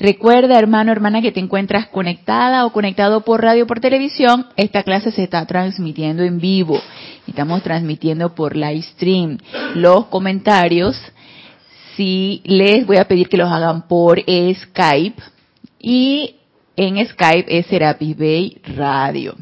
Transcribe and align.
Recuerda, 0.00 0.58
hermano, 0.58 0.92
hermana, 0.92 1.20
que 1.20 1.32
te 1.32 1.40
encuentras 1.40 1.88
conectada 1.88 2.64
o 2.64 2.72
conectado 2.72 3.22
por 3.22 3.42
radio 3.42 3.64
o 3.64 3.66
por 3.66 3.80
televisión. 3.80 4.46
Esta 4.56 4.84
clase 4.84 5.10
se 5.10 5.24
está 5.24 5.44
transmitiendo 5.46 6.22
en 6.22 6.38
vivo. 6.38 6.80
Estamos 7.26 7.62
transmitiendo 7.62 8.34
por 8.34 8.56
live 8.56 8.82
stream. 8.82 9.38
Los 9.74 10.06
comentarios 10.06 10.96
sí 11.96 12.42
les 12.44 12.86
voy 12.86 12.98
a 12.98 13.08
pedir 13.08 13.28
que 13.28 13.36
los 13.36 13.50
hagan 13.50 13.88
por 13.88 14.20
Skype 14.20 15.20
y 15.80 16.36
en 16.76 17.04
Skype 17.04 17.58
es 17.58 17.66
Serapis 17.66 18.16
Bay 18.16 18.60
Radio. 18.76 19.34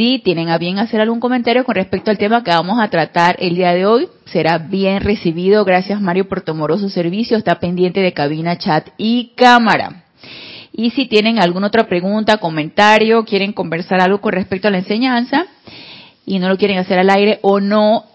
Si 0.00 0.18
tienen 0.18 0.48
a 0.48 0.56
bien 0.56 0.78
hacer 0.78 0.98
algún 1.02 1.20
comentario 1.20 1.62
con 1.62 1.74
respecto 1.74 2.10
al 2.10 2.16
tema 2.16 2.42
que 2.42 2.50
vamos 2.50 2.80
a 2.80 2.88
tratar 2.88 3.36
el 3.38 3.54
día 3.54 3.74
de 3.74 3.84
hoy, 3.84 4.08
será 4.24 4.56
bien 4.56 5.02
recibido. 5.02 5.62
Gracias 5.66 6.00
Mario 6.00 6.26
por 6.26 6.40
tu 6.40 6.52
amoroso 6.52 6.88
servicio. 6.88 7.36
Está 7.36 7.60
pendiente 7.60 8.00
de 8.00 8.14
cabina, 8.14 8.56
chat 8.56 8.88
y 8.96 9.32
cámara. 9.36 10.04
Y 10.72 10.88
si 10.92 11.04
tienen 11.04 11.38
alguna 11.38 11.66
otra 11.66 11.86
pregunta, 11.86 12.38
comentario, 12.38 13.26
quieren 13.26 13.52
conversar 13.52 14.00
algo 14.00 14.22
con 14.22 14.32
respecto 14.32 14.68
a 14.68 14.70
la 14.70 14.78
enseñanza 14.78 15.44
y 16.24 16.38
no 16.38 16.48
lo 16.48 16.56
quieren 16.56 16.78
hacer 16.78 16.98
al 16.98 17.10
aire 17.10 17.38
o 17.42 17.60
no 17.60 18.06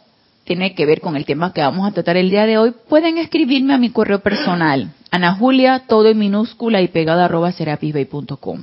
tiene 0.44 0.74
que 0.74 0.88
ver 0.88 1.02
con 1.02 1.16
el 1.16 1.26
tema 1.26 1.54
que 1.54 1.62
vamos 1.62 1.88
a 1.88 1.94
tratar 1.94 2.18
el 2.18 2.32
día 2.32 2.48
de 2.48 2.58
hoy, 2.58 2.74
pueden 2.90 3.20
escribirme 3.20 3.76
a 3.76 3.78
mi 3.78 3.92
correo 3.92 4.22
personal, 4.22 4.92
Ana 5.12 5.36
Julia, 5.36 5.84
todo 5.88 6.08
en 6.08 6.18
minúscula 6.18 6.82
y 6.82 6.88
pegado 6.88 7.22
arroba 7.22 7.52
serapisbay.com. 7.52 8.62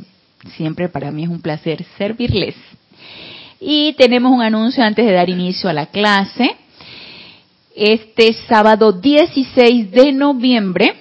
Siempre 0.56 0.88
para 0.88 1.12
mí 1.12 1.22
es 1.22 1.28
un 1.28 1.40
placer 1.40 1.84
servirles. 1.96 2.56
Y 3.64 3.92
tenemos 3.92 4.32
un 4.32 4.42
anuncio 4.42 4.82
antes 4.82 5.06
de 5.06 5.12
dar 5.12 5.30
inicio 5.30 5.70
a 5.70 5.72
la 5.72 5.86
clase. 5.86 6.56
Este 7.76 8.32
sábado 8.48 8.90
16 8.90 9.92
de 9.92 10.12
noviembre 10.12 10.94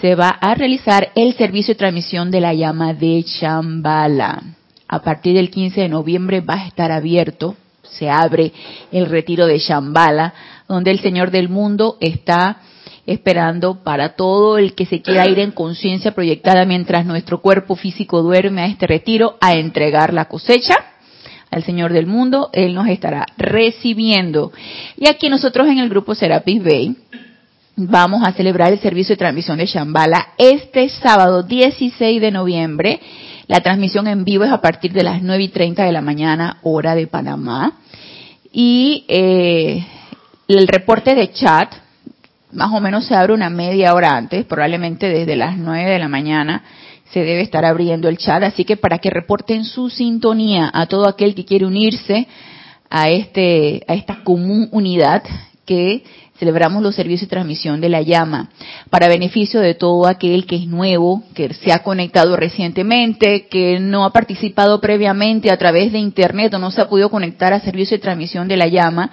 se 0.00 0.14
va 0.14 0.28
a 0.28 0.54
realizar 0.54 1.10
el 1.16 1.34
servicio 1.34 1.74
de 1.74 1.78
transmisión 1.78 2.30
de 2.30 2.40
la 2.40 2.54
llama 2.54 2.94
de 2.94 3.24
Chambala. 3.24 4.42
A 4.86 5.02
partir 5.02 5.34
del 5.34 5.50
15 5.50 5.80
de 5.80 5.88
noviembre 5.88 6.40
va 6.40 6.54
a 6.54 6.66
estar 6.68 6.92
abierto 6.92 7.56
se 7.82 8.10
abre 8.10 8.52
el 8.92 9.06
retiro 9.06 9.46
de 9.46 9.58
Shambhala, 9.58 10.34
donde 10.68 10.90
el 10.90 11.00
Señor 11.00 11.30
del 11.30 11.48
mundo 11.48 11.96
está 12.00 12.58
esperando 13.06 13.82
para 13.84 14.16
todo 14.16 14.58
el 14.58 14.74
que 14.74 14.86
se 14.86 15.00
quiera 15.00 15.28
ir 15.28 15.38
en 15.38 15.52
conciencia 15.52 16.12
proyectada 16.12 16.64
mientras 16.64 17.06
nuestro 17.06 17.40
cuerpo 17.40 17.76
físico 17.76 18.22
duerme 18.22 18.62
a 18.62 18.66
este 18.66 18.86
retiro 18.86 19.36
a 19.40 19.54
entregar 19.54 20.12
la 20.12 20.24
cosecha 20.26 20.76
al 21.50 21.64
Señor 21.64 21.92
del 21.92 22.06
mundo, 22.06 22.50
Él 22.52 22.74
nos 22.74 22.88
estará 22.88 23.26
recibiendo. 23.36 24.52
Y 24.96 25.08
aquí 25.08 25.28
nosotros 25.28 25.68
en 25.68 25.78
el 25.78 25.88
grupo 25.88 26.14
Serapis 26.14 26.62
Bay 26.62 26.96
vamos 27.76 28.22
a 28.26 28.32
celebrar 28.32 28.72
el 28.72 28.80
servicio 28.80 29.14
de 29.14 29.18
transmisión 29.18 29.58
de 29.58 29.66
Shambhala 29.66 30.28
este 30.38 30.88
sábado 30.88 31.42
16 31.42 32.20
de 32.20 32.30
noviembre. 32.30 33.00
La 33.46 33.60
transmisión 33.60 34.06
en 34.06 34.24
vivo 34.24 34.44
es 34.44 34.50
a 34.50 34.60
partir 34.60 34.92
de 34.92 35.04
las 35.04 35.22
9 35.22 35.44
y 35.44 35.48
30 35.48 35.84
de 35.84 35.92
la 35.92 36.00
mañana, 36.00 36.58
hora 36.62 36.94
de 36.94 37.06
Panamá 37.06 37.78
y 38.58 39.04
eh, 39.08 39.86
el 40.48 40.66
reporte 40.66 41.14
de 41.14 41.30
chat 41.30 41.70
más 42.52 42.72
o 42.72 42.80
menos 42.80 43.04
se 43.06 43.14
abre 43.14 43.34
una 43.34 43.50
media 43.50 43.92
hora 43.92 44.16
antes, 44.16 44.46
probablemente 44.46 45.08
desde 45.08 45.36
las 45.36 45.58
9 45.58 45.90
de 45.90 45.98
la 45.98 46.08
mañana 46.08 46.62
se 47.12 47.20
debe 47.20 47.42
estar 47.42 47.64
abriendo 47.64 48.08
el 48.08 48.18
chat, 48.18 48.42
así 48.42 48.64
que 48.64 48.76
para 48.76 48.98
que 48.98 49.10
reporten 49.10 49.64
su 49.64 49.90
sintonía 49.90 50.70
a 50.72 50.86
todo 50.86 51.08
aquel 51.08 51.34
que 51.34 51.44
quiere 51.44 51.66
unirse 51.66 52.26
a 52.90 53.08
este 53.08 53.84
a 53.88 53.94
esta 53.94 54.22
común 54.22 54.68
unidad 54.72 55.22
que 55.64 56.04
celebramos 56.38 56.82
los 56.82 56.94
servicios 56.94 57.28
de 57.28 57.34
transmisión 57.34 57.80
de 57.80 57.88
la 57.88 58.02
llama 58.02 58.50
para 58.90 59.08
beneficio 59.08 59.60
de 59.60 59.74
todo 59.74 60.06
aquel 60.06 60.46
que 60.46 60.56
es 60.56 60.66
nuevo, 60.66 61.22
que 61.34 61.52
se 61.54 61.72
ha 61.72 61.82
conectado 61.82 62.36
recientemente, 62.36 63.46
que 63.48 63.80
no 63.80 64.04
ha 64.04 64.12
participado 64.12 64.80
previamente 64.80 65.50
a 65.50 65.56
través 65.56 65.92
de 65.92 65.98
internet 65.98 66.52
o 66.54 66.58
no 66.58 66.70
se 66.70 66.80
ha 66.80 66.88
podido 66.88 67.10
conectar 67.10 67.52
a 67.52 67.60
servicio 67.60 67.96
de 67.96 68.02
transmisión 68.02 68.48
de 68.48 68.56
la 68.56 68.68
llama. 68.68 69.10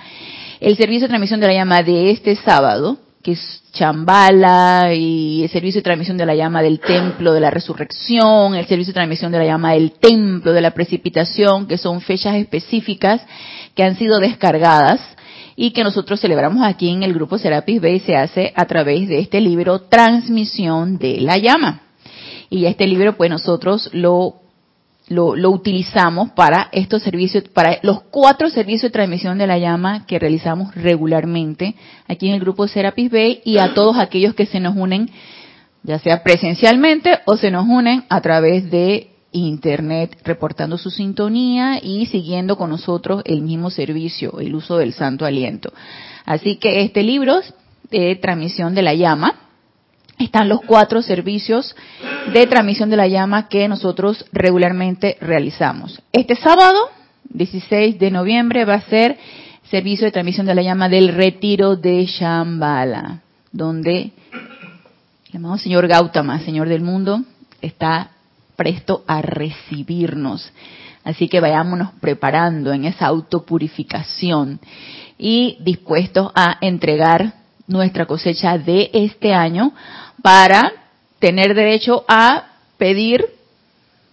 El 0.60 0.78
servicio 0.78 1.02
de 1.02 1.10
transmisión 1.10 1.40
de 1.40 1.48
la 1.48 1.54
llama 1.54 1.82
de 1.82 2.12
este 2.12 2.36
sábado, 2.36 2.98
que 3.24 3.32
es 3.32 3.64
Chambala 3.72 4.94
y 4.94 5.44
el 5.44 5.50
servicio 5.50 5.80
de 5.80 5.84
transmisión 5.84 6.18
de 6.18 6.26
la 6.26 6.36
llama 6.36 6.62
del 6.62 6.80
templo 6.80 7.34
de 7.34 7.40
la 7.40 7.50
resurrección, 7.50 8.54
el 8.54 8.68
servicio 8.68 8.92
de 8.92 8.96
transmisión 8.96 9.32
de 9.32 9.40
la 9.40 9.46
llama 9.46 9.72
del 9.72 9.94
templo 9.94 10.52
de 10.52 10.62
la 10.62 10.72
precipitación, 10.72 11.66
que 11.66 11.78
son 11.78 12.02
fechas 12.02 12.36
específicas 12.36 13.22
que 13.74 13.84
han 13.84 13.98
sido 13.98 14.20
descargadas 14.20 15.00
y 15.56 15.72
que 15.72 15.84
nosotros 15.84 16.20
celebramos 16.20 16.64
aquí 16.64 16.90
en 16.90 17.02
el 17.02 17.14
grupo 17.14 17.38
Serapis 17.38 17.82
Bay 17.82 18.00
se 18.02 18.16
hace 18.16 18.54
a 18.56 18.66
través 18.66 19.08
de 19.08 19.20
este 19.20 19.40
libro 19.40 19.80
Transmisión 19.80 20.98
de 20.98 21.22
la 21.22 21.38
Llama. 21.38 21.82
Y 22.50 22.66
este 22.66 22.86
libro 22.86 23.16
pues 23.16 23.32
nosotros 23.32 23.90
lo, 23.94 24.43
lo, 25.08 25.36
lo 25.36 25.50
utilizamos 25.52 26.32
para 26.32 26.70
estos 26.72 27.04
servicios, 27.04 27.44
para 27.50 27.80
los 27.84 28.02
cuatro 28.04 28.50
servicios 28.50 28.84
de 28.84 28.94
transmisión 28.94 29.38
de 29.38 29.48
la 29.48 29.58
llama 29.58 30.06
que 30.06 30.20
realizamos 30.20 30.74
regularmente 30.76 31.76
aquí 32.08 32.30
en 32.30 32.36
el 32.36 32.40
grupo 32.40 32.68
Serapis 32.68 33.12
Bay 33.12 33.42
y 33.44 33.58
a 33.58 33.74
todos 33.74 33.98
aquellos 33.98 34.34
que 34.34 34.46
se 34.46 34.60
nos 34.60 34.76
unen 34.76 35.10
ya 35.84 36.00
sea 36.00 36.24
presencialmente 36.24 37.20
o 37.26 37.36
se 37.36 37.52
nos 37.52 37.68
unen 37.68 38.06
a 38.10 38.22
través 38.22 38.72
de 38.72 39.10
internet 39.34 40.18
reportando 40.24 40.78
su 40.78 40.90
sintonía 40.90 41.80
y 41.82 42.06
siguiendo 42.06 42.56
con 42.56 42.70
nosotros 42.70 43.22
el 43.26 43.42
mismo 43.42 43.70
servicio, 43.70 44.40
el 44.40 44.56
uso 44.56 44.78
del 44.78 44.94
santo 44.94 45.26
aliento. 45.26 45.74
Así 46.26 46.56
que 46.56 46.82
este 46.84 47.04
libro 47.04 47.42
de 47.90 48.16
transmisión 48.16 48.74
de 48.76 48.82
la 48.82 48.94
llama, 48.94 49.36
están 50.18 50.50
los 50.50 50.62
cuatro 50.62 51.02
servicios 51.02 51.76
de 52.34 52.48
transmisión 52.48 52.90
de 52.90 52.98
la 52.98 53.08
llama 53.08 53.48
que 53.48 53.68
nosotros 53.68 54.26
regularmente 54.32 55.18
realizamos. 55.22 56.02
Este 56.12 56.36
sábado, 56.36 56.90
16 57.30 58.00
de 58.00 58.12
noviembre, 58.12 58.66
va 58.66 58.76
a 58.76 58.82
ser 58.82 59.18
servicio 59.70 60.06
de 60.06 60.12
transmisión 60.12 60.46
de 60.46 60.56
la 60.56 60.62
llama 60.62 60.90
del 60.90 61.10
retiro 61.10 61.76
de 61.76 62.06
Shambhala, 62.06 63.22
donde 63.52 64.12
el 65.32 65.38
amado 65.38 65.58
señor 65.58 65.88
Gautama, 65.88 66.40
señor 66.40 66.70
del 66.70 66.82
mundo, 66.82 67.22
está 67.62 68.12
presto 68.56 69.04
a 69.08 69.22
recibirnos. 69.22 70.52
Así 71.04 71.28
que 71.28 71.40
vayámonos 71.40 71.90
preparando 72.00 72.72
en 72.72 72.86
esa 72.86 73.08
autopurificación 73.08 74.60
y 75.18 75.58
dispuestos 75.60 76.32
a 76.36 76.58
entregar 76.62 77.34
nuestra 77.74 78.06
cosecha 78.06 78.58
de 78.58 78.92
este 78.94 79.34
año 79.34 79.74
para 80.22 80.72
tener 81.20 81.56
derecho 81.56 82.06
a 82.08 82.46
pedir 82.78 83.26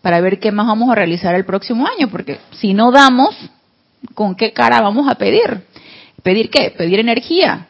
para 0.03 0.21
ver 0.22 0.41
qué 0.41 0.50
más 0.50 0.66
vamos 0.66 0.91
a 0.91 0.94
realizar 0.94 1.34
el 1.34 1.44
próximo 1.44 1.87
año, 1.87 2.09
porque 2.09 2.38
si 2.53 2.72
no 2.72 2.91
damos, 2.91 3.37
¿con 4.15 4.34
qué 4.34 4.53
cara 4.53 4.81
vamos 4.81 5.09
a 5.10 5.16
pedir? 5.16 5.62
¿Pedir 6.22 6.48
qué? 6.48 6.71
Pedir 6.71 7.00
energía, 7.00 7.66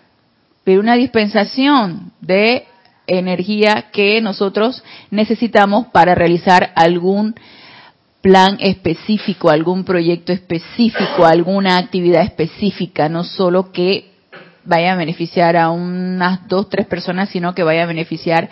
pedir 0.63 0.79
una 0.79 0.95
dispensación 0.95 2.13
de 2.21 2.67
energía 3.09 3.87
que 3.93 4.21
nosotros 4.21 4.85
necesitamos 5.11 5.89
para 5.89 6.15
realizar 6.15 6.73
algún 6.77 7.35
plan 8.21 8.59
específico, 8.61 9.51
algún 9.51 9.85
proyecto 9.85 10.33
específico, 10.33 11.25
alguna 11.25 11.79
actividad 11.79 12.23
específica, 12.23 13.09
no 13.09 13.25
solo 13.25 13.73
que 13.73 14.10
vaya 14.71 14.93
a 14.93 14.97
beneficiar 14.97 15.57
a 15.57 15.69
unas 15.71 16.47
dos, 16.47 16.69
tres 16.69 16.87
personas, 16.87 17.29
sino 17.31 17.57
que 17.57 17.65
vaya 17.65 17.83
a 17.83 17.87
beneficiar 17.87 18.49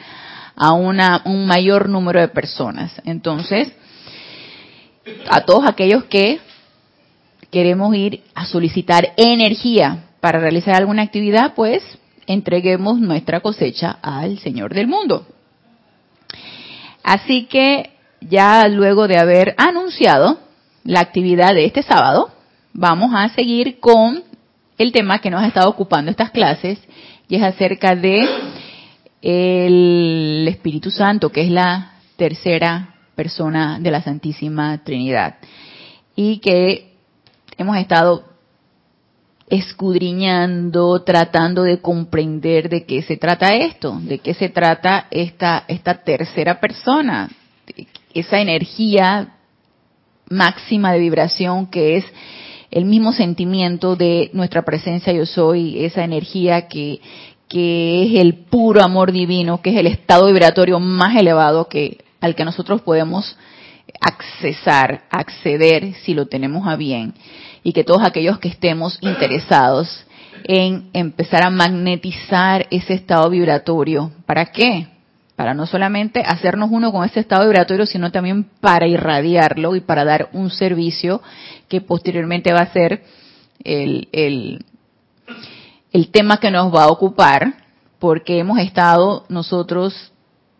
a 0.57 0.73
una, 0.73 1.23
un 1.25 1.47
mayor 1.47 1.89
número 1.89 2.21
de 2.21 2.27
personas. 2.27 2.93
Entonces, 3.05 3.73
a 5.31 5.43
todos 5.43 5.65
aquellos 5.65 6.05
que 6.05 6.41
queremos 7.53 7.95
ir 7.95 8.25
a 8.35 8.47
solicitar 8.47 9.13
energía 9.17 10.07
para 10.19 10.41
realizar 10.41 10.75
alguna 10.75 11.03
actividad, 11.03 11.55
pues 11.55 11.85
entreguemos 12.27 12.99
nuestra 12.99 13.39
cosecha 13.39 13.97
al 14.03 14.41
Señor 14.41 14.75
del 14.75 14.89
mundo. 14.89 15.25
Así 17.05 17.45
que 17.45 17.91
ya 18.21 18.67
luego 18.67 19.07
de 19.07 19.19
haber 19.19 19.55
anunciado 19.57 20.41
la 20.83 20.99
actividad 20.99 21.55
de 21.55 21.65
este 21.65 21.85
sábado, 21.85 22.31
vamos 22.73 23.13
a 23.15 23.29
seguir 23.29 23.79
con 23.79 24.25
el 24.79 24.93
tema 24.93 25.19
que 25.19 25.31
nos 25.31 25.43
ha 25.43 25.49
estado 25.49 25.69
ocupando 25.69 26.11
estas 26.11 26.31
clases 26.31 26.79
y 27.29 27.37
es 27.37 27.43
acerca 27.43 27.95
de 27.95 28.27
el 29.21 30.47
Espíritu 30.49 30.91
Santo, 30.91 31.31
que 31.31 31.43
es 31.43 31.51
la 31.51 31.95
tercera 32.17 32.95
persona 33.15 33.79
de 33.81 33.91
la 33.91 34.01
Santísima 34.01 34.79
Trinidad. 34.85 35.37
Y 36.15 36.39
que 36.39 36.95
hemos 37.57 37.77
estado 37.77 38.25
escudriñando, 39.49 41.03
tratando 41.03 41.63
de 41.63 41.81
comprender 41.81 42.69
de 42.69 42.85
qué 42.85 43.03
se 43.03 43.17
trata 43.17 43.57
esto, 43.57 43.99
de 44.03 44.19
qué 44.19 44.35
se 44.35 44.51
trata 44.51 45.07
esta, 45.11 45.65
esta 45.67 45.95
tercera 46.05 46.61
persona, 46.61 47.31
esa 48.15 48.41
energía 48.41 49.35
máxima 50.29 50.93
de 50.93 50.99
vibración 50.99 51.67
que 51.67 51.97
es 51.97 52.05
el 52.71 52.85
mismo 52.85 53.13
sentimiento 53.13 53.97
de 53.97 54.31
nuestra 54.33 54.63
presencia 54.63 55.13
yo 55.13 55.27
soy, 55.27 55.85
esa 55.85 56.05
energía 56.05 56.69
que, 56.69 57.01
que 57.49 58.05
es 58.05 58.21
el 58.21 58.35
puro 58.35 58.83
amor 58.83 59.13
divino, 59.13 59.63
que 59.63 59.71
es 59.71 59.77
el 59.77 59.87
estado 59.87 60.27
vibratorio 60.27 60.79
más 60.81 61.17
elevado 61.17 61.69
que 61.69 61.99
al 62.21 62.35
que 62.35 62.45
nosotros 62.45 62.83
podemos 62.83 63.37
accesar, 64.01 65.05
acceder 65.11 65.95
si 66.05 66.15
lo 66.15 66.27
tenemos 66.27 66.67
a 66.67 66.77
bien 66.77 67.15
y 67.63 67.73
que 67.73 67.85
todos 67.85 68.05
aquellos 68.05 68.39
que 68.39 68.49
estemos 68.49 68.99
interesados 69.01 70.05
en 70.45 70.91
empezar 70.93 71.45
a 71.45 71.51
magnetizar 71.51 72.67
ese 72.71 72.95
estado 72.95 73.31
vibratorio. 73.31 74.13
¿Para 74.27 74.47
qué? 74.47 74.87
Para 75.39 75.55
no 75.55 75.67
solamente 75.67 76.21
hacernos 76.27 76.69
uno 76.73 76.91
con 76.91 77.05
ese 77.05 77.21
estado 77.21 77.45
vibratorio, 77.45 77.87
sino 77.87 78.11
también 78.11 78.43
para 78.61 78.89
irradiarlo 78.89 79.77
y 79.77 79.81
para 79.81 80.05
dar 80.05 80.31
un 80.33 80.51
servicio 80.51 81.23
que 81.69 81.81
posteriormente 81.81 82.53
va 82.53 82.63
a 82.63 82.73
ser 82.73 83.05
el, 83.63 84.09
el, 84.11 84.65
el 85.93 86.11
tema 86.11 86.39
que 86.41 86.51
nos 86.51 86.75
va 86.75 86.83
a 86.83 86.89
ocupar, 86.89 87.55
porque 88.01 88.41
hemos 88.41 88.59
estado 88.59 89.27
nosotros 89.29 90.11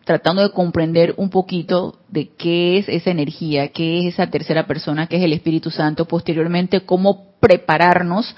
tratando 0.05 0.43
de 0.43 0.51
comprender 0.51 1.13
un 1.17 1.29
poquito 1.29 1.99
de 2.07 2.29
qué 2.29 2.77
es 2.77 2.87
esa 2.87 3.11
energía, 3.11 3.73
qué 3.73 3.99
es 3.99 4.13
esa 4.13 4.27
tercera 4.27 4.65
persona, 4.65 5.07
qué 5.07 5.17
es 5.17 5.23
el 5.23 5.33
Espíritu 5.33 5.71
Santo, 5.71 6.05
posteriormente 6.05 6.85
cómo 6.85 7.33
prepararnos 7.41 8.33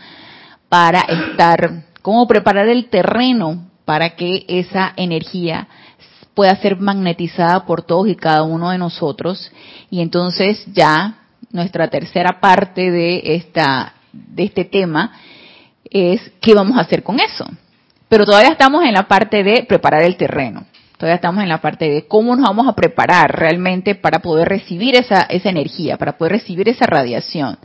para 0.69 1.01
estar, 1.01 1.83
cómo 2.01 2.27
preparar 2.27 2.67
el 2.67 2.89
terreno 2.89 3.69
para 3.85 4.15
que 4.15 4.43
esa 4.47 4.93
energía 4.95 5.67
pueda 6.33 6.55
ser 6.57 6.79
magnetizada 6.79 7.65
por 7.65 7.83
todos 7.83 8.07
y 8.07 8.15
cada 8.15 8.43
uno 8.43 8.69
de 8.69 8.77
nosotros 8.77 9.51
y 9.89 10.01
entonces 10.01 10.63
ya 10.73 11.19
nuestra 11.51 11.89
tercera 11.89 12.39
parte 12.39 12.91
de 12.91 13.21
esta 13.35 13.93
de 14.13 14.43
este 14.43 14.65
tema 14.65 15.11
es 15.89 16.31
qué 16.41 16.53
vamos 16.53 16.77
a 16.77 16.81
hacer 16.81 17.03
con 17.03 17.19
eso. 17.19 17.45
Pero 18.07 18.25
todavía 18.25 18.51
estamos 18.51 18.83
en 18.83 18.93
la 18.93 19.07
parte 19.07 19.43
de 19.43 19.63
preparar 19.63 20.03
el 20.03 20.17
terreno. 20.17 20.65
Todavía 20.97 21.15
estamos 21.15 21.41
en 21.41 21.49
la 21.49 21.61
parte 21.61 21.89
de 21.89 22.07
cómo 22.07 22.35
nos 22.35 22.45
vamos 22.45 22.67
a 22.67 22.75
preparar 22.75 23.31
realmente 23.39 23.95
para 23.95 24.19
poder 24.19 24.47
recibir 24.47 24.95
esa, 24.95 25.21
esa 25.21 25.49
energía, 25.49 25.97
para 25.97 26.17
poder 26.17 26.33
recibir 26.33 26.69
esa 26.69 26.85
radiación. 26.85 27.57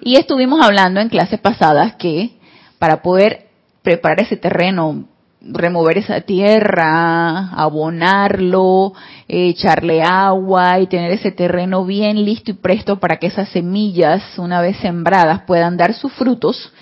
Y 0.00 0.16
estuvimos 0.16 0.64
hablando 0.64 1.00
en 1.00 1.08
clases 1.08 1.40
pasadas 1.40 1.96
que 1.96 2.30
para 2.78 3.02
poder 3.02 3.48
preparar 3.82 4.20
ese 4.20 4.36
terreno, 4.36 5.04
remover 5.44 5.98
esa 5.98 6.20
tierra, 6.20 7.48
abonarlo, 7.50 8.92
echarle 9.28 10.02
agua 10.02 10.78
y 10.78 10.86
tener 10.86 11.10
ese 11.12 11.32
terreno 11.32 11.84
bien 11.84 12.24
listo 12.24 12.50
y 12.50 12.54
presto 12.54 13.00
para 13.00 13.16
que 13.16 13.26
esas 13.26 13.48
semillas, 13.48 14.22
una 14.38 14.60
vez 14.60 14.76
sembradas, 14.78 15.42
puedan 15.42 15.76
dar 15.76 15.94
sus 15.94 16.12
frutos, 16.12 16.72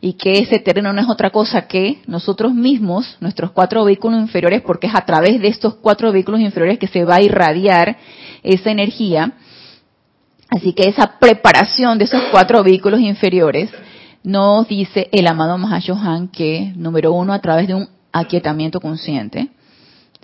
y 0.00 0.12
que 0.12 0.32
ese 0.34 0.58
terreno 0.58 0.92
no 0.92 1.00
es 1.00 1.08
otra 1.08 1.30
cosa 1.30 1.66
que 1.66 2.02
nosotros 2.06 2.54
mismos, 2.54 3.16
nuestros 3.20 3.50
cuatro 3.50 3.84
vehículos 3.84 4.20
inferiores, 4.20 4.62
porque 4.62 4.86
es 4.86 4.94
a 4.94 5.04
través 5.04 5.40
de 5.40 5.48
estos 5.48 5.74
cuatro 5.76 6.12
vehículos 6.12 6.40
inferiores 6.40 6.78
que 6.78 6.86
se 6.86 7.04
va 7.04 7.16
a 7.16 7.22
irradiar 7.22 7.96
esa 8.42 8.70
energía. 8.70 9.32
Así 10.48 10.74
que 10.74 10.88
esa 10.88 11.18
preparación 11.18 11.98
de 11.98 12.04
esos 12.04 12.22
cuatro 12.30 12.62
vehículos 12.62 13.00
inferiores 13.00 13.70
nos 14.22 14.68
dice 14.68 15.08
el 15.12 15.26
amado 15.26 15.56
Mahashohan 15.58 16.28
que, 16.28 16.72
número 16.76 17.12
uno, 17.12 17.32
a 17.32 17.40
través 17.40 17.66
de 17.66 17.74
un 17.74 17.88
aquietamiento 18.20 18.80
consciente, 18.80 19.48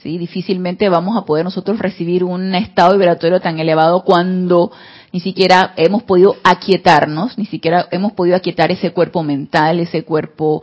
¿sí? 0.02 0.18
difícilmente 0.18 0.88
vamos 0.88 1.16
a 1.16 1.24
poder 1.24 1.44
nosotros 1.44 1.78
recibir 1.78 2.24
un 2.24 2.54
estado 2.54 2.92
vibratorio 2.92 3.40
tan 3.40 3.58
elevado 3.58 4.04
cuando 4.04 4.72
ni 5.12 5.20
siquiera 5.20 5.74
hemos 5.76 6.02
podido 6.02 6.36
aquietarnos, 6.42 7.36
ni 7.36 7.46
siquiera 7.46 7.86
hemos 7.90 8.12
podido 8.12 8.36
aquietar 8.36 8.70
ese 8.70 8.92
cuerpo 8.92 9.22
mental, 9.22 9.80
ese 9.80 10.04
cuerpo 10.04 10.62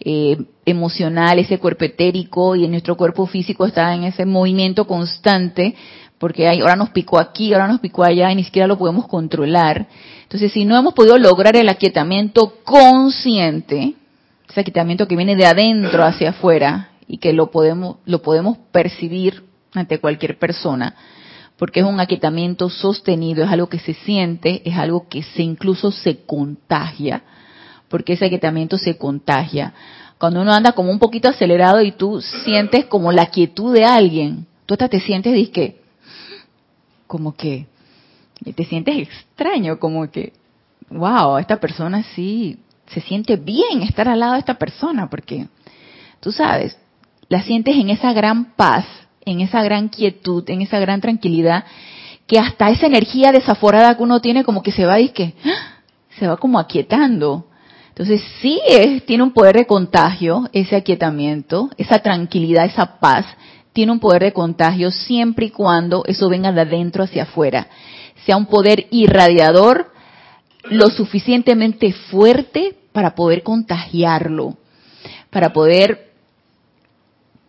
eh, 0.00 0.38
emocional, 0.64 1.38
ese 1.38 1.58
cuerpo 1.58 1.84
etérico 1.84 2.54
y 2.54 2.64
en 2.64 2.70
nuestro 2.70 2.96
cuerpo 2.96 3.26
físico 3.26 3.66
está 3.66 3.94
en 3.94 4.04
ese 4.04 4.24
movimiento 4.24 4.86
constante 4.86 5.74
porque 6.18 6.48
ahora 6.48 6.76
nos 6.76 6.90
picó 6.90 7.18
aquí, 7.18 7.52
ahora 7.52 7.68
nos 7.68 7.80
picó 7.80 8.04
allá 8.04 8.30
y 8.30 8.36
ni 8.36 8.44
siquiera 8.44 8.66
lo 8.66 8.78
podemos 8.78 9.06
controlar. 9.06 9.86
Entonces, 10.22 10.52
si 10.52 10.64
no 10.64 10.76
hemos 10.76 10.94
podido 10.94 11.16
lograr 11.16 11.56
el 11.56 11.68
aquietamiento 11.68 12.54
consciente, 12.64 13.94
ese 14.48 14.60
aquietamiento 14.60 15.06
que 15.06 15.16
viene 15.16 15.36
de 15.36 15.46
adentro 15.46 16.04
hacia 16.04 16.30
afuera 16.30 16.90
y 17.06 17.18
que 17.18 17.32
lo 17.32 17.50
podemos 17.50 17.96
lo 18.04 18.22
podemos 18.22 18.58
percibir 18.72 19.44
ante 19.74 19.98
cualquier 19.98 20.38
persona, 20.38 20.94
porque 21.58 21.80
es 21.80 21.86
un 21.86 22.00
aquietamiento 22.00 22.70
sostenido, 22.70 23.44
es 23.44 23.50
algo 23.50 23.68
que 23.68 23.78
se 23.78 23.94
siente, 23.94 24.62
es 24.64 24.76
algo 24.76 25.08
que 25.08 25.22
se 25.22 25.42
incluso 25.42 25.90
se 25.90 26.24
contagia, 26.24 27.22
porque 27.88 28.14
ese 28.14 28.26
aquietamiento 28.26 28.78
se 28.78 28.96
contagia. 28.96 29.74
Cuando 30.18 30.40
uno 30.40 30.52
anda 30.52 30.72
como 30.72 30.90
un 30.90 30.98
poquito 30.98 31.28
acelerado 31.28 31.80
y 31.82 31.92
tú 31.92 32.20
sientes 32.44 32.86
como 32.86 33.12
la 33.12 33.26
quietud 33.26 33.72
de 33.72 33.84
alguien, 33.84 34.46
tú 34.66 34.74
hasta 34.74 34.88
te 34.88 35.00
sientes 35.00 35.50
que 35.50 35.80
como 37.06 37.34
que 37.34 37.66
te 38.54 38.64
sientes 38.64 38.96
extraño, 38.96 39.78
como 39.78 40.10
que 40.10 40.32
wow, 40.90 41.38
esta 41.38 41.58
persona 41.58 42.02
sí 42.14 42.58
se 42.92 43.00
siente 43.00 43.36
bien 43.36 43.82
estar 43.82 44.08
al 44.08 44.20
lado 44.20 44.32
de 44.34 44.40
esta 44.40 44.54
persona, 44.54 45.08
porque 45.10 45.46
tú 46.20 46.32
sabes, 46.32 46.76
la 47.28 47.42
sientes 47.42 47.76
en 47.76 47.90
esa 47.90 48.12
gran 48.12 48.54
paz 48.56 48.86
en 49.30 49.40
esa 49.40 49.62
gran 49.62 49.88
quietud, 49.88 50.48
en 50.48 50.62
esa 50.62 50.78
gran 50.78 51.00
tranquilidad, 51.00 51.64
que 52.26 52.38
hasta 52.38 52.70
esa 52.70 52.86
energía 52.86 53.32
desaforada 53.32 53.96
que 53.96 54.02
uno 54.02 54.20
tiene 54.20 54.44
como 54.44 54.62
que 54.62 54.72
se 54.72 54.86
va 54.86 55.00
y 55.00 55.10
que 55.10 55.34
¡ah! 55.44 55.80
se 56.18 56.26
va 56.26 56.36
como 56.36 56.58
aquietando. 56.58 57.46
Entonces 57.88 58.22
sí 58.40 58.60
es, 58.66 59.04
tiene 59.06 59.22
un 59.22 59.32
poder 59.32 59.56
de 59.56 59.66
contagio 59.66 60.48
ese 60.52 60.76
aquietamiento, 60.76 61.70
esa 61.76 61.98
tranquilidad, 61.98 62.64
esa 62.64 62.98
paz, 62.98 63.26
tiene 63.72 63.92
un 63.92 64.00
poder 64.00 64.22
de 64.22 64.32
contagio 64.32 64.90
siempre 64.90 65.46
y 65.46 65.50
cuando 65.50 66.04
eso 66.06 66.28
venga 66.28 66.52
de 66.52 66.62
adentro 66.62 67.04
hacia 67.04 67.24
afuera. 67.24 67.68
Sea 68.24 68.36
un 68.36 68.46
poder 68.46 68.86
irradiador 68.90 69.92
lo 70.64 70.88
suficientemente 70.88 71.92
fuerte 71.92 72.76
para 72.92 73.14
poder 73.14 73.42
contagiarlo, 73.42 74.56
para 75.30 75.52
poder 75.52 76.08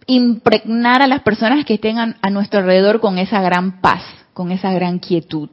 impregnar 0.05 1.01
a 1.01 1.07
las 1.07 1.21
personas 1.21 1.65
que 1.65 1.75
estén 1.75 1.97
a, 1.97 2.29
nuestro 2.31 2.59
alrededor 2.59 2.99
con 2.99 3.17
esa 3.19 3.41
gran 3.41 3.79
paz, 3.79 4.03
con 4.33 4.51
esa 4.51 4.71
gran 4.73 4.99
quietud. 4.99 5.49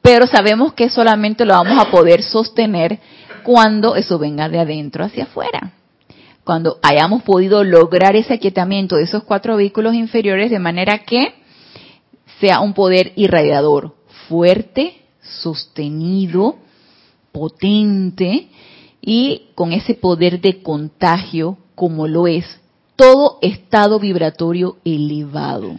Pero 0.00 0.26
sabemos 0.26 0.74
que 0.74 0.90
solamente 0.90 1.44
lo 1.44 1.54
vamos 1.54 1.78
a 1.78 1.90
poder 1.90 2.22
sostener 2.22 3.00
cuando 3.42 3.96
eso 3.96 4.18
venga 4.18 4.48
de 4.48 4.60
adentro 4.60 5.04
hacia 5.04 5.24
afuera. 5.24 5.72
Cuando 6.44 6.78
hayamos 6.82 7.22
podido 7.22 7.64
lograr 7.64 8.14
ese 8.16 8.34
aquietamiento 8.34 8.96
de 8.96 9.04
esos 9.04 9.24
cuatro 9.24 9.56
vehículos 9.56 9.94
inferiores 9.94 10.50
de 10.50 10.58
manera 10.58 10.98
que 10.98 11.34
sea 12.38 12.60
un 12.60 12.74
poder 12.74 13.12
irradiador 13.16 13.94
fuerte, 14.28 15.02
sostenido, 15.22 16.58
potente 17.34 18.46
y 19.02 19.48
con 19.56 19.72
ese 19.72 19.94
poder 19.94 20.40
de 20.40 20.62
contagio 20.62 21.58
como 21.74 22.06
lo 22.06 22.28
es 22.28 22.46
todo 22.94 23.38
estado 23.42 23.98
vibratorio 23.98 24.76
elevado. 24.84 25.76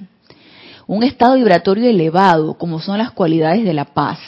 Un 0.85 1.03
estado 1.03 1.35
vibratorio 1.35 1.89
elevado, 1.89 2.55
como 2.55 2.81
son 2.81 2.97
las 2.97 3.11
cualidades 3.11 3.63
de 3.63 3.73
la 3.73 3.85
paz, 3.85 4.19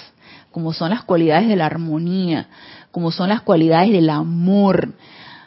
como 0.51 0.71
son 0.71 0.91
las 0.91 1.03
cualidades 1.03 1.49
de 1.49 1.57
la 1.57 1.65
armonía, 1.65 2.47
como 2.91 3.11
son 3.11 3.27
las 3.27 3.41
cualidades 3.41 3.91
del 3.91 4.09
amor, 4.09 4.93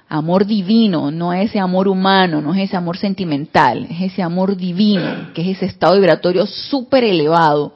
amor 0.09 0.45
divino, 0.45 1.11
no 1.11 1.33
es 1.33 1.49
ese 1.49 1.61
amor 1.61 1.89
humano, 1.89 2.43
no 2.43 2.55
es 2.55 2.61
ese 2.61 2.77
amor 2.77 2.99
sentimental, 2.99 3.87
es 3.91 4.13
ese 4.13 4.23
amor 4.23 4.55
divino, 4.55 5.33
que 5.35 5.43
es 5.43 5.57
ese 5.57 5.67
estado 5.67 5.95
vibratorio 5.95 6.47
súper 6.47 7.05
elevado, 7.05 7.75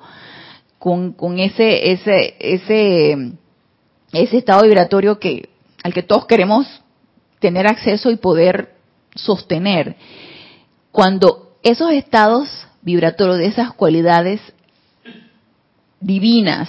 con, 0.78 1.12
con 1.12 1.38
ese, 1.38 1.92
ese, 1.92 2.34
ese, 2.38 3.32
ese 4.14 4.38
estado 4.38 4.62
vibratorio 4.62 5.18
que, 5.18 5.50
al 5.82 5.92
que 5.92 6.02
todos 6.02 6.26
queremos 6.26 6.66
tener 7.40 7.66
acceso 7.66 8.10
y 8.10 8.16
poder 8.16 8.74
sostener. 9.14 9.96
Cuando 10.92 11.56
esos 11.62 11.92
estados 11.92 12.48
vibratorios 12.82 13.38
de 13.38 13.46
esas 13.46 13.72
cualidades 13.72 14.40
divinas 16.00 16.68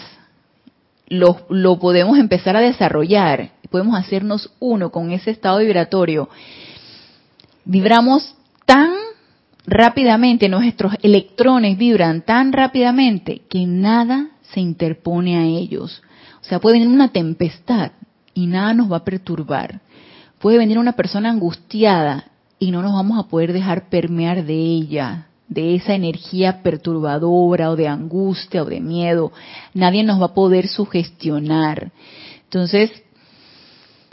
lo, 1.07 1.45
lo 1.49 1.77
podemos 1.77 2.17
empezar 2.17 2.55
a 2.55 2.61
desarrollar, 2.61 3.51
podemos 3.69 3.99
hacernos 3.99 4.51
uno 4.59 4.91
con 4.91 5.11
ese 5.11 5.31
estado 5.31 5.59
vibratorio, 5.59 6.29
vibramos 7.65 8.35
tan, 8.65 8.93
rápidamente, 9.67 10.47
nuestros 10.47 10.93
electrones 11.01 11.77
vibran 11.77 12.21
tan 12.21 12.53
rápidamente 12.53 13.41
que 13.49 13.65
nada 13.65 14.29
se 14.53 14.61
interpone 14.61 15.37
a 15.37 15.43
ellos. 15.43 16.01
O 16.45 16.47
sea, 16.47 16.59
puede 16.59 16.77
venir 16.77 16.93
una 16.93 17.07
tempestad 17.07 17.93
y 18.35 18.45
nada 18.45 18.75
nos 18.75 18.91
va 18.91 18.97
a 18.97 19.03
perturbar. 19.03 19.81
Puede 20.37 20.59
venir 20.59 20.77
una 20.77 20.91
persona 20.91 21.31
angustiada 21.31 22.25
y 22.59 22.69
no 22.69 22.83
nos 22.83 22.93
vamos 22.93 23.17
a 23.17 23.27
poder 23.27 23.51
dejar 23.51 23.89
permear 23.89 24.45
de 24.45 24.53
ella, 24.53 25.27
de 25.47 25.73
esa 25.73 25.95
energía 25.95 26.61
perturbadora 26.61 27.71
o 27.71 27.75
de 27.75 27.87
angustia 27.87 28.61
o 28.61 28.65
de 28.65 28.79
miedo. 28.79 29.31
Nadie 29.73 30.03
nos 30.03 30.21
va 30.21 30.27
a 30.27 30.33
poder 30.35 30.67
sugestionar. 30.67 31.91
Entonces, 32.43 32.91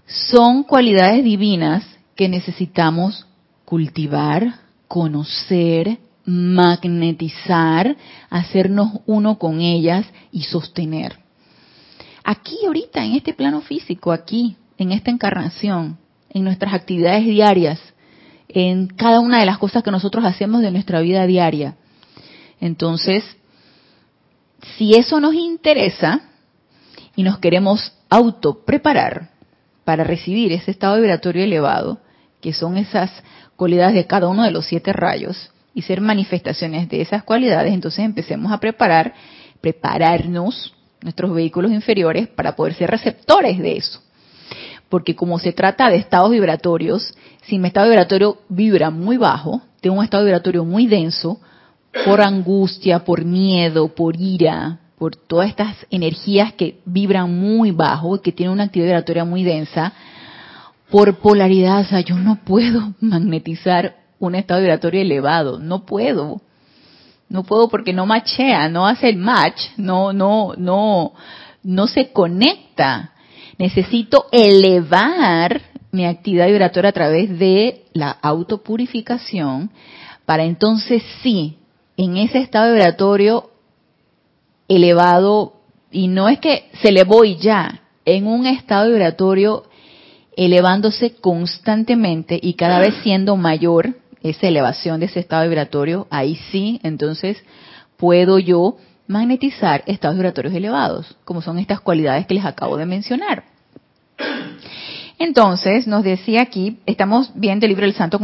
son 0.07 0.63
cualidades 0.63 1.23
divinas 1.25 1.85
que 2.17 2.31
necesitamos 2.31 3.27
cultivar, 3.67 4.55
conocer, 4.89 5.99
magnetizar, 6.25 7.95
hacernos 8.31 9.01
uno 9.05 9.39
con 9.39 9.61
ellas 9.61 10.07
y 10.31 10.45
sostener. 10.45 11.22
Aquí 12.25 12.57
ahorita, 12.67 13.05
en 13.05 13.15
este 13.15 13.35
plano 13.35 13.61
físico, 13.61 14.13
aquí, 14.13 14.57
en 14.79 14.93
esta 14.93 15.11
encarnación, 15.11 15.99
en 16.31 16.45
nuestras 16.45 16.75
actividades 16.75 17.25
diarias, 17.25 17.81
en 18.49 18.87
cada 18.89 19.21
una 19.21 19.41
de 19.41 19.47
las 19.47 19.59
cosas 19.59 19.83
que 19.83 19.91
nosotros 19.91 20.25
hacemos 20.25 20.63
de 20.63 20.71
nuestra 20.71 21.01
vida 21.01 21.27
diaria. 21.27 21.77
Entonces, 22.61 23.25
si 24.77 24.95
eso 24.95 25.21
nos 25.21 25.35
interesa 25.35 26.21
y 27.17 27.23
nos 27.23 27.39
queremos 27.39 27.93
auto 28.09 28.65
preparar 28.65 29.31
para 29.85 30.05
recibir 30.05 30.53
ese 30.53 30.71
estado 30.71 30.97
vibratorio 30.97 31.43
elevado, 31.43 32.01
que 32.41 32.53
son 32.53 32.77
esas 32.77 33.11
cualidades 33.57 33.95
de 33.95 34.07
cada 34.07 34.29
uno 34.29 34.45
de 34.45 34.51
los 34.51 34.67
siete 34.67 34.93
rayos, 34.93 35.53
y 35.75 35.83
ser 35.83 36.01
manifestaciones 36.01 36.89
de 36.89 37.01
esas 37.01 37.23
cualidades, 37.25 37.73
entonces 37.73 38.05
empecemos 38.05 38.53
a 38.53 38.59
preparar, 38.59 39.15
prepararnos 39.61 40.75
nuestros 41.03 41.35
vehículos 41.35 41.73
inferiores 41.73 42.29
para 42.29 42.57
poder 42.57 42.75
ser 42.75 42.91
receptores 42.91 43.59
de 43.59 43.77
eso. 43.77 44.01
Porque 44.89 45.15
como 45.15 45.39
se 45.39 45.53
trata 45.53 45.89
de 45.89 45.97
estados 45.97 46.31
vibratorios, 46.31 47.15
si 47.43 47.59
mi 47.59 47.69
estado 47.69 47.89
vibratorio 47.89 48.39
vibra 48.49 48.91
muy 48.91 49.17
bajo, 49.17 49.63
tengo 49.81 49.97
un 49.97 50.05
estado 50.05 50.25
vibratorio 50.25 50.65
muy 50.65 50.87
denso, 50.87 51.41
por 52.05 52.21
angustia, 52.21 53.05
por 53.05 53.25
miedo, 53.25 53.89
por 53.89 54.17
ira, 54.19 54.79
por 54.99 55.17
todas 55.17 55.49
estas 55.49 55.77
energías 55.91 56.53
que 56.53 56.79
vibran 56.85 57.39
muy 57.39 57.71
bajo 57.71 58.17
y 58.17 58.21
que 58.21 58.33
tienen 58.33 58.53
una 58.53 58.65
actividad 58.65 58.91
vibratoria 58.91 59.25
muy 59.25 59.43
densa, 59.43 59.93
por 60.91 61.17
polaridad, 61.17 61.81
o 61.81 61.85
sea, 61.85 62.01
yo 62.01 62.17
no 62.17 62.39
puedo 62.45 62.95
magnetizar 63.01 63.97
un 64.19 64.35
estado 64.35 64.61
vibratorio 64.61 65.01
elevado, 65.01 65.59
no 65.59 65.85
puedo. 65.85 66.41
No 67.33 67.45
puedo 67.45 67.69
porque 67.69 67.95
no 67.95 68.05
machea, 68.05 68.69
no 68.69 68.87
hace 68.87 69.09
el 69.09 69.17
match, 69.17 69.59
no 69.79 70.13
no 70.13 70.53
no 70.59 71.15
no 71.63 71.87
se 71.87 72.13
conecta. 72.13 73.13
Necesito 73.57 74.27
elevar 74.31 75.63
mi 75.93 76.05
actividad 76.05 76.49
vibratoria 76.49 76.91
a 76.91 76.93
través 76.93 77.39
de 77.39 77.85
la 77.95 78.11
autopurificación 78.11 79.71
para 80.27 80.45
entonces 80.45 81.03
sí, 81.23 81.57
en 81.97 82.19
ese 82.19 82.39
estado 82.41 82.75
vibratorio 82.75 83.51
elevado, 84.69 85.55
y 85.91 86.09
no 86.09 86.29
es 86.29 86.39
que 86.39 86.69
se 86.83 86.91
elevó 86.91 87.25
y 87.25 87.37
ya, 87.37 87.81
en 88.05 88.27
un 88.27 88.47
estado 88.47 88.91
vibratorio 88.91 89.65
elevándose 90.37 91.15
constantemente 91.15 92.39
y 92.41 92.55
cada 92.55 92.79
vez 92.79 92.95
siendo 93.03 93.37
mayor 93.37 94.02
esa 94.23 94.49
elevación 94.49 95.01
de 95.01 95.07
ese 95.07 95.21
estado 95.21 95.45
vibratorio, 95.45 96.07
ahí 96.11 96.37
sí, 96.51 96.81
entonces 96.83 97.43
puedo 97.97 98.39
yo 98.39 98.77
magnetizar 99.07 99.83
estados 99.87 100.17
vibratorios 100.17 100.55
elevados, 100.55 101.17
como 101.25 101.43
son 101.43 101.59
estas 101.59 101.81
cualidades 101.81 102.27
que 102.27 102.35
les 102.35 102.45
acabo 102.45 102.77
de 102.77 102.87
mencionar. 102.87 103.45
Entonces, 105.19 105.87
nos 105.87 106.03
decía 106.03 106.43
aquí, 106.43 106.79
estamos 106.85 107.31
viendo 107.35 107.65
el 107.65 107.71
libro 107.71 107.87
del 107.87 107.95
Santo, 107.95 108.19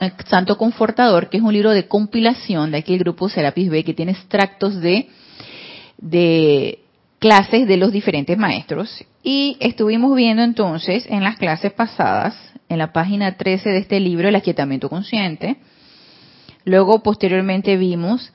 eh, 0.00 0.12
Santo 0.26 0.58
Confortador, 0.58 1.28
que 1.28 1.36
es 1.36 1.42
un 1.42 1.52
libro 1.52 1.70
de 1.70 1.86
compilación 1.86 2.72
de 2.72 2.78
aquí 2.78 2.94
el 2.94 2.98
grupo 2.98 3.28
Serapis 3.28 3.70
B, 3.70 3.84
que 3.84 3.94
tiene 3.94 4.12
extractos 4.12 4.80
de, 4.80 5.08
de 5.98 6.80
clases 7.20 7.68
de 7.68 7.76
los 7.76 7.92
diferentes 7.92 8.36
maestros. 8.36 9.04
Y 9.22 9.56
estuvimos 9.60 10.16
viendo 10.16 10.42
entonces 10.42 11.06
en 11.08 11.22
las 11.22 11.36
clases 11.36 11.72
pasadas, 11.72 12.34
en 12.68 12.78
la 12.78 12.92
página 12.92 13.36
13 13.36 13.70
de 13.70 13.78
este 13.78 14.00
libro, 14.00 14.28
el 14.28 14.36
aquietamiento 14.36 14.88
consciente. 14.88 15.56
Luego, 16.64 17.02
posteriormente, 17.02 17.76
vimos 17.76 18.32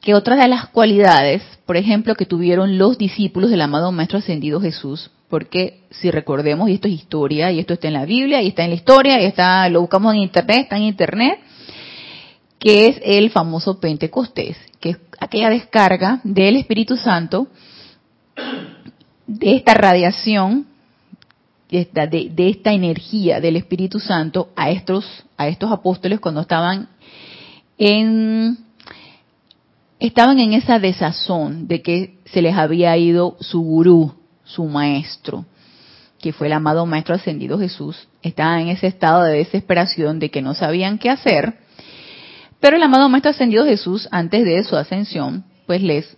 que 0.00 0.14
otras 0.14 0.38
de 0.38 0.48
las 0.48 0.68
cualidades, 0.68 1.42
por 1.66 1.76
ejemplo, 1.76 2.14
que 2.14 2.26
tuvieron 2.26 2.78
los 2.78 2.98
discípulos 2.98 3.50
del 3.50 3.62
amado 3.62 3.90
Maestro 3.90 4.18
Ascendido 4.18 4.60
Jesús, 4.60 5.10
porque 5.28 5.80
si 5.90 6.10
recordemos, 6.10 6.68
y 6.68 6.74
esto 6.74 6.88
es 6.88 6.94
historia, 6.94 7.50
y 7.52 7.58
esto 7.58 7.74
está 7.74 7.88
en 7.88 7.94
la 7.94 8.06
Biblia, 8.06 8.40
y 8.42 8.48
está 8.48 8.64
en 8.64 8.70
la 8.70 8.76
historia, 8.76 9.20
y 9.20 9.26
está, 9.26 9.68
lo 9.68 9.80
buscamos 9.80 10.14
en 10.14 10.20
internet, 10.20 10.58
está 10.62 10.76
en 10.76 10.84
internet, 10.84 11.40
que 12.58 12.86
es 12.86 13.00
el 13.02 13.30
famoso 13.30 13.80
Pentecostés, 13.80 14.56
que 14.80 14.90
es 14.90 14.98
aquella 15.20 15.50
descarga 15.50 16.20
del 16.24 16.56
Espíritu 16.56 16.96
Santo, 16.96 17.48
de 19.26 19.56
esta 19.56 19.74
radiación, 19.74 20.66
esta, 21.70 22.06
de, 22.06 22.30
de 22.30 22.48
esta 22.48 22.72
energía 22.72 23.40
del 23.40 23.56
Espíritu 23.56 24.00
Santo 24.00 24.48
a 24.56 24.70
estos, 24.70 25.04
a 25.36 25.48
estos 25.48 25.70
apóstoles 25.70 26.20
cuando 26.20 26.40
estaban 26.40 26.88
en 27.76 28.58
estaban 30.00 30.38
en 30.38 30.52
esa 30.52 30.78
desazón 30.78 31.66
de 31.66 31.82
que 31.82 32.18
se 32.26 32.42
les 32.42 32.54
había 32.54 32.96
ido 32.96 33.36
su 33.40 33.60
gurú, 33.60 34.14
su 34.44 34.64
maestro, 34.64 35.44
que 36.20 36.32
fue 36.32 36.46
el 36.46 36.52
amado 36.52 36.86
Maestro 36.86 37.14
Ascendido 37.14 37.58
Jesús, 37.58 38.08
estaban 38.22 38.60
en 38.60 38.68
ese 38.68 38.86
estado 38.86 39.24
de 39.24 39.38
desesperación 39.38 40.18
de 40.18 40.30
que 40.30 40.42
no 40.42 40.54
sabían 40.54 40.98
qué 40.98 41.10
hacer, 41.10 41.58
pero 42.60 42.76
el 42.76 42.82
amado 42.82 43.08
Maestro 43.08 43.30
Ascendido 43.30 43.64
Jesús, 43.64 44.08
antes 44.10 44.44
de 44.44 44.62
su 44.64 44.76
ascensión, 44.76 45.44
pues 45.66 45.82
les 45.82 46.16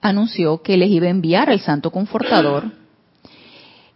anunció 0.00 0.62
que 0.62 0.76
les 0.76 0.90
iba 0.90 1.06
a 1.06 1.10
enviar 1.10 1.50
al 1.50 1.60
Santo 1.60 1.90
Confortador 1.90 2.70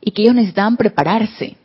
y 0.01 0.11
que 0.11 0.23
ellos 0.23 0.35
necesitaban 0.35 0.77
prepararse. 0.77 1.57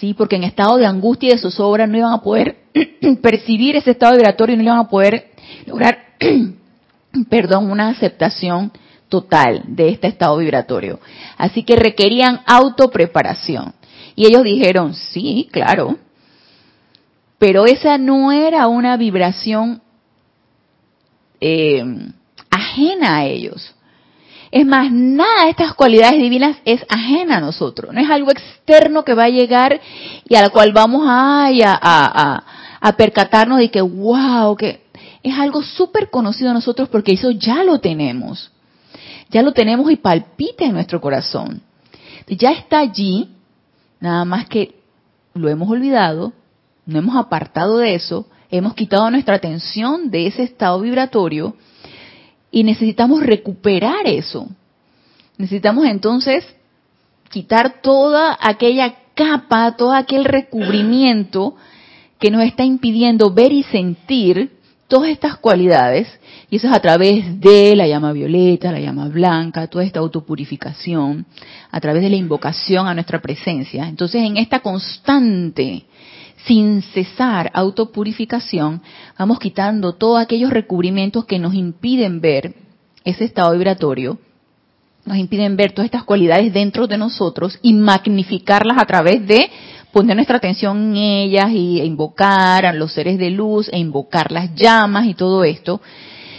Sí, 0.00 0.14
porque 0.14 0.36
en 0.36 0.44
estado 0.44 0.76
de 0.78 0.86
angustia 0.86 1.28
y 1.28 1.32
de 1.32 1.38
zozobra 1.38 1.86
no 1.86 1.96
iban 1.96 2.12
a 2.12 2.22
poder 2.22 2.56
percibir 3.22 3.76
ese 3.76 3.92
estado 3.92 4.14
vibratorio 4.14 4.54
y 4.54 4.58
no 4.58 4.64
iban 4.64 4.78
a 4.78 4.88
poder 4.88 5.30
lograr, 5.66 5.98
perdón, 7.28 7.70
una 7.70 7.88
aceptación 7.88 8.72
total 9.08 9.62
de 9.66 9.90
este 9.90 10.08
estado 10.08 10.38
vibratorio. 10.38 10.98
Así 11.36 11.62
que 11.64 11.76
requerían 11.76 12.40
autopreparación. 12.46 13.74
Y 14.16 14.26
ellos 14.26 14.42
dijeron, 14.42 14.94
sí, 14.94 15.48
claro, 15.52 15.98
pero 17.38 17.66
esa 17.66 17.98
no 17.98 18.30
era 18.30 18.68
una 18.68 18.96
vibración 18.96 19.82
eh, 21.40 21.84
ajena 22.50 23.16
a 23.16 23.24
ellos. 23.26 23.74
Es 24.52 24.64
más, 24.64 24.92
nada 24.92 25.44
de 25.44 25.50
estas 25.50 25.74
cualidades 25.74 26.20
divinas 26.20 26.58
es 26.64 26.84
ajena 26.88 27.38
a 27.38 27.40
nosotros. 27.40 27.92
No 27.92 28.00
es 28.00 28.08
algo 28.08 28.30
externo 28.30 29.04
que 29.04 29.14
va 29.14 29.24
a 29.24 29.30
llegar 29.30 29.80
y 30.28 30.36
al 30.36 30.52
cual 30.52 30.72
vamos 30.72 31.02
a, 31.06 31.48
a, 31.48 32.44
a 32.80 32.92
percatarnos 32.96 33.58
de 33.58 33.70
que, 33.70 33.80
wow, 33.80 34.54
que 34.54 34.84
es 35.22 35.36
algo 35.36 35.62
súper 35.62 36.10
conocido 36.10 36.50
a 36.50 36.54
nosotros 36.54 36.88
porque 36.88 37.12
eso 37.12 37.30
ya 37.32 37.64
lo 37.64 37.80
tenemos 37.80 38.52
ya 39.32 39.42
lo 39.42 39.52
tenemos 39.52 39.90
y 39.90 39.96
palpita 39.96 40.64
en 40.64 40.74
nuestro 40.74 41.00
corazón. 41.00 41.62
Ya 42.28 42.52
está 42.52 42.78
allí, 42.78 43.30
nada 43.98 44.24
más 44.24 44.46
que 44.46 44.76
lo 45.34 45.48
hemos 45.48 45.68
olvidado, 45.70 46.32
no 46.86 46.98
hemos 46.98 47.16
apartado 47.16 47.78
de 47.78 47.94
eso, 47.94 48.26
hemos 48.50 48.74
quitado 48.74 49.10
nuestra 49.10 49.36
atención 49.36 50.10
de 50.10 50.26
ese 50.26 50.42
estado 50.42 50.80
vibratorio 50.80 51.56
y 52.52 52.62
necesitamos 52.62 53.22
recuperar 53.22 54.06
eso. 54.06 54.48
Necesitamos 55.38 55.86
entonces 55.86 56.44
quitar 57.30 57.80
toda 57.82 58.38
aquella 58.40 58.94
capa, 59.14 59.74
todo 59.76 59.92
aquel 59.92 60.24
recubrimiento 60.24 61.56
que 62.20 62.30
nos 62.30 62.44
está 62.44 62.64
impidiendo 62.64 63.32
ver 63.32 63.50
y 63.50 63.64
sentir 63.64 64.52
todas 64.86 65.08
estas 65.08 65.38
cualidades, 65.38 66.06
y 66.50 66.56
eso 66.56 66.68
es 66.68 66.74
a 66.74 66.80
través 66.80 67.40
de 67.40 67.74
la 67.74 67.86
llama 67.86 68.12
violeta, 68.12 68.70
la 68.70 68.78
llama 68.78 69.08
blanca, 69.08 69.66
toda 69.66 69.84
esta 69.84 70.00
autopurificación, 70.00 71.24
a 71.70 71.80
través 71.80 72.02
de 72.02 72.10
la 72.10 72.16
invocación 72.16 72.86
a 72.86 72.92
nuestra 72.92 73.22
presencia. 73.22 73.88
Entonces, 73.88 74.22
en 74.22 74.36
esta 74.36 74.60
constante, 74.60 75.84
sin 76.46 76.82
cesar, 76.82 77.50
autopurificación, 77.54 78.82
vamos 79.18 79.38
quitando 79.38 79.94
todos 79.94 80.20
aquellos 80.20 80.50
recubrimientos 80.50 81.24
que 81.24 81.38
nos 81.38 81.54
impiden 81.54 82.20
ver 82.20 82.54
ese 83.04 83.24
estado 83.24 83.52
vibratorio 83.52 84.18
nos 85.04 85.16
impiden 85.16 85.56
ver 85.56 85.72
todas 85.72 85.86
estas 85.86 86.04
cualidades 86.04 86.52
dentro 86.52 86.86
de 86.86 86.96
nosotros 86.96 87.58
y 87.62 87.72
magnificarlas 87.72 88.78
a 88.78 88.86
través 88.86 89.26
de 89.26 89.50
poner 89.90 90.16
nuestra 90.16 90.36
atención 90.36 90.90
en 90.90 90.96
ellas 90.96 91.50
y 91.50 91.80
e 91.80 91.84
invocar 91.84 92.64
a 92.64 92.72
los 92.72 92.92
seres 92.92 93.18
de 93.18 93.30
luz 93.30 93.68
e 93.72 93.78
invocar 93.78 94.30
las 94.30 94.54
llamas 94.54 95.06
y 95.06 95.14
todo 95.14 95.44
esto. 95.44 95.80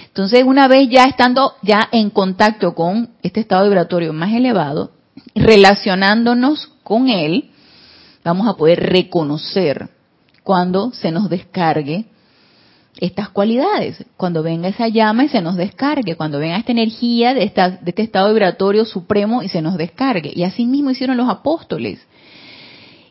Entonces, 0.08 0.44
una 0.44 0.68
vez 0.68 0.90
ya 0.90 1.06
estando 1.06 1.54
ya 1.62 1.90
en 1.92 2.10
contacto 2.10 2.74
con 2.74 3.10
este 3.22 3.42
estado 3.42 3.66
vibratorio 3.66 4.14
más 4.14 4.32
elevado, 4.34 4.92
relacionándonos 5.36 6.68
con 6.84 7.10
él, 7.10 7.50
vamos 8.24 8.48
a 8.48 8.56
poder 8.56 8.80
reconocer 8.80 9.90
cuando 10.44 10.92
se 10.92 11.12
nos 11.12 11.30
descargue 11.30 12.06
estas 13.00 13.30
cualidades, 13.30 14.06
cuando 14.18 14.44
venga 14.44 14.70
esa 14.70 14.88
llama 14.88 15.26
y 15.26 15.30
se 15.30 15.42
nos 15.42 15.56
descargue, 15.56 16.16
cuando 16.16 16.40
venga 16.40 16.58
esta 16.58 16.72
energía 16.72 17.34
de, 17.34 17.40
de 17.40 17.90
este 17.90 18.02
estado 18.04 18.30
vibratorio 18.30 18.86
supremo 18.86 19.42
y 19.42 19.50
se 19.50 19.62
nos 19.62 19.78
descargue. 19.78 20.32
Y 20.36 20.44
así 20.44 20.66
mismo 20.66 20.92
hicieron 20.92 21.18
los 21.18 21.30
apóstoles. 21.30 22.00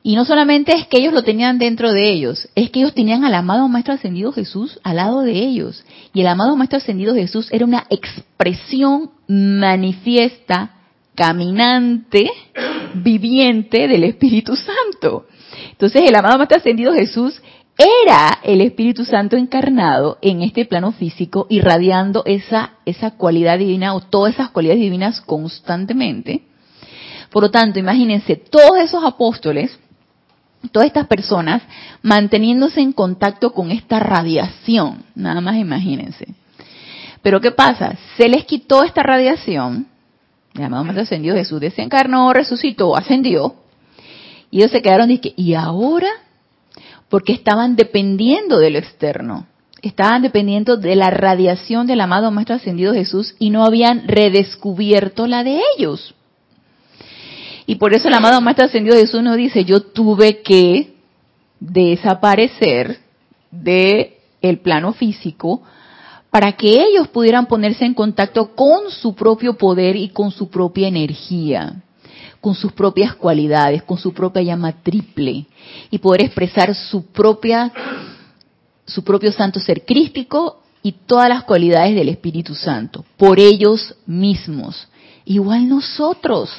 Y 0.04 0.16
no 0.16 0.24
solamente 0.24 0.76
es 0.76 0.86
que 0.88 0.98
ellos 0.98 1.12
lo 1.12 1.22
tenían 1.22 1.58
dentro 1.58 1.92
de 1.92 2.10
ellos, 2.10 2.48
es 2.56 2.70
que 2.70 2.80
ellos 2.80 2.94
tenían 2.94 3.24
al 3.24 3.34
amado 3.34 3.68
Maestro 3.68 3.94
Ascendido 3.94 4.32
Jesús 4.32 4.80
al 4.82 4.96
lado 4.96 5.20
de 5.20 5.32
ellos. 5.32 5.84
Y 6.12 6.22
el 6.22 6.26
amado 6.26 6.56
Maestro 6.56 6.78
Ascendido 6.78 7.14
Jesús 7.14 7.48
era 7.52 7.64
una 7.64 7.86
expresión 7.88 9.10
manifiesta, 9.28 10.74
caminante, 11.14 12.30
viviente 12.94 13.86
del 13.86 14.04
Espíritu 14.04 14.56
Santo. 14.56 15.26
Entonces 15.82 16.08
el 16.08 16.14
amado 16.14 16.38
Maestro 16.38 16.58
Ascendido 16.58 16.94
Jesús 16.94 17.42
era 17.76 18.38
el 18.44 18.60
Espíritu 18.60 19.04
Santo 19.04 19.36
encarnado 19.36 20.16
en 20.22 20.40
este 20.42 20.64
plano 20.64 20.92
físico, 20.92 21.48
irradiando 21.50 22.22
esa, 22.24 22.74
esa 22.86 23.16
cualidad 23.16 23.58
divina 23.58 23.92
o 23.92 24.00
todas 24.00 24.34
esas 24.34 24.50
cualidades 24.50 24.80
divinas 24.80 25.20
constantemente. 25.20 26.44
Por 27.32 27.42
lo 27.42 27.50
tanto, 27.50 27.80
imagínense, 27.80 28.36
todos 28.36 28.78
esos 28.78 29.02
apóstoles, 29.02 29.76
todas 30.70 30.86
estas 30.86 31.08
personas 31.08 31.62
manteniéndose 32.00 32.80
en 32.80 32.92
contacto 32.92 33.52
con 33.52 33.72
esta 33.72 33.98
radiación, 33.98 35.02
nada 35.16 35.40
más 35.40 35.56
imagínense. 35.56 36.28
Pero 37.22 37.40
¿qué 37.40 37.50
pasa? 37.50 37.96
Se 38.16 38.28
les 38.28 38.44
quitó 38.44 38.84
esta 38.84 39.02
radiación, 39.02 39.88
el 40.54 40.62
amado 40.62 40.84
Maestro 40.84 41.02
Ascendido 41.02 41.34
Jesús 41.34 41.58
desencarnó, 41.60 42.32
resucitó, 42.32 42.96
ascendió, 42.96 43.62
y 44.52 44.59
ellos 44.59 44.71
se 44.71 44.82
quedaron 44.82 45.11
y 45.11 45.18
que, 45.18 45.35
¿y 45.37 45.54
ahora? 45.54 46.09
porque 47.12 47.35
estaban 47.35 47.76
dependiendo 47.76 48.59
de 48.59 48.71
lo 48.71 48.78
externo, 48.78 49.47
estaban 49.82 50.23
dependiendo 50.23 50.78
de 50.78 50.97
la 50.97 51.11
radiación 51.11 51.87
del 51.87 52.00
amado 52.00 52.30
Maestro 52.30 52.56
Ascendido 52.56 52.94
Jesús 52.94 53.35
y 53.38 53.50
no 53.50 53.66
habían 53.66 54.09
redescubierto 54.09 55.26
la 55.26 55.44
de 55.44 55.61
ellos. 55.76 56.14
Y 57.66 57.75
por 57.75 57.92
eso 57.92 58.09
el 58.09 58.14
amado 58.14 58.40
Maestro 58.40 58.64
Ascendido 58.64 58.97
Jesús 58.97 59.23
nos 59.23 59.37
dice, 59.37 59.66
yo 59.66 59.82
tuve 59.82 60.40
que 60.40 60.94
desaparecer 61.61 63.00
de 63.50 64.16
el 64.40 64.61
plano 64.61 64.94
físico 64.94 65.61
para 66.30 66.52
que 66.52 66.82
ellos 66.82 67.09
pudieran 67.09 67.44
ponerse 67.44 67.85
en 67.85 67.92
contacto 67.92 68.54
con 68.54 68.90
su 68.90 69.14
propio 69.14 69.59
poder 69.59 69.97
y 69.97 70.09
con 70.09 70.30
su 70.30 70.49
propia 70.49 70.88
energía 70.88 71.82
con 72.42 72.56
sus 72.56 72.72
propias 72.72 73.14
cualidades, 73.14 73.84
con 73.84 73.96
su 73.96 74.12
propia 74.12 74.42
llama 74.42 74.72
triple 74.82 75.46
y 75.92 75.99
poder 75.99 76.22
expresar 76.22 76.75
su 76.75 77.06
propia 77.06 77.72
su 78.84 79.04
propio 79.04 79.30
santo 79.30 79.61
ser 79.61 79.87
crístico 79.87 80.61
y 80.82 80.90
todas 81.06 81.28
las 81.28 81.44
cualidades 81.44 81.94
del 81.94 82.08
Espíritu 82.08 82.56
Santo 82.56 83.04
por 83.16 83.38
ellos 83.38 83.94
mismos. 84.06 84.88
Igual 85.25 85.68
nosotros, 85.68 86.50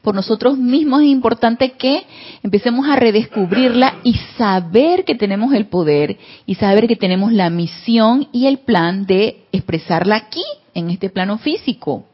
por 0.00 0.14
nosotros 0.14 0.56
mismos 0.56 1.02
es 1.02 1.08
importante 1.08 1.72
que 1.72 2.04
empecemos 2.42 2.88
a 2.88 2.96
redescubrirla 2.96 3.96
y 4.04 4.14
saber 4.38 5.04
que 5.04 5.16
tenemos 5.16 5.52
el 5.52 5.66
poder 5.66 6.16
y 6.46 6.54
saber 6.54 6.88
que 6.88 6.96
tenemos 6.96 7.30
la 7.30 7.50
misión 7.50 8.26
y 8.32 8.46
el 8.46 8.60
plan 8.60 9.04
de 9.04 9.44
expresarla 9.52 10.16
aquí, 10.16 10.42
en 10.72 10.88
este 10.88 11.10
plano 11.10 11.36
físico. 11.36 12.04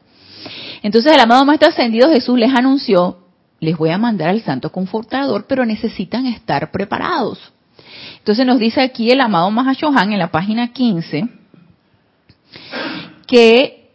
Entonces 0.81 1.13
el 1.13 1.19
amado 1.19 1.45
Maestro 1.45 1.69
Ascendido 1.69 2.09
Jesús 2.09 2.37
les 2.37 2.53
anunció, 2.53 3.17
les 3.59 3.77
voy 3.77 3.89
a 3.89 3.97
mandar 3.97 4.29
al 4.29 4.41
Santo 4.41 4.71
Confortador, 4.71 5.45
pero 5.47 5.65
necesitan 5.65 6.25
estar 6.25 6.71
preparados. 6.71 7.53
Entonces 8.19 8.45
nos 8.45 8.59
dice 8.59 8.81
aquí 8.81 9.11
el 9.11 9.21
amado 9.21 9.49
Mahashohan 9.51 10.13
en 10.13 10.19
la 10.19 10.31
página 10.31 10.71
15 10.71 11.27
que, 13.27 13.89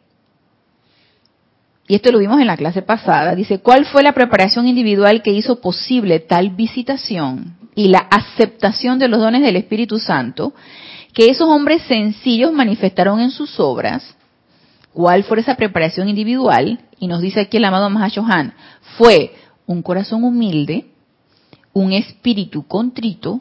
y 1.87 1.95
esto 1.95 2.11
lo 2.13 2.19
vimos 2.19 2.41
en 2.41 2.47
la 2.47 2.57
clase 2.57 2.83
pasada, 2.83 3.35
dice, 3.35 3.61
¿cuál 3.61 3.87
fue 3.87 4.03
la 4.03 4.13
preparación 4.13 4.67
individual 4.67 5.23
que 5.23 5.33
hizo 5.33 5.61
posible 5.61 6.21
tal 6.21 6.51
visitación 6.51 7.57
y 7.75 7.89
la 7.89 8.01
aceptación 8.01 8.99
de 8.99 9.09
los 9.09 9.21
dones 9.21 9.43
del 9.43 9.57
Espíritu 9.57 9.99
Santo 9.99 10.55
que 11.15 11.31
esos 11.31 11.49
hombres 11.49 11.83
sencillos 11.83 12.53
manifestaron 12.53 13.21
en 13.21 13.31
sus 13.31 13.59
obras? 13.61 14.18
¿Cuál 14.99 15.23
fue 15.23 15.39
esa 15.39 15.55
preparación 15.55 16.09
individual? 16.09 16.81
Y 16.99 17.07
nos 17.07 17.21
dice 17.21 17.39
aquí 17.39 17.59
el 17.59 17.65
amado 17.65 17.89
Mahashohan, 17.89 18.53
fue 18.97 19.33
un 19.65 19.81
corazón 19.81 20.25
humilde, 20.25 20.87
un 21.73 21.93
espíritu 21.93 22.67
contrito 22.67 23.41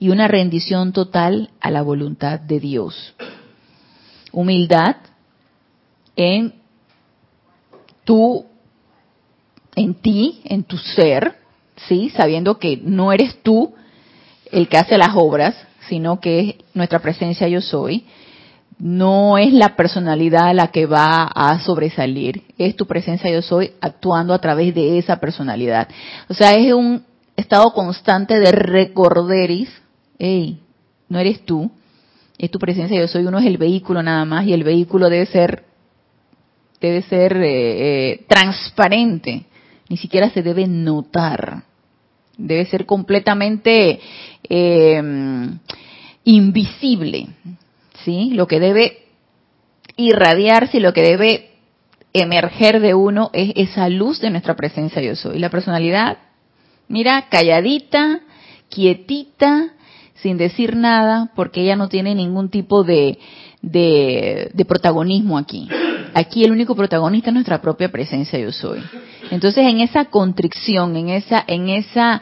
y 0.00 0.08
una 0.08 0.26
rendición 0.26 0.92
total 0.92 1.50
a 1.60 1.70
la 1.70 1.82
voluntad 1.82 2.40
de 2.40 2.58
Dios. 2.58 3.14
Humildad 4.32 4.96
en 6.16 6.54
tu, 8.02 8.46
en 9.76 9.94
ti, 9.94 10.40
en 10.42 10.64
tu 10.64 10.76
ser, 10.76 11.36
sí, 11.86 12.10
sabiendo 12.16 12.58
que 12.58 12.80
no 12.82 13.12
eres 13.12 13.40
tú 13.44 13.74
el 14.50 14.66
que 14.66 14.78
hace 14.78 14.98
las 14.98 15.10
obras, 15.14 15.54
sino 15.88 16.18
que 16.18 16.40
es 16.40 16.54
nuestra 16.74 16.98
presencia 16.98 17.46
yo 17.46 17.60
soy 17.60 18.06
no 18.80 19.36
es 19.36 19.52
la 19.52 19.76
personalidad 19.76 20.54
la 20.54 20.68
que 20.68 20.86
va 20.86 21.24
a 21.24 21.60
sobresalir, 21.60 22.42
es 22.56 22.74
tu 22.76 22.86
presencia 22.86 23.30
yo 23.30 23.42
soy 23.42 23.72
actuando 23.80 24.32
a 24.32 24.40
través 24.40 24.74
de 24.74 24.98
esa 24.98 25.20
personalidad. 25.20 25.88
O 26.28 26.34
sea, 26.34 26.54
es 26.54 26.72
un 26.72 27.04
estado 27.36 27.72
constante 27.72 28.40
de 28.40 28.50
recorderis, 28.52 29.70
hey, 30.18 30.60
no 31.08 31.18
eres 31.18 31.44
tú, 31.44 31.70
es 32.38 32.50
tu 32.50 32.58
presencia 32.58 32.98
yo 32.98 33.06
soy, 33.06 33.26
uno 33.26 33.38
es 33.38 33.46
el 33.46 33.58
vehículo 33.58 34.02
nada 34.02 34.24
más 34.24 34.46
y 34.46 34.54
el 34.54 34.64
vehículo 34.64 35.10
debe 35.10 35.26
ser 35.26 35.64
debe 36.80 37.02
ser 37.02 37.36
eh, 37.36 38.12
eh, 38.12 38.24
transparente, 38.26 39.44
ni 39.90 39.98
siquiera 39.98 40.30
se 40.30 40.42
debe 40.42 40.66
notar, 40.66 41.64
debe 42.38 42.64
ser 42.64 42.86
completamente 42.86 44.00
eh, 44.48 45.02
invisible 46.24 47.28
¿sí? 48.04 48.30
Lo 48.32 48.46
que 48.46 48.60
debe 48.60 49.06
irradiarse 49.96 50.78
y 50.78 50.80
lo 50.80 50.92
que 50.92 51.02
debe 51.02 51.50
emerger 52.12 52.80
de 52.80 52.94
uno 52.94 53.30
es 53.32 53.52
esa 53.56 53.88
luz 53.88 54.20
de 54.20 54.30
nuestra 54.30 54.56
presencia 54.56 55.00
yo 55.02 55.14
soy. 55.14 55.38
La 55.38 55.50
personalidad, 55.50 56.18
mira, 56.88 57.28
calladita, 57.28 58.20
quietita, 58.68 59.74
sin 60.14 60.36
decir 60.36 60.76
nada, 60.76 61.30
porque 61.34 61.62
ella 61.62 61.76
no 61.76 61.88
tiene 61.88 62.14
ningún 62.14 62.50
tipo 62.50 62.84
de, 62.84 63.18
de, 63.62 64.64
protagonismo 64.66 65.38
aquí. 65.38 65.68
Aquí 66.14 66.44
el 66.44 66.52
único 66.52 66.74
protagonista 66.74 67.30
es 67.30 67.34
nuestra 67.34 67.60
propia 67.60 67.90
presencia 67.90 68.38
yo 68.38 68.52
soy. 68.52 68.82
Entonces 69.30 69.66
en 69.66 69.80
esa 69.80 70.06
contrición, 70.06 70.96
en 70.96 71.08
esa, 71.10 71.44
en 71.46 71.68
esa, 71.68 72.20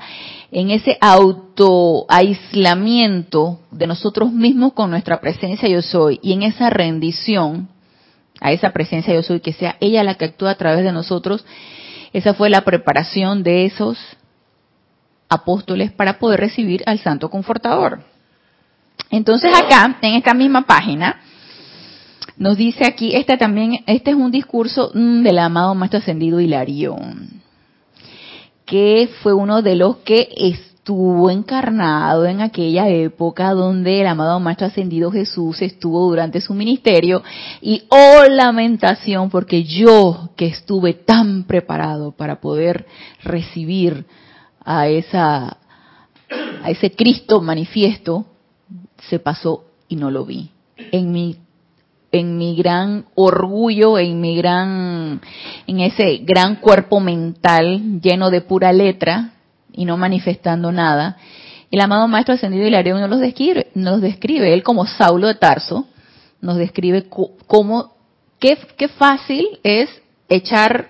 en 0.50 0.70
ese 0.70 0.96
auto 1.00 2.06
aislamiento 2.08 3.60
de 3.70 3.86
nosotros 3.86 4.32
mismos 4.32 4.72
con 4.72 4.90
nuestra 4.90 5.20
presencia 5.20 5.68
yo 5.68 5.82
soy 5.82 6.18
y 6.22 6.32
en 6.32 6.42
esa 6.42 6.70
rendición 6.70 7.68
a 8.40 8.52
esa 8.52 8.70
presencia 8.70 9.14
yo 9.14 9.22
soy, 9.22 9.40
que 9.40 9.52
sea 9.52 9.76
ella 9.80 10.04
la 10.04 10.14
que 10.14 10.26
actúa 10.26 10.52
a 10.52 10.56
través 10.56 10.84
de 10.84 10.92
nosotros, 10.92 11.44
esa 12.12 12.34
fue 12.34 12.50
la 12.50 12.62
preparación 12.62 13.42
de 13.42 13.64
esos 13.66 13.98
apóstoles 15.28 15.92
para 15.92 16.18
poder 16.18 16.40
recibir 16.40 16.82
al 16.86 17.00
Santo 17.00 17.30
Confortador. 17.30 18.00
Entonces 19.10 19.52
acá, 19.54 19.98
en 20.00 20.14
esta 20.14 20.34
misma 20.34 20.66
página, 20.66 21.20
nos 22.36 22.56
dice 22.56 22.86
aquí, 22.86 23.14
este 23.14 23.36
también, 23.36 23.82
este 23.86 24.10
es 24.12 24.16
un 24.16 24.30
discurso 24.30 24.92
mm, 24.94 25.22
del 25.22 25.38
amado 25.40 25.74
Maestro 25.74 25.98
Ascendido 25.98 26.40
Hilarión 26.40 27.42
que 28.68 29.08
fue 29.22 29.32
uno 29.32 29.62
de 29.62 29.76
los 29.76 29.96
que 29.98 30.28
estuvo 30.36 31.30
encarnado 31.30 32.26
en 32.26 32.42
aquella 32.42 32.86
época 32.88 33.52
donde 33.52 34.02
el 34.02 34.06
amado 34.06 34.38
Maestro 34.40 34.66
Ascendido 34.66 35.10
Jesús 35.10 35.62
estuvo 35.62 36.06
durante 36.06 36.42
su 36.42 36.52
ministerio 36.52 37.22
y 37.62 37.84
oh 37.88 38.24
lamentación 38.28 39.30
porque 39.30 39.64
yo 39.64 40.30
que 40.36 40.46
estuve 40.46 40.92
tan 40.92 41.44
preparado 41.44 42.12
para 42.12 42.42
poder 42.42 42.86
recibir 43.22 44.04
a 44.62 44.86
esa 44.88 45.56
a 46.62 46.70
ese 46.70 46.90
Cristo 46.90 47.40
manifiesto 47.40 48.26
se 49.08 49.18
pasó 49.18 49.64
y 49.88 49.96
no 49.96 50.10
lo 50.10 50.26
vi. 50.26 50.50
En 50.92 51.10
mi 51.10 51.36
en 52.10 52.38
mi 52.38 52.56
gran 52.56 53.06
orgullo, 53.14 53.98
en 53.98 54.20
mi 54.20 54.36
gran, 54.36 55.20
en 55.66 55.80
ese 55.80 56.18
gran 56.18 56.56
cuerpo 56.56 57.00
mental 57.00 58.00
lleno 58.00 58.30
de 58.30 58.40
pura 58.40 58.72
letra 58.72 59.32
y 59.72 59.84
no 59.84 59.96
manifestando 59.96 60.72
nada. 60.72 61.16
El 61.70 61.80
amado 61.80 62.08
Maestro 62.08 62.34
Ascendido 62.34 62.66
Hilario 62.66 62.98
nos 62.98 63.10
los 63.10 63.20
describe, 63.20 63.68
nos 63.74 64.00
describe, 64.00 64.54
él 64.54 64.62
como 64.62 64.86
Saulo 64.86 65.26
de 65.26 65.34
Tarso, 65.34 65.86
nos 66.40 66.56
describe 66.56 67.08
cómo, 67.46 67.92
qué, 68.38 68.56
qué 68.76 68.88
fácil 68.88 69.46
es 69.62 69.90
echar, 70.28 70.88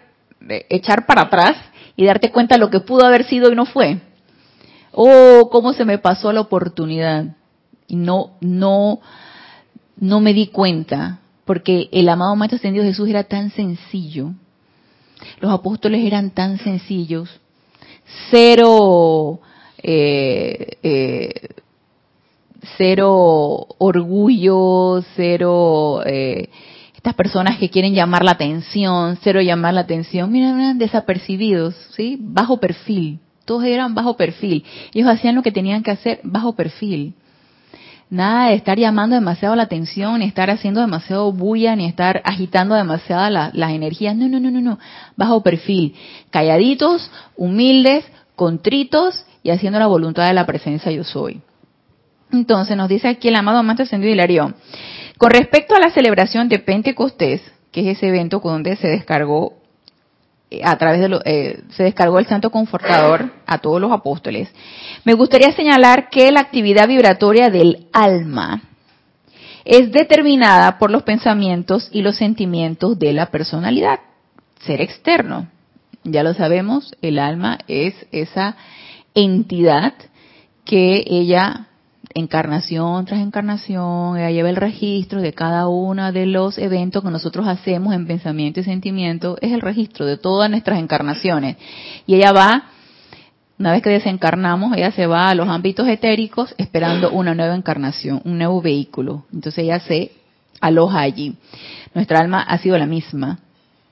echar 0.69 1.07
para 1.07 1.23
atrás 1.23 1.57
y 1.97 2.05
darte 2.05 2.31
cuenta 2.31 2.55
de 2.55 2.61
lo 2.61 2.71
que 2.71 2.81
pudo 2.81 3.05
haber 3.05 3.25
sido 3.25 3.51
y 3.51 3.57
no 3.57 3.67
fue. 3.67 4.01
Oh, 4.93 5.49
cómo 5.51 5.73
se 5.73 5.85
me 5.85 5.99
pasó 5.99 6.33
la 6.33 6.41
oportunidad. 6.41 7.37
Y 7.89 7.97
no, 7.97 8.33
no, 8.41 9.01
no 10.01 10.21
me 10.21 10.35
di 10.35 10.49
cuenta, 10.49 11.21
porque 11.45 11.89
el 11.93 12.09
amado 12.09 12.37
Maestro 12.37 12.57
Ascendido 12.57 12.85
Jesús 12.85 13.09
era 13.09 13.25
tan 13.25 13.51
sencillo, 13.51 14.33
los 15.41 15.53
apóstoles 15.53 16.05
eran 16.05 16.31
tan 16.31 16.59
sencillos, 16.59 17.41
cero, 18.31 19.41
eh, 19.83 20.79
eh, 20.83 21.49
cero 22.77 23.67
orgullo, 23.79 25.03
cero 25.17 26.03
eh, 26.05 26.49
estas 26.95 27.15
personas 27.15 27.59
que 27.59 27.71
quieren 27.71 27.95
llamar 27.95 28.25
la 28.25 28.33
atención, 28.33 29.19
cero 29.23 29.41
llamar 29.41 29.73
la 29.73 29.83
atención, 29.83 30.33
mira, 30.33 30.51
eran 30.51 30.79
desapercibidos, 30.79 31.75
¿sí? 31.95 32.19
Bajo 32.21 32.59
perfil, 32.59 33.21
todos 33.45 33.65
eran 33.65 33.95
bajo 33.95 34.17
perfil, 34.17 34.65
ellos 34.93 35.09
hacían 35.09 35.37
lo 35.37 35.43
que 35.43 35.53
tenían 35.53 35.83
que 35.83 35.93
hacer 35.93 36.21
bajo 36.25 36.55
perfil. 36.55 37.15
Nada 38.11 38.49
de 38.49 38.55
estar 38.55 38.79
llamando 38.79 39.17
demasiado 39.17 39.55
la 39.55 39.65
atención, 39.65 40.21
ni 40.21 40.25
estar 40.25 40.49
haciendo 40.51 40.81
demasiado 40.81 41.31
bulla, 41.31 41.77
ni 41.77 41.85
estar 41.85 42.23
agitando 42.25 42.75
demasiado 42.75 43.29
las 43.31 43.71
energías. 43.71 44.17
No, 44.17 44.29
no, 44.29 44.41
no, 44.41 44.51
no, 44.51 44.61
no. 44.61 44.79
Bajo 45.17 45.43
perfil. 45.43 45.95
Calladitos, 46.31 47.11
humildes, 47.37 48.05
contritos 48.35 49.27
y 49.43 49.51
haciendo 49.51 49.79
la 49.79 49.87
voluntad 49.87 50.27
de 50.27 50.33
la 50.33 50.47
presencia 50.47 50.91
yo 50.91 51.05
soy. 51.05 51.43
Entonces 52.33 52.77
nos 52.77 52.89
dice 52.89 53.09
aquí 53.09 53.29
el 53.29 53.37
amado 53.37 53.59
amante 53.59 53.83
ascendido 53.83 54.13
Hilario. 54.13 54.55
Con 55.19 55.31
respecto 55.31 55.75
a 55.75 55.81
la 55.81 55.91
celebración 55.91 56.49
de 56.49 56.59
Pentecostés, 56.61 57.43
que 57.73 57.81
es 57.81 57.99
ese 57.99 58.09
evento 58.09 58.41
donde 58.43 58.77
se 58.77 58.89
descargó 58.89 59.58
a 60.63 60.77
través 60.79 61.01
de 61.01 61.09
lo, 61.09 61.21
eh, 61.25 61.63
se 61.71 61.83
descargó 61.83 62.19
el 62.19 62.27
Santo 62.27 62.51
Confortador 62.51 63.31
a 63.47 63.59
todos 63.59 63.81
los 63.81 63.93
apóstoles. 63.93 64.49
Me 65.05 65.15
gustaría 65.15 65.53
señalar 65.53 66.09
que 66.09 66.31
la 66.33 66.41
actividad 66.41 66.89
vibratoria 66.89 67.51
del 67.51 67.87
alma 67.93 68.63
es 69.65 69.93
determinada 69.93 70.79
por 70.79 70.91
los 70.91 71.03
pensamientos 71.03 71.91
y 71.93 72.01
los 72.01 72.17
sentimientos 72.17 72.99
de 72.99 73.13
la 73.13 73.27
personalidad, 73.27 74.01
ser 74.65 74.81
externo. 74.81 75.49
Ya 76.05 76.23
lo 76.23 76.33
sabemos, 76.33 76.97
el 77.03 77.19
alma 77.19 77.59
es 77.69 77.95
esa 78.11 78.57
entidad 79.15 79.93
que 80.65 81.05
ella 81.07 81.68
encarnación 82.19 83.05
tras 83.05 83.21
encarnación, 83.21 84.19
ella 84.19 84.31
lleva 84.31 84.51
el 84.51 84.57
registro 84.57 85.21
de 85.21 85.33
cada 85.33 85.69
uno 85.69 86.13
de 86.13 86.27
los 86.27 86.59
eventos 86.59 87.03
que 87.03 87.11
nosotros 87.11 87.47
hacemos 87.47 87.95
en 87.95 88.07
pensamiento 88.07 88.61
y 88.61 88.65
sentimiento, 88.65 89.39
es 89.41 89.53
el 89.53 89.61
registro 89.61 90.07
de 90.07 90.17
todas 90.17 90.51
nuestras 90.51 90.79
encarnaciones. 90.79 91.57
Y 92.07 92.15
ella 92.15 92.33
va, 92.33 92.65
una 93.59 93.73
vez 93.73 93.83
que 93.83 93.91
desencarnamos, 93.91 94.77
ella 94.77 94.93
se 94.93 95.07
va 95.07 95.31
a 95.31 95.35
los 95.35 95.49
ámbitos 95.49 95.89
etéricos 95.89 96.55
esperando 96.59 97.11
una 97.11 97.35
nueva 97.35 97.55
encarnación, 97.55 98.21
un 98.25 98.39
nuevo 98.39 98.61
vehículo. 98.61 99.25
Entonces 99.33 99.65
ella 99.65 99.81
se 99.81 100.13
aloja 100.61 101.01
allí. 101.01 101.37
Nuestra 101.95 102.21
alma 102.21 102.43
ha 102.43 102.59
sido 102.59 102.79
la 102.79 102.87
misma. 102.87 103.41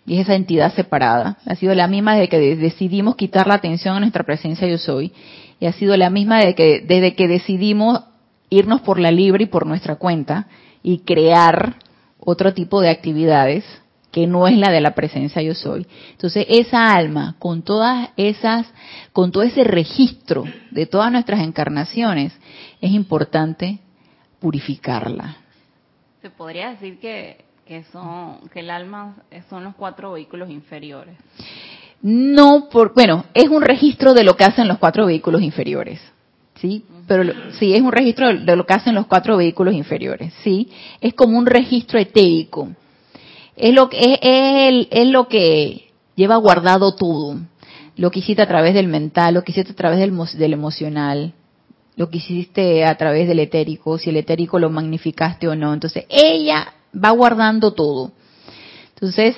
Y 0.06 0.14
es 0.14 0.20
esa 0.20 0.36
entidad 0.36 0.72
separada. 0.74 1.38
Ha 1.46 1.56
sido 1.56 1.74
la 1.74 1.88
misma 1.88 2.14
desde 2.14 2.28
que 2.28 2.56
decidimos 2.56 3.16
quitar 3.16 3.48
la 3.48 3.54
atención 3.54 3.96
a 3.96 4.00
nuestra 4.00 4.22
presencia 4.22 4.68
yo 4.68 4.78
soy 4.78 5.12
y 5.58 5.66
ha 5.66 5.72
sido 5.72 5.96
la 5.96 6.10
misma 6.10 6.38
desde 6.38 6.54
que, 6.54 6.84
desde 6.86 7.14
que 7.14 7.28
decidimos 7.28 8.02
irnos 8.50 8.80
por 8.82 8.98
la 8.98 9.11
libre 9.11 9.44
y 9.44 9.46
por 9.48 9.66
nuestra 9.66 9.96
cuenta 9.96 10.46
y 10.82 11.00
crear 11.00 11.76
otro 12.18 12.54
tipo 12.54 12.80
de 12.80 12.90
actividades 12.90 13.64
que 14.11 14.26
no 14.26 14.48
es 14.48 14.56
la 14.56 14.70
de 14.70 14.80
la 14.80 14.94
presencia 14.94 15.42
yo 15.42 15.54
soy. 15.54 15.87
Entonces, 16.12 16.46
esa 16.48 16.94
alma, 16.94 17.37
con 17.38 17.62
todas 17.62 18.11
esas, 18.16 18.66
con 19.12 19.30
todo 19.30 19.42
ese 19.42 19.62
registro 19.62 20.44
de 20.70 20.87
todas 20.87 21.12
nuestras 21.12 21.40
encarnaciones, 21.40 22.32
es 22.80 22.92
importante 22.92 23.80
purificarla. 24.40 25.37
Se 26.22 26.30
podría 26.30 26.70
decir 26.70 26.98
que, 26.98 27.44
que 27.66 27.85
son, 27.92 28.48
que 28.52 28.61
el 28.61 28.70
alma 28.70 29.16
son 29.50 29.64
los 29.64 29.74
cuatro 29.74 30.12
vehículos 30.12 30.50
inferiores 30.50 31.16
no 32.02 32.68
por, 32.70 32.94
bueno, 32.94 33.24
es 33.35 33.48
un 33.48 33.62
registro 33.62 34.14
de 34.14 34.22
lo 34.22 34.37
que 34.37 34.44
hacen 34.44 34.68
los 34.68 34.78
cuatro 34.78 35.06
vehículos 35.06 35.42
inferiores, 35.42 36.00
¿sí? 36.61 36.85
Pero 37.07 37.33
sí, 37.59 37.75
es 37.75 37.83
un 37.83 37.92
registro 37.92 38.35
de 38.35 38.57
lo 38.57 38.66
que 38.66 38.75
hacen 38.75 38.95
los 38.95 39.07
cuatro 39.07 39.37
vehículos 39.37 39.75
inferiores, 39.75 40.33
¿sí? 40.42 40.69
Es 41.01 41.14
como 41.14 41.38
un 41.38 41.47
registro 41.47 41.99
etérico. 41.99 42.69
Es 43.57 43.73
lo 43.75 43.88
que, 43.88 43.99
es, 43.99 44.19
es, 44.21 44.88
es 44.90 45.09
lo 45.09 45.29
que 45.29 45.90
lleva 46.14 46.37
guardado 46.37 46.95
todo. 46.95 47.38
Lo 47.97 48.11
que 48.11 48.19
hiciste 48.19 48.42
a 48.42 48.49
través 48.49 48.75
del 48.75 48.88
mental, 48.88 49.35
lo 49.35 49.42
que 49.42 49.53
hiciste 49.53 49.73
a 49.73 49.77
través 49.77 49.99
del, 49.99 50.12
del 50.38 50.53
emocional, 50.53 51.33
lo 51.97 52.11
que 52.11 52.19
hiciste 52.19 52.85
a 52.85 52.95
través 52.97 53.27
del 53.27 53.38
etérico, 53.38 53.99
si 53.99 54.11
el 54.11 54.19
etérico 54.19 54.59
lo 54.59 54.69
magnificaste 54.69 55.49
o 55.49 55.55
no. 55.55 55.73
Entonces, 55.73 56.05
ella 56.11 56.75
va 56.92 57.11
guardando 57.11 57.73
todo. 57.73 58.12
Entonces, 58.95 59.35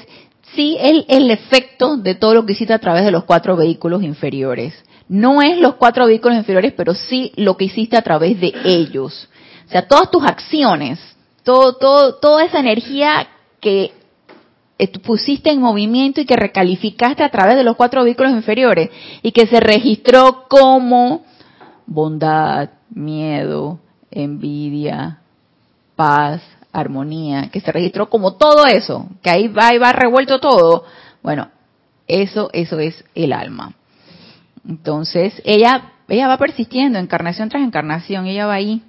sí 0.55 0.77
el, 0.81 1.05
el 1.09 1.31
efecto 1.31 1.97
de 1.97 2.15
todo 2.15 2.35
lo 2.35 2.47
que 2.47 2.55
hiciste 2.55 2.73
a 2.73 2.81
través 2.81 3.05
de 3.05 3.13
los 3.13 3.25
cuatro 3.25 3.57
vehículos 3.57 4.03
inferiores. 4.03 4.75
No 5.09 5.41
es 5.43 5.59
los 5.59 5.75
cuatro 5.75 6.07
vehículos 6.07 6.37
inferiores, 6.37 6.75
pero 6.77 6.95
sí 6.95 7.33
lo 7.37 7.57
que 7.57 7.65
hiciste 7.65 7.97
a 7.97 8.03
través 8.03 8.41
de 8.41 8.53
ellos. 8.65 9.29
O 9.67 9.71
sea, 9.71 9.87
todas 9.87 10.11
tus 10.11 10.23
acciones, 10.25 10.99
todo, 11.43 11.75
todo, 11.77 12.17
toda 12.17 12.45
esa 12.45 12.61
energía 12.61 13.27
que 13.61 13.93
pusiste 15.03 15.51
en 15.51 15.61
movimiento 15.61 16.21
y 16.21 16.27
que 16.27 16.37
recalificaste 16.37 17.23
a 17.23 17.31
través 17.31 17.57
de 17.57 17.65
los 17.65 17.77
cuatro 17.77 18.05
vehículos 18.05 18.33
inferiores 18.33 18.91
y 19.23 19.33
que 19.33 19.47
se 19.47 19.61
registró 19.61 20.47
como 20.49 21.25
bondad, 21.87 22.71
miedo, 22.91 23.81
envidia, 24.11 25.19
paz, 25.97 26.43
armonía, 26.73 27.51
que 27.51 27.61
se 27.61 27.73
registró 27.73 28.09
como 28.09 28.35
todo 28.35 28.67
eso, 28.67 29.09
que 29.23 29.31
ahí 29.31 29.49
va 29.49 29.75
y 29.75 29.79
va 29.79 29.93
revuelto 29.93 30.39
todo, 30.39 30.85
bueno, 31.23 31.51
eso, 32.07 32.51
eso 32.53 32.79
es 32.79 33.05
el 33.15 33.33
alma. 33.33 33.75
Entonces, 34.69 35.41
ella, 35.45 35.93
ella 36.09 36.29
va 36.29 36.37
persistiendo, 36.37 36.99
encarnación 36.99 37.49
tras 37.49 37.63
encarnación, 37.63 38.27
ella 38.27 38.47
va 38.47 38.55
ahí. 38.55 38.83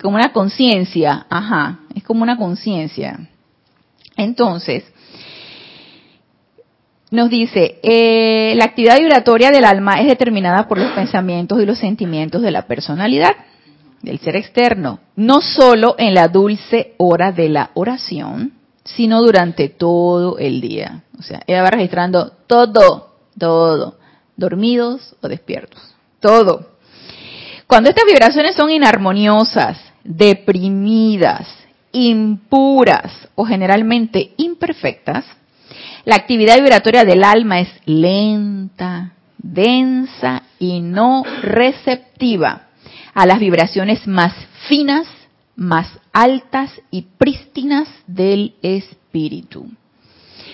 Como 0.00 0.16
una 0.16 0.32
conciencia, 0.32 1.26
ajá, 1.28 1.80
es 1.94 2.04
como 2.04 2.22
una 2.22 2.36
conciencia. 2.36 3.28
Entonces, 4.16 4.84
nos 7.10 7.28
dice, 7.28 7.78
eh, 7.82 8.54
la 8.56 8.64
actividad 8.64 8.98
vibratoria 8.98 9.50
del 9.50 9.64
alma 9.64 10.00
es 10.00 10.06
determinada 10.06 10.66
por 10.66 10.78
los 10.78 10.92
pensamientos 10.92 11.60
y 11.60 11.66
los 11.66 11.78
sentimientos 11.78 12.40
de 12.40 12.50
la 12.50 12.66
personalidad 12.66 13.32
del 14.00 14.18
ser 14.18 14.36
externo, 14.36 15.00
no 15.16 15.40
solo 15.40 15.94
en 15.98 16.14
la 16.14 16.28
dulce 16.28 16.94
hora 16.98 17.30
de 17.32 17.48
la 17.48 17.70
oración, 17.74 18.52
sino 18.84 19.22
durante 19.22 19.68
todo 19.68 20.38
el 20.38 20.60
día. 20.60 21.04
O 21.18 21.22
sea, 21.22 21.42
ella 21.46 21.62
va 21.62 21.70
registrando 21.70 22.32
todo, 22.46 23.14
todo, 23.38 23.96
dormidos 24.42 25.14
o 25.20 25.28
despiertos, 25.28 25.80
todo. 26.20 26.72
Cuando 27.68 27.88
estas 27.88 28.04
vibraciones 28.04 28.56
son 28.56 28.70
inarmoniosas, 28.70 29.78
deprimidas, 30.02 31.48
impuras 31.92 33.28
o 33.36 33.44
generalmente 33.44 34.32
imperfectas, 34.36 35.24
la 36.04 36.16
actividad 36.16 36.56
vibratoria 36.56 37.04
del 37.04 37.22
alma 37.22 37.60
es 37.60 37.68
lenta, 37.86 39.12
densa 39.38 40.42
y 40.58 40.80
no 40.80 41.22
receptiva 41.42 42.66
a 43.14 43.26
las 43.26 43.38
vibraciones 43.38 44.08
más 44.08 44.34
finas, 44.68 45.06
más 45.54 45.86
altas 46.12 46.72
y 46.90 47.02
prístinas 47.02 47.88
del 48.08 48.56
espíritu. 48.62 49.68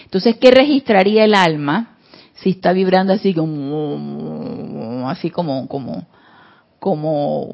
Entonces, 0.04 0.36
¿qué 0.36 0.50
registraría 0.50 1.24
el 1.24 1.34
alma 1.34 1.97
si 2.42 2.50
está 2.50 2.72
vibrando 2.72 3.12
así 3.12 3.34
como, 3.34 5.08
así 5.08 5.30
como, 5.30 5.68
como, 5.68 6.06
como 6.78 7.48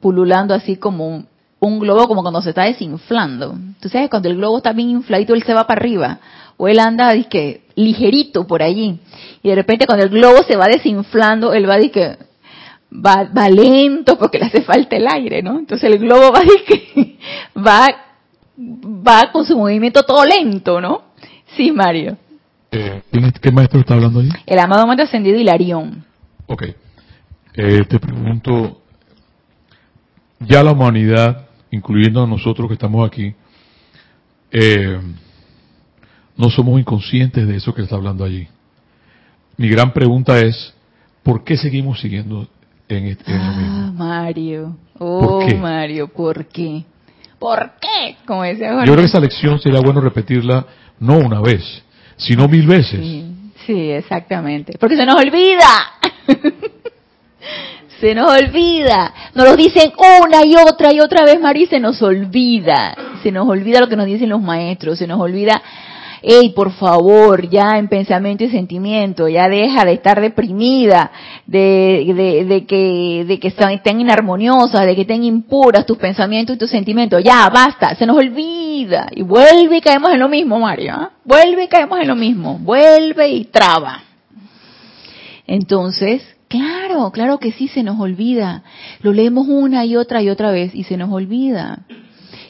pululando 0.00 0.54
así 0.54 0.76
como 0.76 1.24
un, 1.60 1.78
globo, 1.78 2.06
como 2.06 2.22
cuando 2.22 2.42
se 2.42 2.50
está 2.50 2.64
desinflando? 2.64 3.52
Entonces, 3.52 4.08
cuando 4.08 4.28
el 4.28 4.36
globo 4.36 4.58
está 4.58 4.72
bien 4.72 4.90
infladito, 4.90 5.34
él 5.34 5.42
se 5.42 5.54
va 5.54 5.66
para 5.66 5.80
arriba, 5.80 6.20
o 6.56 6.68
él 6.68 6.78
anda, 6.78 7.12
que 7.24 7.62
ligerito 7.74 8.46
por 8.46 8.62
allí, 8.62 9.00
y 9.42 9.48
de 9.48 9.54
repente 9.54 9.86
cuando 9.86 10.04
el 10.04 10.10
globo 10.10 10.42
se 10.42 10.56
va 10.56 10.66
desinflando, 10.66 11.52
él 11.52 11.68
va, 11.68 11.78
que 11.78 12.18
va, 12.92 13.24
va 13.36 13.48
lento 13.48 14.18
porque 14.18 14.38
le 14.38 14.46
hace 14.46 14.62
falta 14.62 14.96
el 14.96 15.06
aire, 15.08 15.42
¿no? 15.42 15.58
Entonces 15.58 15.90
el 15.90 15.98
globo 15.98 16.32
va, 16.32 16.42
va 17.66 17.86
va 18.58 19.30
con 19.32 19.44
su 19.44 19.56
movimiento 19.56 20.02
todo 20.02 20.24
lento, 20.24 20.80
¿no? 20.80 21.02
Sí, 21.56 21.70
Mario. 21.70 22.16
Eh, 22.70 23.02
¿Qué 23.40 23.50
maestro 23.50 23.80
está 23.80 23.94
hablando 23.94 24.20
ahí? 24.20 24.28
El 24.46 24.58
amado 24.58 24.86
Monte 24.86 25.02
Ascendido 25.02 25.38
Hilarión. 25.38 26.04
Ok. 26.46 26.64
Eh, 27.54 27.84
te 27.88 27.98
pregunto, 27.98 28.82
ya 30.40 30.62
la 30.62 30.72
humanidad, 30.72 31.46
incluyendo 31.70 32.22
a 32.22 32.26
nosotros 32.26 32.68
que 32.68 32.74
estamos 32.74 33.06
aquí, 33.06 33.34
eh, 34.50 35.00
no 36.36 36.50
somos 36.50 36.78
inconscientes 36.78 37.46
de 37.46 37.56
eso 37.56 37.74
que 37.74 37.82
está 37.82 37.96
hablando 37.96 38.24
allí. 38.24 38.46
Mi 39.56 39.68
gran 39.68 39.92
pregunta 39.92 40.38
es, 40.38 40.74
¿por 41.22 41.42
qué 41.42 41.56
seguimos 41.56 42.00
siguiendo 42.00 42.46
en, 42.88 43.06
este, 43.06 43.32
lo 43.32 43.38
mismo? 43.38 43.86
Ah, 43.88 43.92
Mario. 43.92 44.76
Oh, 44.98 45.44
Mario, 45.56 46.08
¿por 46.08 46.46
qué? 46.46 46.84
¿Por 47.38 47.72
qué? 47.80 48.16
Como 48.26 48.42
decía 48.42 48.84
Yo 48.84 48.92
creo 48.92 48.96
que 48.96 49.04
esa 49.04 49.20
lección 49.20 49.58
sería 49.60 49.80
bueno 49.80 50.00
repetirla 50.00 50.66
no 51.00 51.18
una 51.18 51.40
vez, 51.40 51.62
sino 52.18 52.46
mil 52.48 52.66
veces. 52.66 53.00
sí 53.66 53.90
exactamente. 53.90 54.76
Porque 54.78 54.96
se 54.96 55.06
nos 55.06 55.16
olvida. 55.16 55.92
se 58.00 58.14
nos 58.14 58.30
olvida. 58.30 59.14
Nos 59.34 59.46
lo 59.46 59.56
dicen 59.56 59.92
una 59.96 60.44
y 60.44 60.54
otra 60.56 60.92
y 60.92 61.00
otra 61.00 61.24
vez, 61.24 61.40
María, 61.40 61.66
se 61.66 61.80
nos 61.80 62.02
olvida. 62.02 62.94
Se 63.22 63.32
nos 63.32 63.48
olvida 63.48 63.80
lo 63.80 63.88
que 63.88 63.96
nos 63.96 64.06
dicen 64.06 64.28
los 64.28 64.42
maestros, 64.42 64.98
se 64.98 65.06
nos 65.06 65.20
olvida 65.20 65.62
hey, 66.22 66.52
por 66.54 66.72
favor, 66.72 67.48
ya 67.48 67.78
en 67.78 67.88
pensamiento 67.88 68.44
y 68.44 68.50
sentimiento, 68.50 69.28
ya 69.28 69.48
deja 69.48 69.84
de 69.84 69.92
estar 69.92 70.20
deprimida, 70.20 71.10
de, 71.46 72.64
que, 72.68 73.24
de 73.26 73.38
que 73.38 73.48
estén 73.48 74.00
inarmoniosas, 74.00 74.86
de 74.86 74.94
que 74.94 75.02
estén 75.02 75.24
impuras 75.24 75.86
tus 75.86 75.98
pensamientos 75.98 76.56
y 76.56 76.58
tus 76.58 76.70
sentimientos, 76.70 77.22
ya, 77.22 77.48
basta, 77.48 77.94
se 77.94 78.06
nos 78.06 78.16
olvida, 78.16 79.08
y 79.14 79.22
vuelve 79.22 79.78
y 79.78 79.80
caemos 79.80 80.12
en 80.12 80.18
lo 80.18 80.28
mismo, 80.28 80.58
Mario, 80.58 80.92
¿ah? 80.94 81.10
vuelve 81.24 81.64
y 81.64 81.68
caemos 81.68 82.00
en 82.00 82.08
lo 82.08 82.16
mismo, 82.16 82.58
vuelve 82.58 83.28
y 83.28 83.44
traba. 83.44 84.02
Entonces, 85.46 86.22
claro, 86.48 87.10
claro 87.10 87.38
que 87.38 87.52
sí 87.52 87.68
se 87.68 87.82
nos 87.82 87.98
olvida, 87.98 88.62
lo 89.00 89.12
leemos 89.12 89.46
una 89.48 89.84
y 89.84 89.96
otra 89.96 90.22
y 90.22 90.28
otra 90.28 90.50
vez 90.50 90.74
y 90.74 90.84
se 90.84 90.96
nos 90.96 91.10
olvida, 91.10 91.86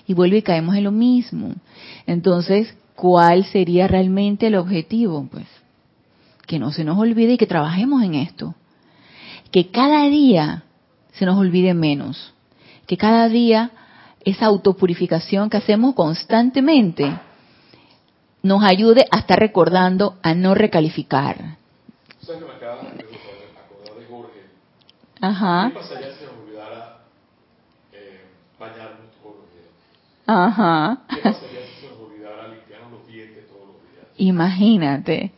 y 0.06 0.14
vuelve 0.14 0.38
y 0.38 0.42
caemos 0.42 0.74
en 0.74 0.84
lo 0.84 0.92
mismo. 0.92 1.54
Entonces, 2.06 2.74
¿cuál 2.98 3.44
sería 3.44 3.86
realmente 3.86 4.48
el 4.48 4.56
objetivo? 4.56 5.28
Pues 5.30 5.46
que 6.46 6.58
no 6.58 6.72
se 6.72 6.82
nos 6.82 6.98
olvide 6.98 7.34
y 7.34 7.38
que 7.38 7.46
trabajemos 7.46 8.02
en 8.02 8.16
esto. 8.16 8.56
Que 9.52 9.70
cada 9.70 10.08
día 10.08 10.64
se 11.12 11.24
nos 11.24 11.38
olvide 11.38 11.74
menos. 11.74 12.34
Que 12.86 12.96
cada 12.96 13.28
día 13.28 13.70
esa 14.24 14.46
autopurificación 14.46 15.48
que 15.48 15.58
hacemos 15.58 15.94
constantemente 15.94 17.20
nos 18.42 18.64
ayude 18.64 19.06
a 19.12 19.18
estar 19.20 19.38
recordando 19.38 20.16
a 20.22 20.34
no 20.34 20.56
recalificar. 20.56 21.56
¿Sabes 22.20 22.42
que 22.42 22.48
me 22.48 22.56
acaba 22.56 22.82
de 22.82 22.88
acordar 22.88 23.94
de 23.96 24.06
Jorge? 24.06 24.40
Ajá. 25.20 25.68
¿Qué 25.68 25.78
pasaría 25.78 26.14
si 26.14 26.24
nos 26.24 26.34
olvidara 26.34 26.98
eh, 27.92 28.24
bañarnos 28.58 29.12
todos 29.22 29.36
los 29.36 29.54
días? 29.54 29.70
Ajá. 30.26 30.98
¿Qué 31.08 31.16
pasaría 31.16 31.57
Imagínate. 34.18 35.32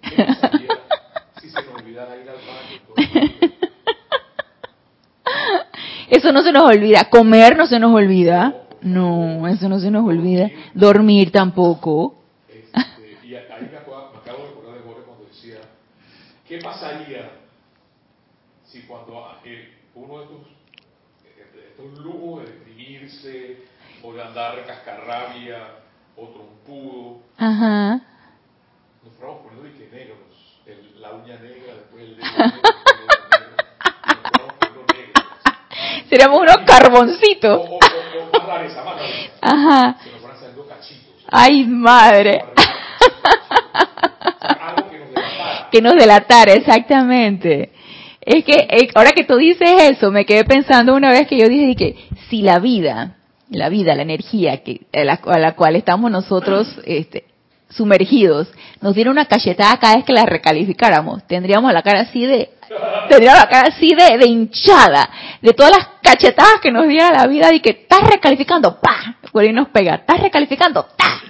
Eso 6.09 6.33
no 6.33 6.43
se 6.43 6.51
nos 6.53 6.65
olvida. 6.65 7.09
Comer 7.11 7.57
no 7.57 7.67
se 7.67 7.79
nos 7.79 7.95
olvida. 7.95 8.65
No, 8.81 9.47
eso 9.47 9.69
no 9.69 9.79
se 9.79 9.91
nos 9.91 10.07
olvida. 10.07 10.51
Dormir 10.73 11.31
tampoco. 11.31 12.23
Este, 12.49 13.19
y 13.23 13.35
ahí 13.35 13.69
me, 13.71 13.77
acabo, 13.77 14.11
de 14.25 14.31
acordar 14.49 14.75
de 14.75 14.81
Jorge 14.81 15.03
cuando 15.07 15.27
decía, 15.27 15.61
¿qué 16.49 16.59
pasaría 16.59 17.31
si 18.65 18.83
cuando 18.83 19.27
eh, 19.45 19.75
uno 19.95 20.19
de 20.19 20.25
estos, 20.25 20.41
eh, 21.27 21.69
estos 21.71 21.99
lujos 21.99 22.45
de 22.45 22.53
deprimirse 22.53 23.59
o 24.03 24.15
de 24.15 24.23
andar 24.23 24.65
cascarrabia 24.67 25.59
o 26.17 26.29
trompudo, 26.29 27.21
Ajá 27.37 28.01
nos 29.05 29.15
fuéramos 29.15 29.43
poniendo 29.43 29.69
de 29.69 29.73
que 29.73 29.97
negros, 29.97 30.61
el, 30.67 31.00
la 31.11 31.17
uña 31.17 31.37
negra, 31.41 31.75
después 31.75 32.05
el 32.05 32.17
dedo 32.17 32.29
negro. 32.29 32.61
Seríamos 36.09 36.41
unos 36.41 36.59
carboncitos. 36.67 37.59
O, 37.59 37.63
o, 37.63 37.77
o, 37.77 37.79
más 38.33 38.47
rareza, 38.47 38.85
más 38.85 38.95
rareza. 38.97 39.33
Ajá. 39.41 39.97
Se 40.03 40.11
nos 40.11 40.23
van 40.23 40.37
saliendo 40.37 40.67
cachitos. 40.67 41.25
Ay, 41.31 41.65
madre. 41.67 42.45
Algo 44.61 44.91
que 44.91 44.99
nos 44.99 45.15
delatara. 45.15 45.65
Que 45.71 45.83
nos 45.83 45.95
delatara, 45.95 46.53
exactamente. 46.55 47.71
Es 48.21 48.45
que 48.45 48.67
eh, 48.69 48.89
ahora 48.95 49.13
que 49.13 49.25
tú 49.25 49.37
dices 49.37 49.71
eso, 49.83 50.11
me 50.11 50.27
quedé 50.27 50.45
pensando 50.45 50.95
una 50.95 51.11
vez 51.11 51.27
que 51.27 51.39
yo 51.39 51.49
dije 51.49 51.77
que 51.77 51.97
si 52.29 52.43
la 52.43 52.59
vida, 52.59 53.17
la 53.49 53.69
vida, 53.69 53.95
la 53.95 54.03
energía 54.03 54.63
que, 54.63 54.87
a, 54.93 55.05
la, 55.05 55.21
a 55.25 55.39
la 55.39 55.55
cual 55.55 55.77
estamos 55.77 56.11
nosotros 56.11 56.79
este, 56.85 57.25
sumergidos, 57.71 58.49
nos 58.81 58.95
diera 58.95 59.11
una 59.11 59.27
cachetada 59.27 59.79
cada 59.79 59.97
vez 59.97 60.05
que 60.05 60.13
la 60.13 60.27
recalificáramos, 60.27 61.27
tendríamos 61.27 61.73
la 61.73 61.83
cara 61.83 62.01
así 62.01 62.27
de, 62.27 62.51
tendríamos 63.09 63.41
la 63.41 63.49
cara 63.49 63.69
así 63.69 63.95
de, 63.95 64.27
hinchada, 64.27 65.09
de 65.41 65.53
todas 65.53 65.73
las 65.77 65.89
cachetadas 66.03 66.61
que 66.61 66.71
nos 66.71 66.87
diera 66.89 67.11
la 67.13 67.27
vida 67.27 67.53
y 67.55 67.61
que 67.61 67.71
estás 67.71 68.03
recalificando, 68.03 68.81
pa, 68.81 69.19
por 69.33 69.43
ahí 69.43 69.53
nos 69.53 69.69
pega, 69.69 69.97
estás 69.97 70.21
recalificando, 70.21 70.85
ta, 70.97 71.21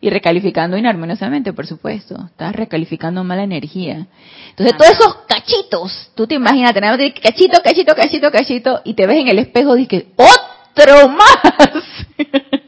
y 0.00 0.10
recalificando 0.10 0.76
inarmoniosamente, 0.76 1.52
por 1.52 1.66
supuesto, 1.66 2.16
estás 2.26 2.54
recalificando 2.54 3.24
mala 3.24 3.44
energía. 3.44 4.06
Entonces, 4.50 4.76
todos 4.76 4.92
esos 4.92 5.16
cachitos, 5.26 6.10
tú 6.14 6.26
te 6.26 6.34
imaginas, 6.34 6.74
tenemos 6.74 6.98
cachito, 7.22 7.62
cachito, 7.62 7.94
cachito, 7.94 8.30
cachito, 8.30 8.80
y 8.84 8.94
te 8.94 9.06
ves 9.06 9.18
en 9.18 9.28
el 9.28 9.38
espejo 9.38 9.76
y 9.76 9.86
dices, 9.86 10.04
otro 10.16 11.08
más. 11.08 11.82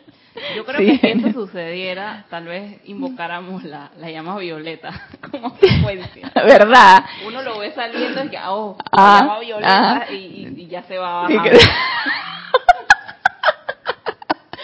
Yo 0.57 0.65
creo 0.65 0.79
que 0.79 0.99
si 0.99 1.07
eso 1.07 1.33
sucediera, 1.33 2.25
tal 2.31 2.45
vez 2.45 2.81
invocáramos 2.85 3.65
la, 3.65 3.91
la 3.99 4.11
llama 4.11 4.39
violeta 4.39 5.09
como 5.31 5.51
frecuencia. 5.57 6.31
¿Verdad? 6.35 7.05
Uno 7.27 7.43
lo 7.43 7.59
ve 7.59 7.73
saliendo 7.73 8.25
y 8.25 8.29
que, 8.29 8.39
oh, 8.47 8.77
la 8.93 9.21
llama 9.21 9.39
violeta 9.41 10.07
y, 10.11 10.55
y, 10.57 10.67
ya 10.69 10.83
se 10.85 10.99
va 10.99 11.21
a 11.21 11.29
bajar. 11.29 11.55
y 11.55 11.59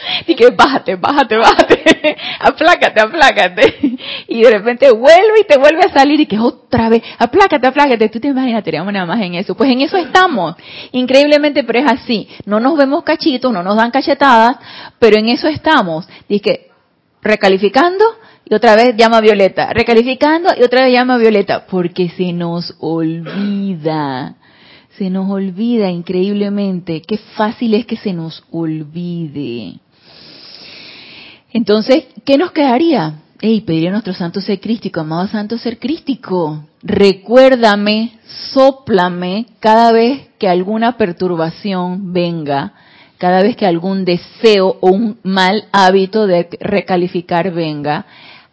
que 0.27 0.51
bájate, 0.51 0.97
bájate, 0.97 1.37
bájate, 1.37 2.17
aplácate, 2.41 3.01
aplácate. 3.01 3.97
Y 4.29 4.43
de 4.43 4.51
repente 4.51 4.91
vuelve 4.91 5.41
y 5.41 5.45
te 5.45 5.59
vuelve 5.59 5.83
a 5.83 5.93
salir 5.93 6.21
y 6.21 6.27
que 6.27 6.39
otra 6.39 6.89
vez, 6.89 7.03
aplácate, 7.19 7.67
aplácate. 7.67 8.09
Tú 8.09 8.21
te 8.21 8.29
imaginas, 8.29 8.65
teníamos 8.65 8.93
nada 8.93 9.07
más 9.07 9.21
en 9.21 9.35
eso. 9.35 9.55
Pues 9.55 9.71
en 9.71 9.81
eso 9.81 9.97
estamos. 9.97 10.55
Increíblemente, 10.93 11.65
pero 11.65 11.79
es 11.81 11.87
así. 11.91 12.29
No 12.47 12.61
nos 12.61 12.77
vemos 12.77 13.03
cachitos, 13.03 13.53
no 13.53 13.63
nos 13.63 13.77
dan 13.77 13.91
cachetadas, 13.91 14.57
pero 14.99 15.19
en 15.19 15.29
eso 15.29 15.49
estamos. 15.49 16.09
Dice 16.29 16.71
recalificando 17.23 18.05
y 18.45 18.55
otra 18.55 18.77
vez 18.77 18.95
llama 18.97 19.21
violeta, 19.21 19.73
recalificando 19.73 20.51
y 20.57 20.63
otra 20.63 20.85
vez 20.85 20.93
llama 20.93 21.17
violeta, 21.17 21.67
porque 21.67 22.11
se 22.11 22.33
nos 22.33 22.77
olvida. 22.79 24.37
Se 24.99 25.11
nos 25.11 25.29
olvida 25.29 25.91
increíblemente. 25.91 27.03
Qué 27.03 27.19
fácil 27.37 27.75
es 27.75 27.87
que 27.87 27.97
se 27.97 28.13
nos 28.13 28.45
olvide. 28.53 29.81
Entonces, 31.55 32.07
¿qué 32.25 32.37
nos 32.37 32.51
quedaría? 32.51 33.21
Ey, 33.41 33.61
pediría 33.61 33.91
a 33.91 33.93
nuestro 33.93 34.13
santo 34.13 34.41
ser 34.41 34.59
crístico, 34.61 35.01
amado 35.01 35.29
santo 35.29 35.57
ser 35.57 35.79
crístico, 35.79 36.65
recuérdame, 36.83 38.19
soplame 38.53 39.47
cada 39.61 39.93
vez 39.93 40.31
que 40.41 40.49
alguna 40.49 40.97
perturbación 40.97 42.13
venga, 42.13 42.73
cada 43.19 43.41
vez 43.43 43.57
que 43.57 43.67
algún 43.67 44.05
deseo 44.05 44.79
o 44.81 44.91
un 44.91 45.19
mal 45.23 45.67
hábito 45.71 46.27
de 46.27 46.49
recalificar 46.59 47.53
venga, 47.53 48.05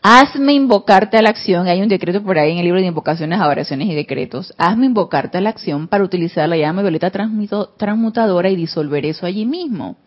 hazme 0.03 0.53
invocarte 0.53 1.17
a 1.17 1.23
la 1.23 1.29
acción, 1.29 1.67
hay 1.67 1.81
un 1.81 1.87
decreto 1.87 2.21
por 2.21 2.37
ahí 2.37 2.51
en 2.51 2.59
el 2.59 2.65
libro 2.65 2.81
de 2.81 2.85
invocaciones, 2.85 3.39
oraciones 3.39 3.89
y 3.89 3.95
decretos, 3.95 4.53
hazme 4.59 4.85
invocarte 4.85 5.39
a 5.39 5.41
la 5.41 5.49
acción 5.49 5.87
para 5.87 6.03
utilizar 6.03 6.47
la 6.47 6.57
llama 6.57 6.83
violeta 6.83 7.09
transmutadora 7.09 8.51
y 8.51 8.55
disolver 8.55 9.07
eso 9.07 9.25
allí 9.25 9.47
mismo. 9.47 9.97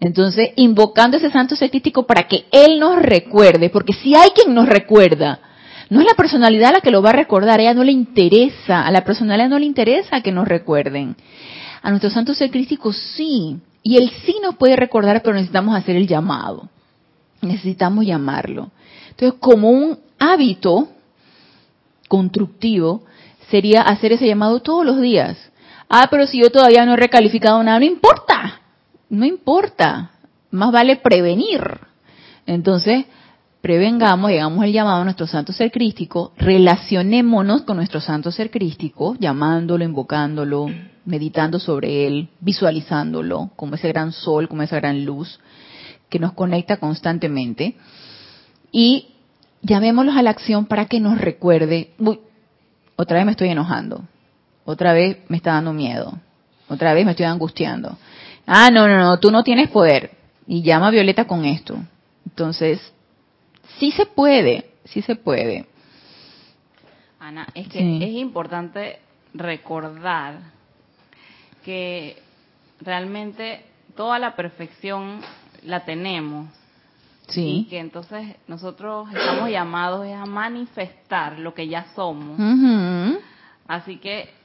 Entonces, 0.00 0.50
invocando 0.56 1.18
ese 1.18 1.30
santo 1.30 1.54
secrístico 1.56 2.06
para 2.06 2.26
que 2.26 2.46
Él 2.50 2.80
nos 2.80 2.96
recuerde, 3.00 3.68
porque 3.68 3.92
si 3.92 4.14
hay 4.14 4.30
quien 4.30 4.54
nos 4.54 4.66
recuerda, 4.66 5.40
no 5.90 6.00
es 6.00 6.06
la 6.06 6.14
personalidad 6.14 6.72
la 6.72 6.80
que 6.80 6.90
lo 6.90 7.02
va 7.02 7.10
a 7.10 7.14
recordar, 7.14 7.60
a 7.60 7.62
ella 7.62 7.74
no 7.74 7.84
le 7.84 7.92
interesa, 7.92 8.86
a 8.86 8.90
la 8.90 9.04
personalidad 9.04 9.48
no 9.50 9.58
le 9.58 9.66
interesa 9.66 10.22
que 10.22 10.32
nos 10.32 10.48
recuerden. 10.48 11.16
A 11.82 11.90
nuestro 11.90 12.10
santo 12.10 12.32
secrístico 12.32 12.92
sí, 12.92 13.58
y 13.82 13.96
Él 13.96 14.10
sí 14.24 14.36
nos 14.42 14.56
puede 14.56 14.76
recordar, 14.76 15.20
pero 15.22 15.34
necesitamos 15.34 15.76
hacer 15.76 15.96
el 15.96 16.06
llamado, 16.06 16.68
necesitamos 17.42 18.06
llamarlo. 18.06 18.70
Entonces, 19.10 19.38
como 19.38 19.70
un 19.70 19.98
hábito 20.18 20.88
constructivo, 22.08 23.02
sería 23.50 23.82
hacer 23.82 24.12
ese 24.12 24.26
llamado 24.26 24.60
todos 24.60 24.86
los 24.86 25.00
días. 25.00 25.36
Ah, 25.88 26.06
pero 26.10 26.26
si 26.26 26.38
yo 26.38 26.50
todavía 26.50 26.86
no 26.86 26.94
he 26.94 26.96
recalificado 26.96 27.62
nada, 27.62 27.80
no 27.80 27.84
importa, 27.84 28.29
no 29.10 29.26
importa, 29.26 30.12
más 30.50 30.72
vale 30.72 30.96
prevenir 30.96 31.60
Entonces, 32.46 33.04
prevengamos, 33.60 34.30
llegamos 34.30 34.64
el 34.64 34.72
llamado 34.72 35.02
a 35.02 35.04
nuestro 35.04 35.26
santo 35.26 35.52
ser 35.52 35.70
crístico, 35.70 36.32
relacionémonos 36.36 37.62
con 37.62 37.76
nuestro 37.76 38.00
santo 38.00 38.32
ser 38.32 38.50
crístico, 38.50 39.16
llamándolo, 39.18 39.84
invocándolo, 39.84 40.68
meditando 41.04 41.58
sobre 41.58 42.06
él, 42.06 42.28
visualizándolo 42.40 43.50
como 43.56 43.74
ese 43.74 43.88
gran 43.88 44.12
sol, 44.12 44.48
como 44.48 44.62
esa 44.62 44.76
gran 44.76 45.04
luz 45.04 45.38
que 46.08 46.18
nos 46.18 46.32
conecta 46.32 46.78
constantemente. 46.78 47.76
Y 48.72 49.08
llamémoslos 49.62 50.16
a 50.16 50.22
la 50.22 50.30
acción 50.30 50.66
para 50.66 50.86
que 50.86 51.00
nos 51.00 51.18
recuerde, 51.18 51.90
uy, 51.98 52.20
otra 52.96 53.18
vez 53.18 53.26
me 53.26 53.32
estoy 53.32 53.48
enojando, 53.48 54.04
otra 54.64 54.92
vez 54.92 55.18
me 55.28 55.36
está 55.36 55.52
dando 55.52 55.72
miedo, 55.72 56.18
otra 56.68 56.94
vez 56.94 57.04
me 57.04 57.12
estoy 57.12 57.26
angustiando. 57.26 57.98
Ah, 58.52 58.68
no, 58.72 58.88
no, 58.88 58.98
no, 58.98 59.20
tú 59.20 59.30
no 59.30 59.44
tienes 59.44 59.70
poder. 59.70 60.10
Y 60.44 60.62
llama 60.62 60.88
a 60.88 60.90
Violeta 60.90 61.24
con 61.24 61.44
esto. 61.44 61.76
Entonces, 62.26 62.80
sí 63.78 63.92
se 63.92 64.06
puede, 64.06 64.72
sí 64.86 65.02
se 65.02 65.14
puede. 65.14 65.66
Ana, 67.20 67.46
es 67.54 67.68
que 67.68 67.78
es 67.78 68.10
importante 68.10 68.98
recordar 69.34 70.40
que 71.64 72.20
realmente 72.80 73.64
toda 73.94 74.18
la 74.18 74.34
perfección 74.34 75.20
la 75.62 75.84
tenemos. 75.84 76.48
Sí. 77.28 77.58
Y 77.58 77.64
que 77.66 77.78
entonces 77.78 78.34
nosotros 78.48 79.08
estamos 79.14 79.48
llamados 79.48 80.04
a 80.08 80.26
manifestar 80.26 81.38
lo 81.38 81.54
que 81.54 81.68
ya 81.68 81.86
somos. 81.94 82.36
Así 83.68 83.98
que 83.98 84.39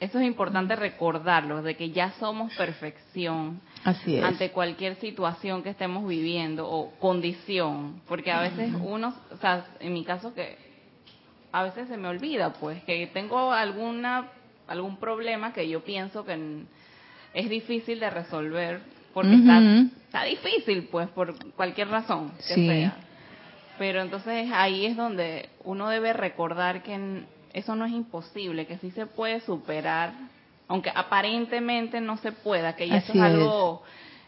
eso 0.00 0.18
es 0.18 0.26
importante 0.26 0.76
recordarlo, 0.76 1.62
de 1.62 1.76
que 1.76 1.90
ya 1.90 2.12
somos 2.18 2.54
perfección 2.54 3.60
Así 3.84 4.16
es. 4.16 4.24
ante 4.24 4.50
cualquier 4.50 4.96
situación 4.96 5.62
que 5.62 5.70
estemos 5.70 6.06
viviendo 6.06 6.68
o 6.68 6.90
condición, 6.98 8.02
porque 8.06 8.30
a 8.30 8.40
veces 8.40 8.72
uno, 8.80 9.14
o 9.32 9.36
sea, 9.36 9.66
en 9.80 9.92
mi 9.94 10.04
caso 10.04 10.34
que 10.34 10.58
a 11.52 11.62
veces 11.62 11.88
se 11.88 11.96
me 11.96 12.08
olvida, 12.08 12.52
pues, 12.54 12.82
que 12.84 13.06
tengo 13.08 13.52
alguna 13.52 14.30
algún 14.68 14.96
problema 14.96 15.52
que 15.52 15.68
yo 15.68 15.84
pienso 15.84 16.24
que 16.24 16.64
es 17.34 17.48
difícil 17.48 18.00
de 18.00 18.10
resolver 18.10 18.80
porque 19.14 19.34
está, 19.34 19.60
está, 20.04 20.24
difícil, 20.24 20.88
pues, 20.90 21.08
por 21.08 21.34
cualquier 21.54 21.88
razón 21.88 22.32
que 22.36 22.54
sea. 22.54 22.96
Pero 23.78 24.02
entonces 24.02 24.50
ahí 24.52 24.84
es 24.84 24.96
donde 24.96 25.48
uno 25.64 25.88
debe 25.88 26.12
recordar 26.12 26.82
que 26.82 27.22
eso 27.56 27.74
no 27.74 27.86
es 27.86 27.92
imposible, 27.92 28.66
que 28.66 28.76
sí 28.76 28.90
se 28.90 29.06
puede 29.06 29.40
superar, 29.40 30.12
aunque 30.68 30.92
aparentemente 30.94 32.02
no 32.02 32.18
se 32.18 32.30
pueda, 32.30 32.76
que 32.76 32.86
ya 32.86 32.98
eso 32.98 33.14
es 33.14 33.20
algo 33.20 33.82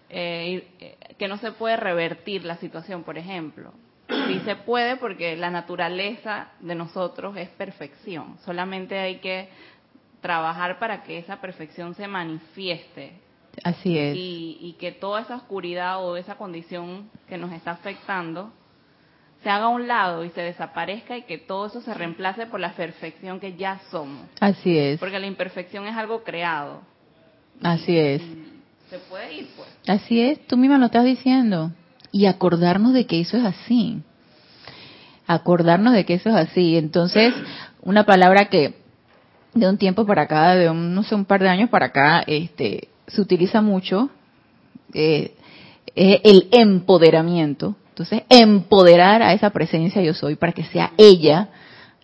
eh, 0.09 0.97
que 1.19 1.29
no 1.29 1.37
se 1.37 1.53
puede 1.53 1.77
revertir 1.77 2.47
la 2.47 2.57
situación, 2.57 3.05
por 3.05 3.19
ejemplo. 3.19 3.75
Sí 4.09 4.41
se 4.47 4.57
puede 4.57 4.97
porque 4.97 5.37
la 5.37 5.51
naturaleza 5.51 6.53
de 6.61 6.75
nosotros 6.75 7.37
es 7.37 7.51
perfección, 7.51 8.39
solamente 8.47 8.99
hay 8.99 9.17
que 9.17 9.51
trabajar 10.23 10.79
para 10.79 11.03
que 11.03 11.19
esa 11.19 11.39
perfección 11.39 11.95
se 11.95 12.09
manifieste. 12.09 13.13
Así 13.63 13.99
es. 13.99 14.17
Y, 14.17 14.57
y 14.59 14.73
que 14.79 14.93
toda 14.93 15.21
esa 15.21 15.37
oscuridad 15.37 16.03
o 16.03 16.17
esa 16.17 16.37
condición 16.37 17.11
que 17.29 17.37
nos 17.37 17.53
está 17.53 17.73
afectando 17.73 18.55
se 19.43 19.51
haga 19.51 19.67
a 19.67 19.69
un 19.69 19.87
lado 19.87 20.25
y 20.25 20.31
se 20.31 20.41
desaparezca 20.41 21.17
y 21.17 21.23
que 21.23 21.39
todo 21.39 21.67
eso 21.67 21.81
se 21.81 21.95
reemplace 21.95 22.47
por 22.47 22.61
la 22.61 22.73
perfección 22.73 23.39
que 23.39 23.55
ya 23.57 23.81
somos. 23.91 24.27
Así 24.41 24.77
es. 24.77 24.99
Porque 24.99 25.19
la 25.19 25.27
imperfección 25.27 25.87
es 25.87 25.97
algo 25.97 26.25
creado. 26.25 26.81
Así 27.63 27.97
es. 27.97 28.23
Se 28.91 28.99
puede 28.99 29.35
ir, 29.35 29.49
pues. 29.57 29.69
Así 29.87 30.21
es, 30.21 30.45
tú 30.47 30.57
misma 30.57 30.79
lo 30.79 30.87
estás 30.87 31.05
diciendo. 31.05 31.73
Y 32.11 32.27
acordarnos 32.27 32.93
de 32.93 33.07
que 33.07 33.21
eso 33.21 33.37
es 33.37 33.45
así. 33.45 34.03
Acordarnos 35.27 35.93
de 35.93 36.05
que 36.05 36.15
eso 36.15 36.31
es 36.31 36.37
así. 36.37 36.77
Entonces, 36.77 37.35
una 37.83 38.05
palabra 38.05 38.47
que 38.47 38.75
de 39.55 39.69
un 39.69 39.77
tiempo 39.77 40.07
para 40.07 40.23
acá, 40.23 40.55
de 40.55 40.71
un, 40.71 40.95
no 40.95 41.03
sé, 41.03 41.15
un 41.15 41.25
par 41.25 41.43
de 41.43 41.49
años 41.49 41.71
para 41.71 41.87
acá, 41.87 42.23
este, 42.27 42.89
se 43.07 43.21
utiliza 43.21 43.61
mucho, 43.61 44.11
eh, 44.95 45.35
es 45.95 46.21
el 46.25 46.49
empoderamiento. 46.53 47.77
Entonces, 47.99 48.23
empoderar 48.29 49.23
a 49.23 49.33
esa 49.33 49.51
presencia 49.51 50.01
yo 50.01 50.15
soy 50.15 50.37
para 50.37 50.53
que 50.53 50.63
sea 50.63 50.93
ella 50.97 51.49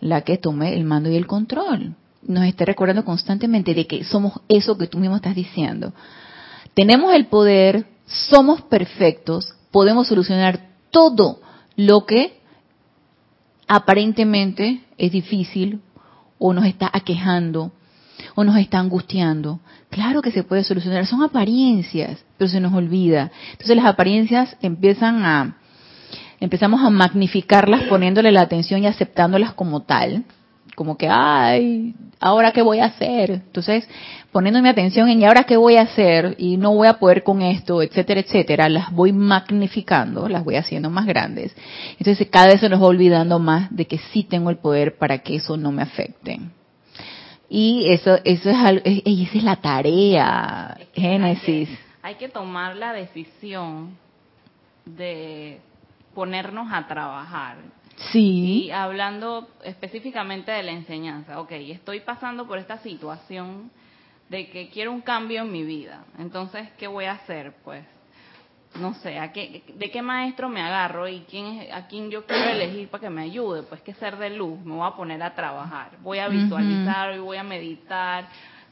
la 0.01 0.21
que 0.21 0.37
tome 0.37 0.73
el 0.73 0.83
mando 0.83 1.09
y 1.09 1.15
el 1.15 1.25
control. 1.25 1.95
Nos 2.21 2.43
esté 2.43 2.65
recordando 2.65 3.05
constantemente 3.05 3.73
de 3.73 3.87
que 3.87 4.03
somos 4.03 4.33
eso 4.49 4.77
que 4.77 4.87
tú 4.87 4.97
mismo 4.97 5.15
estás 5.15 5.35
diciendo. 5.35 5.93
Tenemos 6.73 7.13
el 7.13 7.27
poder, 7.27 7.85
somos 8.07 8.61
perfectos, 8.63 9.55
podemos 9.71 10.09
solucionar 10.09 10.67
todo 10.91 11.39
lo 11.77 12.05
que 12.05 12.41
aparentemente 13.65 14.81
es 14.97 15.13
difícil 15.13 15.79
o 16.39 16.51
nos 16.51 16.65
está 16.65 16.89
aquejando 16.91 17.71
o 18.35 18.43
nos 18.43 18.57
está 18.57 18.79
angustiando. 18.79 19.61
Claro 19.89 20.21
que 20.21 20.31
se 20.31 20.43
puede 20.43 20.65
solucionar, 20.65 21.05
son 21.05 21.23
apariencias, 21.23 22.25
pero 22.37 22.49
se 22.49 22.59
nos 22.59 22.73
olvida. 22.73 23.31
Entonces 23.53 23.77
las 23.77 23.85
apariencias 23.85 24.57
empiezan 24.61 25.23
a 25.23 25.57
empezamos 26.39 26.81
a 26.83 26.89
magnificarlas 26.89 27.83
poniéndole 27.83 28.31
la 28.31 28.41
atención 28.41 28.83
y 28.83 28.87
aceptándolas 28.87 29.53
como 29.53 29.81
tal, 29.81 30.23
como 30.75 30.97
que 30.97 31.07
ay, 31.09 31.95
ahora 32.19 32.51
qué 32.51 32.61
voy 32.61 32.79
a 32.79 32.85
hacer. 32.85 33.31
Entonces, 33.31 33.87
poniendo 34.31 34.61
mi 34.61 34.69
atención 34.69 35.09
en 35.09 35.21
¿y 35.21 35.25
ahora 35.25 35.43
qué 35.43 35.57
voy 35.57 35.77
a 35.77 35.83
hacer? 35.83 36.35
y 36.37 36.57
no 36.57 36.73
voy 36.73 36.87
a 36.87 36.99
poder 36.99 37.23
con 37.23 37.41
esto, 37.41 37.81
etcétera, 37.81 38.19
etcétera, 38.19 38.69
las 38.69 38.91
voy 38.91 39.13
magnificando, 39.13 40.27
las 40.27 40.43
voy 40.43 40.55
haciendo 40.55 40.89
más 40.89 41.05
grandes. 41.05 41.55
Entonces, 41.97 42.27
cada 42.29 42.47
vez 42.47 42.59
se 42.59 42.69
nos 42.69 42.81
va 42.81 42.87
olvidando 42.87 43.39
más 43.39 43.73
de 43.75 43.85
que 43.85 43.97
sí 43.97 44.23
tengo 44.23 44.49
el 44.49 44.57
poder 44.57 44.97
para 44.97 45.19
que 45.19 45.35
eso 45.35 45.57
no 45.57 45.71
me 45.71 45.81
afecte. 45.81 46.39
Y 47.47 47.85
eso, 47.89 48.17
eso 48.23 48.49
es 48.49 48.57
algo, 48.57 48.81
esa 48.83 49.37
es 49.37 49.43
la 49.43 49.55
tarea, 49.57 50.77
Génesis. 50.93 51.69
Hay 51.69 51.75
que, 51.75 51.79
hay 52.01 52.15
que 52.15 52.29
tomar 52.29 52.75
la 52.75 52.91
decisión 52.91 53.97
de 54.85 55.59
ponernos 56.15 56.71
a 56.71 56.87
trabajar. 56.87 57.57
Sí. 58.11 58.65
Y 58.65 58.71
hablando 58.71 59.47
específicamente 59.63 60.51
de 60.51 60.63
la 60.63 60.71
enseñanza, 60.71 61.39
ok, 61.39 61.51
estoy 61.51 61.99
pasando 61.99 62.47
por 62.47 62.57
esta 62.57 62.79
situación 62.79 63.69
de 64.29 64.49
que 64.49 64.69
quiero 64.69 64.91
un 64.91 65.01
cambio 65.01 65.43
en 65.43 65.51
mi 65.51 65.63
vida. 65.63 66.03
Entonces, 66.17 66.67
¿qué 66.77 66.87
voy 66.87 67.05
a 67.05 67.13
hacer? 67.13 67.53
Pues, 67.63 67.85
no 68.79 68.93
sé, 68.95 69.19
¿a 69.19 69.31
qué, 69.31 69.63
¿de 69.75 69.91
qué 69.91 70.01
maestro 70.01 70.49
me 70.49 70.61
agarro 70.61 71.07
y 71.07 71.21
quién 71.29 71.45
es, 71.45 71.73
a 71.73 71.87
quién 71.87 72.09
yo 72.09 72.25
quiero 72.25 72.49
elegir 72.49 72.89
para 72.89 73.01
que 73.01 73.09
me 73.09 73.21
ayude? 73.21 73.63
Pues 73.63 73.81
que 73.81 73.93
ser 73.93 74.17
de 74.17 74.31
luz, 74.31 74.59
me 74.61 74.75
voy 74.75 74.87
a 74.87 74.95
poner 74.95 75.21
a 75.23 75.33
trabajar, 75.33 75.91
voy 76.01 76.19
a 76.19 76.27
visualizar, 76.27 77.11
hoy 77.11 77.19
voy 77.19 77.37
a 77.37 77.43
meditar, 77.43 78.27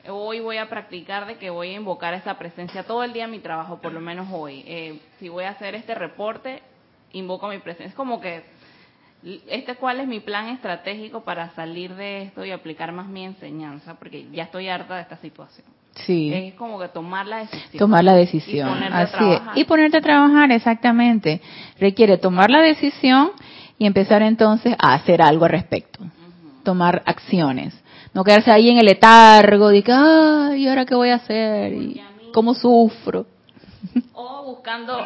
hoy 0.10 0.42
voy 0.42 0.58
a 0.58 0.68
practicar 0.68 1.26
de 1.28 1.38
que 1.38 1.50
voy 1.50 1.70
a 1.70 1.74
invocar 1.74 2.14
esa 2.14 2.38
presencia 2.38 2.84
todo 2.84 3.04
el 3.04 3.14
día 3.14 3.26
en 3.26 3.32
mi 3.32 3.40
trabajo, 3.40 3.80
por 3.80 3.94
lo 3.94 4.02
menos 4.02 4.28
hoy. 4.32 4.64
Eh, 4.68 5.00
si 5.20 5.30
voy 5.30 5.46
a 5.46 5.52
hacer 5.52 5.76
este 5.76 5.96
reporte, 5.96 6.62
invoco 7.14 7.48
mi 7.48 7.60
presencia. 7.60 7.88
Es 7.88 7.96
como 7.96 8.20
que, 8.20 8.44
este 9.48 9.76
cuál 9.76 10.02
es 10.02 10.08
mi 10.08 10.20
plan 10.20 10.50
estratégico 10.50 11.22
para 11.24 11.52
salir 11.52 11.96
de 11.96 12.24
esto 12.24 12.44
y 12.44 12.52
aplicar 12.52 12.92
más 12.92 13.08
mi 13.08 13.24
enseñanza, 13.24 13.96
porque 13.96 14.28
ya 14.32 14.44
estoy 14.44 14.68
harta 14.68 14.96
de 14.96 15.02
esta 15.04 15.18
situación. 15.18 15.66
Sí. 15.96 16.34
Es 16.34 16.56
como 16.56 16.80
que 16.80 16.88
tomar 16.90 17.28
la 17.28 17.38
decisión. 17.38 17.80
Tomar 17.80 18.04
la 18.04 18.16
decisión. 18.16 18.68
Y 18.68 18.74
ponerte 18.74 18.98
Así 18.98 19.14
a 19.14 19.18
trabajar. 19.18 19.54
Es. 19.56 19.62
Y 19.62 19.66
ponerte 19.66 19.98
a 19.98 20.02
trabajar, 20.02 20.52
exactamente. 20.52 21.42
Requiere 21.80 22.18
tomar 22.18 22.50
la 22.50 22.62
decisión 22.62 23.32
y 23.78 23.86
empezar 23.86 24.22
entonces 24.24 24.76
a 24.80 24.96
hacer 24.96 25.22
algo 25.22 25.46
al 25.46 25.52
respecto. 25.52 26.00
Tomar 26.64 27.04
acciones. 27.06 27.80
No 28.14 28.24
quedarse 28.24 28.52
ahí 28.52 28.70
en 28.70 28.78
el 28.78 28.86
letargo 28.86 29.70
de 29.70 29.84
que, 29.84 29.92
ay, 29.92 30.64
¿y 30.64 30.68
ahora 30.68 30.86
qué 30.86 30.96
voy 30.96 31.10
a 31.10 31.16
hacer? 31.16 31.74
¿Y 31.74 32.02
¿Cómo 32.34 32.56
sufro? 32.56 33.28
O 34.14 34.44
buscando 34.46 34.98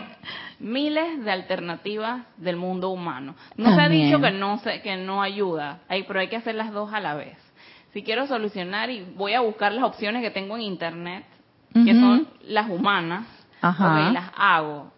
miles 0.60 1.24
de 1.24 1.32
alternativas 1.32 2.26
del 2.38 2.56
mundo 2.56 2.90
humano. 2.90 3.36
No 3.56 3.76
se 3.76 3.82
ha 3.82 3.90
dicho 3.90 4.20
que 4.20 4.32
no 4.32 4.58
se, 4.60 4.82
que 4.82 4.98
no 4.98 5.22
ayuda, 5.22 5.80
pero 5.88 6.20
hay 6.20 6.28
que 6.28 6.36
hacer 6.36 6.56
las 6.56 6.72
dos 6.72 6.94
a 6.94 7.00
la 7.00 7.16
vez. 7.16 7.38
Si 7.94 8.04
quiero 8.04 8.28
solucionar 8.28 8.90
y 8.90 9.06
voy 9.16 9.34
a 9.34 9.42
buscar 9.42 9.72
las 9.72 9.84
opciones 9.84 10.22
que 10.22 10.32
tengo 10.32 10.56
en 10.56 10.64
internet, 10.64 11.26
que 11.74 11.94
son 11.94 12.28
las 12.44 12.70
humanas, 12.70 13.26
las 13.62 14.32
hago. 14.36 14.92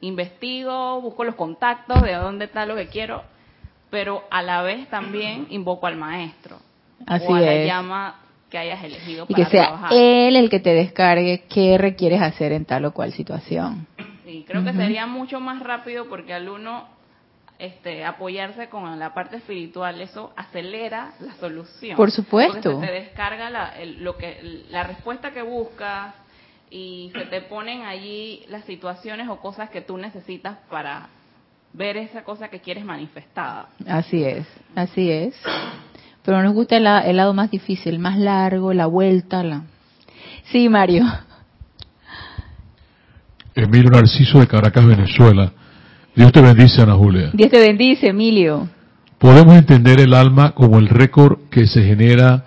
Investigo, 0.00 1.00
busco 1.00 1.24
los 1.24 1.34
contactos 1.34 2.02
de 2.02 2.14
dónde 2.14 2.44
está 2.44 2.66
lo 2.66 2.76
que 2.76 2.86
quiero, 2.86 3.24
pero 3.90 4.22
a 4.30 4.42
la 4.42 4.62
vez 4.62 4.88
también 4.88 5.46
invoco 5.50 5.86
al 5.86 5.96
maestro. 5.96 6.58
Así 7.06 7.26
o 7.26 7.34
a 7.34 7.40
la 7.40 7.54
es. 7.54 7.66
llama 7.66 8.14
que 8.48 8.58
hayas 8.58 8.82
elegido 8.82 9.26
y 9.28 9.34
para 9.34 9.44
que 9.44 9.50
sea 9.50 9.62
trabajar. 9.64 9.92
él 9.92 10.36
el 10.36 10.50
que 10.50 10.60
te 10.60 10.70
descargue 10.70 11.44
qué 11.48 11.76
requieres 11.78 12.22
hacer 12.22 12.52
en 12.52 12.64
tal 12.64 12.84
o 12.84 12.92
cual 12.92 13.12
situación. 13.12 13.87
Sí, 14.38 14.44
creo 14.46 14.64
que 14.64 14.72
sería 14.72 15.06
mucho 15.06 15.40
más 15.40 15.60
rápido 15.62 16.08
porque 16.08 16.32
al 16.34 16.48
uno 16.48 16.88
este, 17.58 18.04
apoyarse 18.04 18.68
con 18.68 18.98
la 18.98 19.14
parte 19.14 19.36
espiritual, 19.38 20.00
eso 20.00 20.32
acelera 20.36 21.12
la 21.20 21.34
solución. 21.34 21.96
Por 21.96 22.10
supuesto. 22.10 22.52
Porque 22.70 22.86
se 22.86 22.86
te 22.86 22.92
descarga 22.92 23.50
la, 23.50 23.70
el- 23.78 24.02
lo 24.04 24.16
que, 24.16 24.64
la 24.70 24.84
respuesta 24.84 25.32
que 25.32 25.42
buscas 25.42 26.14
y 26.70 27.10
se 27.14 27.24
te 27.26 27.40
ponen 27.42 27.82
allí 27.82 28.44
las 28.48 28.64
situaciones 28.64 29.28
o 29.28 29.36
cosas 29.40 29.70
que 29.70 29.80
tú 29.80 29.96
necesitas 29.96 30.58
para 30.70 31.08
ver 31.72 31.96
esa 31.96 32.22
cosa 32.22 32.48
que 32.48 32.60
quieres 32.60 32.84
manifestada. 32.84 33.68
Así 33.88 34.22
es, 34.24 34.46
así 34.76 35.10
es. 35.10 35.34
Pero 36.24 36.42
nos 36.42 36.52
gusta 36.54 36.76
el, 36.76 36.86
el 36.86 37.16
lado 37.16 37.34
más 37.34 37.50
difícil, 37.50 37.98
más 37.98 38.18
largo, 38.18 38.72
la 38.72 38.86
vuelta, 38.86 39.42
la... 39.42 39.62
Sí, 40.44 40.68
Mario. 40.68 41.04
Emilio 43.62 43.90
Narciso 43.90 44.38
de 44.40 44.46
Caracas, 44.46 44.86
Venezuela. 44.86 45.52
Dios 46.14 46.32
te 46.32 46.40
bendice, 46.40 46.80
Ana 46.82 46.94
Julia. 46.94 47.30
Dios 47.32 47.50
te 47.50 47.58
bendice, 47.58 48.08
Emilio. 48.08 48.68
Podemos 49.18 49.56
entender 49.56 50.00
el 50.00 50.14
alma 50.14 50.52
como 50.52 50.78
el 50.78 50.88
récord 50.88 51.38
que 51.50 51.66
se 51.66 51.82
genera 51.82 52.44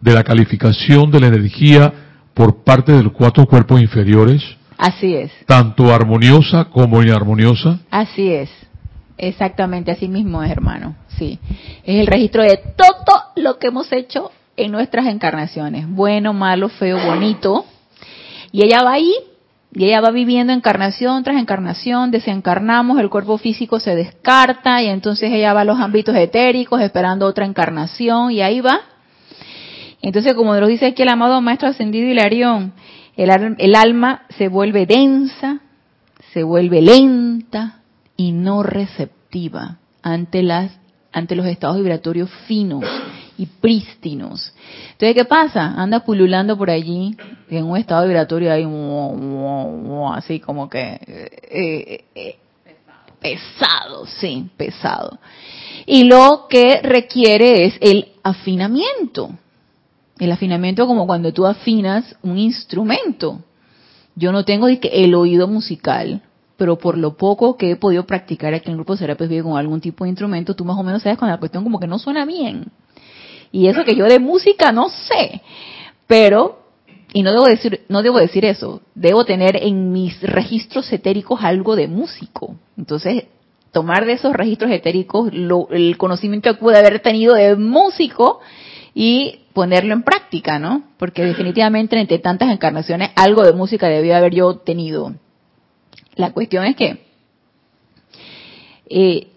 de 0.00 0.12
la 0.14 0.24
calificación 0.24 1.10
de 1.10 1.20
la 1.20 1.28
energía 1.28 1.92
por 2.34 2.62
parte 2.64 2.92
de 2.92 3.02
los 3.02 3.12
cuatro 3.12 3.46
cuerpos 3.46 3.80
inferiores, 3.80 4.42
Así 4.76 5.14
es, 5.14 5.32
tanto 5.46 5.92
armoniosa 5.92 6.66
como 6.66 7.02
inarmoniosa. 7.02 7.80
así 7.90 8.28
es. 8.32 8.48
Exactamente, 9.16 9.90
así 9.90 10.06
mismo 10.06 10.44
es, 10.44 10.50
hermano. 10.52 10.94
Sí. 11.18 11.40
Es 11.84 11.96
el 12.00 12.06
registro 12.06 12.44
de 12.44 12.56
todo 12.76 13.22
lo 13.34 13.58
que 13.58 13.66
hemos 13.68 13.90
hecho 13.90 14.30
en 14.56 14.70
nuestras 14.70 15.06
encarnaciones. 15.06 15.88
Bueno, 15.88 16.32
malo, 16.32 16.68
feo, 16.68 16.96
bonito. 17.04 17.64
Y 18.52 18.64
ella 18.64 18.84
va 18.84 18.92
ahí, 18.92 19.12
y 19.74 19.84
ella 19.84 20.00
va 20.00 20.10
viviendo 20.10 20.52
encarnación 20.52 21.22
tras 21.24 21.38
encarnación, 21.38 22.10
desencarnamos, 22.10 22.98
el 22.98 23.10
cuerpo 23.10 23.38
físico 23.38 23.80
se 23.80 23.94
descarta, 23.94 24.82
y 24.82 24.86
entonces 24.86 25.30
ella 25.30 25.52
va 25.52 25.60
a 25.60 25.64
los 25.64 25.78
ámbitos 25.78 26.16
etéricos 26.16 26.80
esperando 26.80 27.26
otra 27.26 27.44
encarnación, 27.44 28.30
y 28.30 28.40
ahí 28.40 28.60
va. 28.60 28.80
Entonces, 30.00 30.34
como 30.34 30.54
nos 30.54 30.68
dice 30.68 30.86
aquí 30.86 31.02
el 31.02 31.08
amado 31.08 31.40
Maestro 31.40 31.68
Ascendido 31.68 32.08
Hilarión, 32.08 32.72
el, 33.16 33.56
el 33.58 33.74
alma 33.74 34.22
se 34.38 34.48
vuelve 34.48 34.86
densa, 34.86 35.60
se 36.32 36.42
vuelve 36.42 36.80
lenta 36.80 37.80
y 38.16 38.32
no 38.32 38.62
receptiva 38.62 39.78
ante 40.02 40.42
las 40.42 40.72
ante 41.10 41.34
los 41.34 41.46
estados 41.46 41.78
vibratorios 41.78 42.30
finos 42.46 42.84
y 43.38 43.46
prístinos. 43.46 44.52
Entonces, 44.92 45.14
¿qué 45.14 45.24
pasa? 45.24 45.74
Anda 45.76 46.00
pululando 46.00 46.58
por 46.58 46.70
allí 46.70 47.16
en 47.48 47.64
un 47.64 47.76
estado 47.76 48.04
vibratorio 48.04 48.52
ahí, 48.52 48.66
así 50.12 50.40
como 50.40 50.68
que 50.68 50.80
eh, 50.80 51.30
eh, 51.50 52.04
eh, 52.14 52.36
pesado, 53.20 54.06
sí, 54.06 54.50
pesado. 54.56 55.18
Y 55.86 56.04
lo 56.04 56.46
que 56.50 56.80
requiere 56.82 57.64
es 57.64 57.78
el 57.80 58.08
afinamiento. 58.22 59.30
El 60.18 60.32
afinamiento 60.32 60.86
como 60.86 61.06
cuando 61.06 61.32
tú 61.32 61.46
afinas 61.46 62.16
un 62.22 62.38
instrumento. 62.38 63.40
Yo 64.16 64.32
no 64.32 64.44
tengo 64.44 64.66
el 64.66 65.14
oído 65.14 65.46
musical, 65.46 66.22
pero 66.56 66.76
por 66.76 66.98
lo 66.98 67.16
poco 67.16 67.56
que 67.56 67.70
he 67.70 67.76
podido 67.76 68.04
practicar 68.04 68.52
aquí 68.52 68.66
en 68.66 68.72
el 68.72 68.78
grupo 68.78 68.96
Serapis 68.96 69.28
Vive 69.28 69.44
con 69.44 69.56
algún 69.56 69.80
tipo 69.80 70.02
de 70.02 70.10
instrumento, 70.10 70.54
tú 70.54 70.64
más 70.64 70.76
o 70.76 70.82
menos 70.82 71.02
sabes 71.02 71.16
cuando 71.16 71.36
la 71.36 71.38
cuestión 71.38 71.62
como 71.62 71.78
que 71.78 71.86
no 71.86 72.00
suena 72.00 72.26
bien. 72.26 72.66
Y 73.52 73.68
eso 73.68 73.84
que 73.84 73.96
yo 73.96 74.06
de 74.06 74.18
música 74.18 74.72
no 74.72 74.88
sé, 74.88 75.42
pero 76.06 76.58
y 77.12 77.22
no 77.22 77.32
debo 77.32 77.46
decir 77.46 77.84
no 77.88 78.02
debo 78.02 78.18
decir 78.18 78.44
eso, 78.44 78.82
debo 78.94 79.24
tener 79.24 79.56
en 79.56 79.92
mis 79.92 80.20
registros 80.22 80.92
etéricos 80.92 81.40
algo 81.42 81.76
de 81.76 81.88
músico. 81.88 82.56
Entonces, 82.76 83.24
tomar 83.72 84.06
de 84.06 84.12
esos 84.12 84.32
registros 84.32 84.70
etéricos 84.70 85.30
el 85.32 85.96
conocimiento 85.98 86.52
que 86.52 86.60
pude 86.60 86.78
haber 86.78 87.00
tenido 87.00 87.34
de 87.34 87.56
músico 87.56 88.40
y 88.94 89.40
ponerlo 89.52 89.94
en 89.94 90.02
práctica, 90.02 90.58
¿no? 90.58 90.84
Porque 90.98 91.24
definitivamente 91.24 91.98
entre 91.98 92.18
tantas 92.18 92.50
encarnaciones 92.50 93.10
algo 93.16 93.42
de 93.42 93.52
música 93.52 93.88
debía 93.88 94.18
haber 94.18 94.34
yo 94.34 94.56
tenido. 94.56 95.14
La 96.14 96.32
cuestión 96.32 96.64
es 96.64 96.76
que 96.76 97.04
eh, 98.88 99.28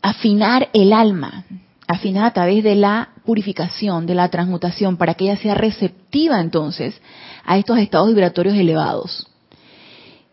afinar 0.00 0.68
el 0.72 0.92
alma, 0.92 1.44
afinar 1.86 2.24
a 2.26 2.32
través 2.32 2.62
de 2.62 2.76
la 2.76 3.10
purificación, 3.28 4.06
de 4.06 4.14
la 4.14 4.30
transmutación, 4.30 4.96
para 4.96 5.12
que 5.12 5.24
ella 5.24 5.36
sea 5.36 5.54
receptiva 5.54 6.40
entonces 6.40 6.98
a 7.44 7.58
estos 7.58 7.76
estados 7.76 8.08
vibratorios 8.08 8.56
elevados 8.56 9.26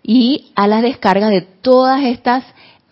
y 0.01 0.53
a 0.55 0.65
la 0.65 0.81
descarga 0.81 1.27
de 1.27 1.41
todas 1.41 2.01
estas 2.05 2.45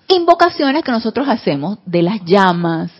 invocaciones 0.09 0.83
que 0.83 0.91
nosotros 0.91 1.29
hacemos 1.29 1.79
de 1.85 2.01
las 2.01 2.19
llamas, 2.25 2.91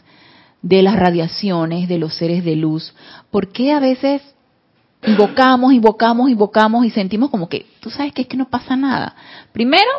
de 0.61 0.81
las 0.81 0.95
radiaciones, 0.95 1.89
de 1.89 1.97
los 1.97 2.15
seres 2.15 2.45
de 2.45 2.55
luz. 2.55 2.93
¿Por 3.31 3.51
qué 3.51 3.73
a 3.73 3.81
veces 3.81 4.21
invocamos, 5.05 5.73
invocamos, 5.73 6.29
invocamos 6.29 6.85
y 6.85 6.89
sentimos 6.89 7.29
como 7.29 7.49
que, 7.49 7.65
tú 7.81 7.89
sabes 7.89 8.13
que 8.13 8.21
es 8.21 8.29
que 8.29 8.37
no 8.37 8.49
pasa 8.49 8.77
nada? 8.77 9.13
Primero, 9.51 9.91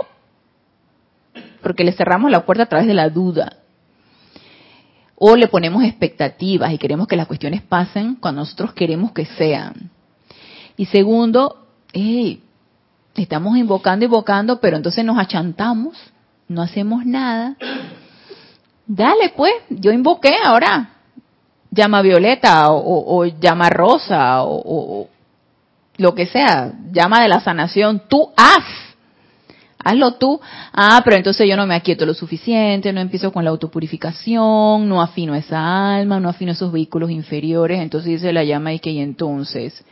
porque 1.61 1.85
le 1.85 1.93
cerramos 1.93 2.31
la 2.31 2.47
puerta 2.47 2.63
a 2.63 2.69
través 2.71 2.87
de 2.87 2.95
la 2.95 3.11
duda. 3.11 3.59
O 5.17 5.37
le 5.37 5.49
ponemos 5.49 5.85
expectativas 5.85 6.73
y 6.73 6.79
queremos 6.79 7.07
que 7.07 7.17
las 7.17 7.27
cuestiones 7.27 7.63
pasen 7.63 8.17
cuando 8.17 8.41
nosotros 8.43 8.73
queremos 8.73 9.13
que 9.13 9.25
sean. 9.27 9.91
Y 10.77 10.87
segundo, 10.87 11.67
hey, 11.93 12.43
estamos 13.15 13.57
invocando, 13.57 14.05
invocando, 14.05 14.61
pero 14.61 14.77
entonces 14.77 15.05
nos 15.05 15.19
achantamos, 15.19 15.97
no 16.49 16.63
hacemos 16.63 17.07
nada. 17.07 17.57
Dale 18.87 19.33
pues, 19.37 19.53
yo 19.71 19.93
invoqué 19.93 20.33
ahora. 20.45 20.91
Llama 21.71 22.03
violeta 22.03 22.71
o, 22.71 23.25
llama 23.25 23.69
rosa 23.71 24.43
o, 24.45 24.55
o- 24.57 25.01
o 25.03 25.09
lo 25.97 26.15
que 26.15 26.27
sea, 26.27 26.73
llama 26.93 27.21
de 27.23 27.29
la 27.29 27.41
sanación, 27.41 28.03
tú 28.09 28.31
haz. 28.37 28.65
Hazlo 29.85 30.15
tú. 30.15 30.41
Ah, 30.73 31.03
pero 31.05 31.17
entonces 31.17 31.47
yo 31.49 31.57
no 31.57 31.67
me 31.67 31.75
aquieto 31.75 32.07
lo 32.07 32.15
suficiente, 32.15 32.93
no 32.93 33.01
empiezo 33.01 33.31
con 33.33 33.45
la 33.45 33.51
autopurificación, 33.51 34.89
no 34.89 35.03
afino 35.03 35.35
esa 35.35 35.95
alma, 35.95 36.19
no 36.19 36.31
afino 36.31 36.53
esos 36.53 36.73
vehículos 36.73 37.11
inferiores. 37.11 37.81
Entonces 37.81 38.13
dice 38.13 38.33
la 38.33 38.45
llama 38.45 38.73
y 38.73 38.79
que 38.79 38.91
y 38.91 39.01
entonces, 39.01 39.85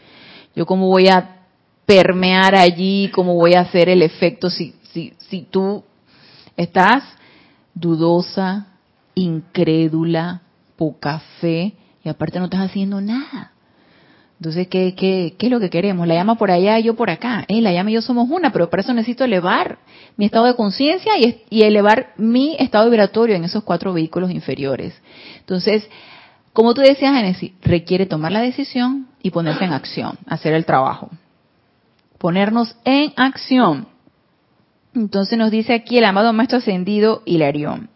yo 0.57 0.65
cómo 0.65 0.89
voy 0.89 1.09
a 1.09 1.43
permear 1.85 2.55
allí, 2.55 3.11
cómo 3.15 3.35
voy 3.35 3.55
a 3.55 3.61
hacer 3.61 3.91
el 3.91 4.03
efecto 4.03 4.49
si, 4.49 4.75
si, 4.93 5.13
si 5.19 5.43
tú 5.43 5.85
estás 6.57 7.05
dudosa, 7.75 8.69
incrédula, 9.15 10.43
poca 10.77 11.21
fe 11.41 11.75
y 12.03 12.09
aparte 12.09 12.39
no 12.39 12.47
estás 12.47 12.61
haciendo 12.61 13.01
nada. 13.01 13.52
Entonces, 14.43 14.67
¿qué, 14.67 14.97
qué, 14.97 15.37
qué 15.39 15.47
es 15.47 15.53
lo 15.53 15.61
que 15.61 15.71
queremos? 15.71 16.05
La 16.09 16.15
llama 16.15 16.35
por 16.35 16.51
allá 16.51 16.77
yo 16.81 16.97
por 16.97 17.11
acá. 17.11 17.45
Eh, 17.47 17.61
la 17.61 17.73
llama 17.73 17.93
y 17.93 17.95
yo 17.95 18.03
somos 18.03 18.29
una, 18.29 18.51
pero 18.51 18.69
para 18.69 18.81
eso 18.81 18.93
necesito 18.93 19.23
elevar 19.23 19.79
mi 20.17 20.25
estado 20.25 20.47
de 20.47 20.57
conciencia 20.57 21.17
y, 21.17 21.45
y 21.49 21.63
elevar 21.63 22.13
mi 22.17 22.57
estado 22.59 22.87
vibratorio 22.87 23.37
en 23.37 23.45
esos 23.45 23.63
cuatro 23.63 23.93
vehículos 23.93 24.33
inferiores. 24.33 25.01
Entonces, 25.39 25.89
como 26.53 26.75
tú 26.75 26.81
decías, 26.81 27.15
Genesis, 27.15 27.53
requiere 27.63 28.07
tomar 28.07 28.33
la 28.33 28.41
decisión 28.41 29.07
y 29.23 29.31
ponerse 29.31 29.63
en 29.63 29.75
acción, 29.75 30.19
hacer 30.27 30.55
el 30.55 30.65
trabajo. 30.65 31.09
Ponernos 32.19 32.75
en 32.85 33.13
acción. 33.15 33.87
Entonces 34.93 35.39
nos 35.39 35.53
dice 35.53 35.73
aquí 35.73 35.99
el 35.99 36.05
amado 36.05 36.33
Maestro 36.33 36.59
Ascendido 36.59 37.23
Hilarión. 37.27 37.91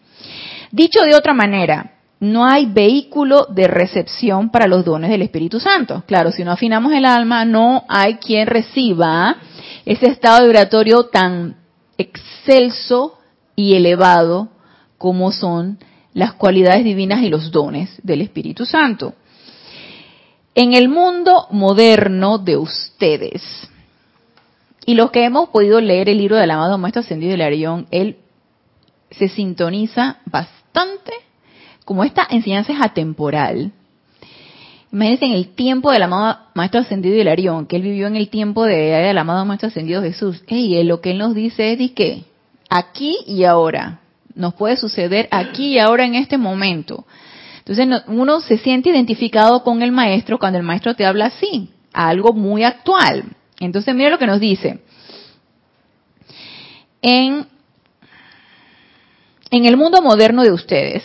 Dicho 0.71 1.01
de 1.01 1.17
otra 1.17 1.35
manera, 1.35 1.96
no 2.19 2.47
hay 2.47 2.67
vehículo 2.67 3.47
de 3.51 3.69
recepción 3.69 4.51
para 4.51 4.67
los 4.67 4.85
dones 4.85 5.11
del 5.11 5.23
Espíritu 5.23 5.61
Santo. 5.61 6.03
Claro, 6.07 6.33
si 6.33 6.45
no 6.45 6.53
afinamos 6.53 6.93
el 6.93 7.05
alma, 7.05 7.45
no 7.45 7.85
hay 7.89 8.15
quien 8.17 8.47
reciba 8.47 9.37
ese 9.85 10.07
estado 10.07 10.45
vibratorio 10.45 11.07
tan 11.07 11.57
excelso 11.99 13.19
y 13.55 13.75
elevado 13.75 14.49
como 14.99 15.31
son 15.31 15.79
las 16.15 16.33
cualidades 16.33 16.85
divinas 16.85 17.23
y 17.23 17.29
los 17.29 17.51
dones 17.51 17.91
del 18.03 18.23
Espíritu 18.23 18.65
Santo. 18.65 19.15
En 20.55 20.73
el 20.73 20.89
mundo 20.89 21.49
moderno 21.51 22.39
de 22.39 22.57
ustedes, 22.57 23.43
y 24.87 24.95
los 24.95 25.11
que 25.11 25.25
hemos 25.25 25.51
podido 25.51 25.81
leer 25.81 26.09
el 26.09 26.17
libro 26.17 26.37
del 26.37 26.51
amado 26.51 26.79
Maestro 26.79 27.01
Ascendido 27.01 27.37
de 27.37 27.45
Arión, 27.45 27.87
él 27.91 28.17
se 29.11 29.29
sintoniza 29.29 30.21
bastante 30.25 31.13
como 31.87 32.05
esta 32.05 32.27
enseñanza 32.29 32.73
es 32.75 32.81
atemporal. 32.83 33.73
Imagínense 34.93 35.25
en 35.25 35.33
el 35.33 35.49
tiempo 35.55 35.91
del 35.93 36.03
amado 36.03 36.39
Maestro 36.55 36.81
Ascendido 36.81 37.17
Hilarión, 37.17 37.67
que 37.67 37.77
él 37.77 37.83
vivió 37.83 38.07
en 38.09 38.17
el 38.17 38.29
tiempo 38.29 38.65
de, 38.65 38.77
del 38.77 39.17
amado 39.19 39.45
Maestro 39.47 39.69
Ascendido 39.69 40.03
Jesús. 40.03 40.43
Y 40.49 40.83
lo 40.85 41.01
que 41.01 41.13
él 41.13 41.19
nos 41.19 41.35
dice 41.35 41.73
es 41.73 41.93
que 41.93 42.25
aquí 42.69 43.17
y 43.27 43.45
ahora, 43.45 44.01
nos 44.35 44.55
puede 44.55 44.77
suceder 44.77 45.29
aquí 45.31 45.75
y 45.75 45.79
ahora 45.79 46.05
en 46.05 46.15
este 46.17 46.37
momento. 46.39 47.07
Entonces 47.59 47.87
no- 47.87 48.03
uno 48.09 48.41
se 48.41 48.59
siente 48.59 48.91
identificado 48.91 49.63
con 49.63 49.81
el 49.83 49.93
maestro 49.93 50.39
cuando 50.39 50.59
el 50.59 50.65
maestro 50.65 50.95
te 50.95 51.07
habla 51.07 51.27
así, 51.27 51.71
a 51.93 52.09
algo 52.09 52.33
muy 52.33 52.65
actual. 52.65 53.25
Entonces 53.61 53.95
mira 53.95 54.11
lo 54.11 54.19
que 54.19 54.27
nos 54.27 54.41
dice. 54.41 54.81
En, 57.01 57.47
en 59.51 59.67
el 59.67 59.77
mundo 59.77 60.03
moderno 60.03 60.43
de 60.43 60.53
ustedes, 60.53 61.03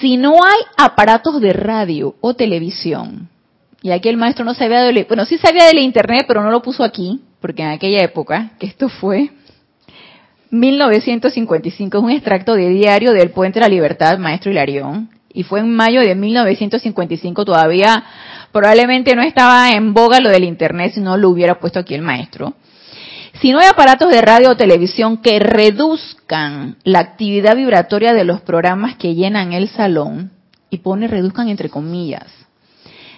si 0.00 0.16
no 0.16 0.42
hay 0.42 0.60
aparatos 0.76 1.40
de 1.40 1.52
radio 1.52 2.14
o 2.20 2.34
televisión, 2.34 3.28
y 3.82 3.90
aquí 3.90 4.08
el 4.08 4.16
maestro 4.16 4.44
no 4.44 4.54
sabía 4.54 4.82
de 4.82 5.04
bueno, 5.04 5.24
sí 5.26 5.36
sabía 5.38 5.66
de 5.66 5.80
internet, 5.80 6.24
pero 6.26 6.42
no 6.42 6.50
lo 6.50 6.62
puso 6.62 6.84
aquí, 6.84 7.20
porque 7.40 7.62
en 7.62 7.68
aquella 7.68 8.02
época, 8.02 8.52
que 8.58 8.66
esto 8.66 8.88
fue 8.88 9.30
1955, 10.50 11.98
es 11.98 12.04
un 12.04 12.10
extracto 12.10 12.54
de 12.54 12.70
diario 12.70 13.12
del 13.12 13.30
Puente 13.30 13.58
de 13.58 13.66
la 13.66 13.68
Libertad, 13.68 14.18
maestro 14.18 14.50
Hilarión, 14.50 15.10
y 15.32 15.42
fue 15.42 15.60
en 15.60 15.74
mayo 15.74 16.00
de 16.00 16.14
1955, 16.14 17.44
todavía 17.44 18.04
probablemente 18.52 19.14
no 19.16 19.22
estaba 19.22 19.72
en 19.72 19.92
boga 19.92 20.20
lo 20.20 20.30
del 20.30 20.44
Internet, 20.44 20.92
si 20.94 21.00
no 21.00 21.16
lo 21.16 21.28
hubiera 21.28 21.58
puesto 21.58 21.80
aquí 21.80 21.94
el 21.94 22.02
maestro. 22.02 22.54
Si 23.40 23.50
no 23.50 23.58
hay 23.58 23.66
aparatos 23.66 24.10
de 24.10 24.22
radio 24.22 24.50
o 24.50 24.56
televisión 24.56 25.18
que 25.18 25.38
reduzcan 25.38 26.76
la 26.84 27.00
actividad 27.00 27.56
vibratoria 27.56 28.12
de 28.12 28.24
los 28.24 28.40
programas 28.42 28.96
que 28.96 29.14
llenan 29.14 29.52
el 29.52 29.68
salón, 29.68 30.30
y 30.70 30.78
pone 30.78 31.08
reduzcan 31.08 31.48
entre 31.48 31.68
comillas, 31.68 32.26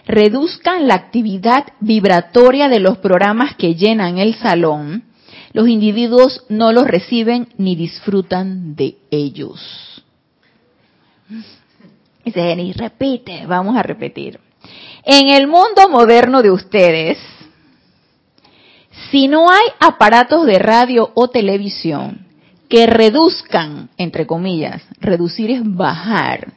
reduzcan 0.06 0.86
la 0.86 0.94
actividad 0.94 1.66
vibratoria 1.80 2.68
de 2.68 2.80
los 2.80 2.98
programas 2.98 3.56
que 3.56 3.74
llenan 3.74 4.18
el 4.18 4.34
salón, 4.34 5.04
los 5.52 5.68
individuos 5.68 6.44
no 6.48 6.72
los 6.72 6.86
reciben 6.86 7.48
ni 7.56 7.76
disfrutan 7.76 8.74
de 8.76 8.96
ellos. 9.10 10.04
Dice 12.24 12.74
repite, 12.76 13.46
vamos 13.46 13.76
a 13.76 13.82
repetir. 13.82 14.40
En 15.04 15.28
el 15.28 15.46
mundo 15.46 15.88
moderno 15.88 16.42
de 16.42 16.50
ustedes, 16.50 17.18
si 19.16 19.28
no 19.28 19.48
hay 19.48 19.68
aparatos 19.80 20.44
de 20.44 20.58
radio 20.58 21.10
o 21.14 21.30
televisión 21.30 22.26
que 22.68 22.86
reduzcan, 22.86 23.88
entre 23.96 24.26
comillas, 24.26 24.82
reducir 25.00 25.50
es 25.50 25.62
bajar, 25.64 26.52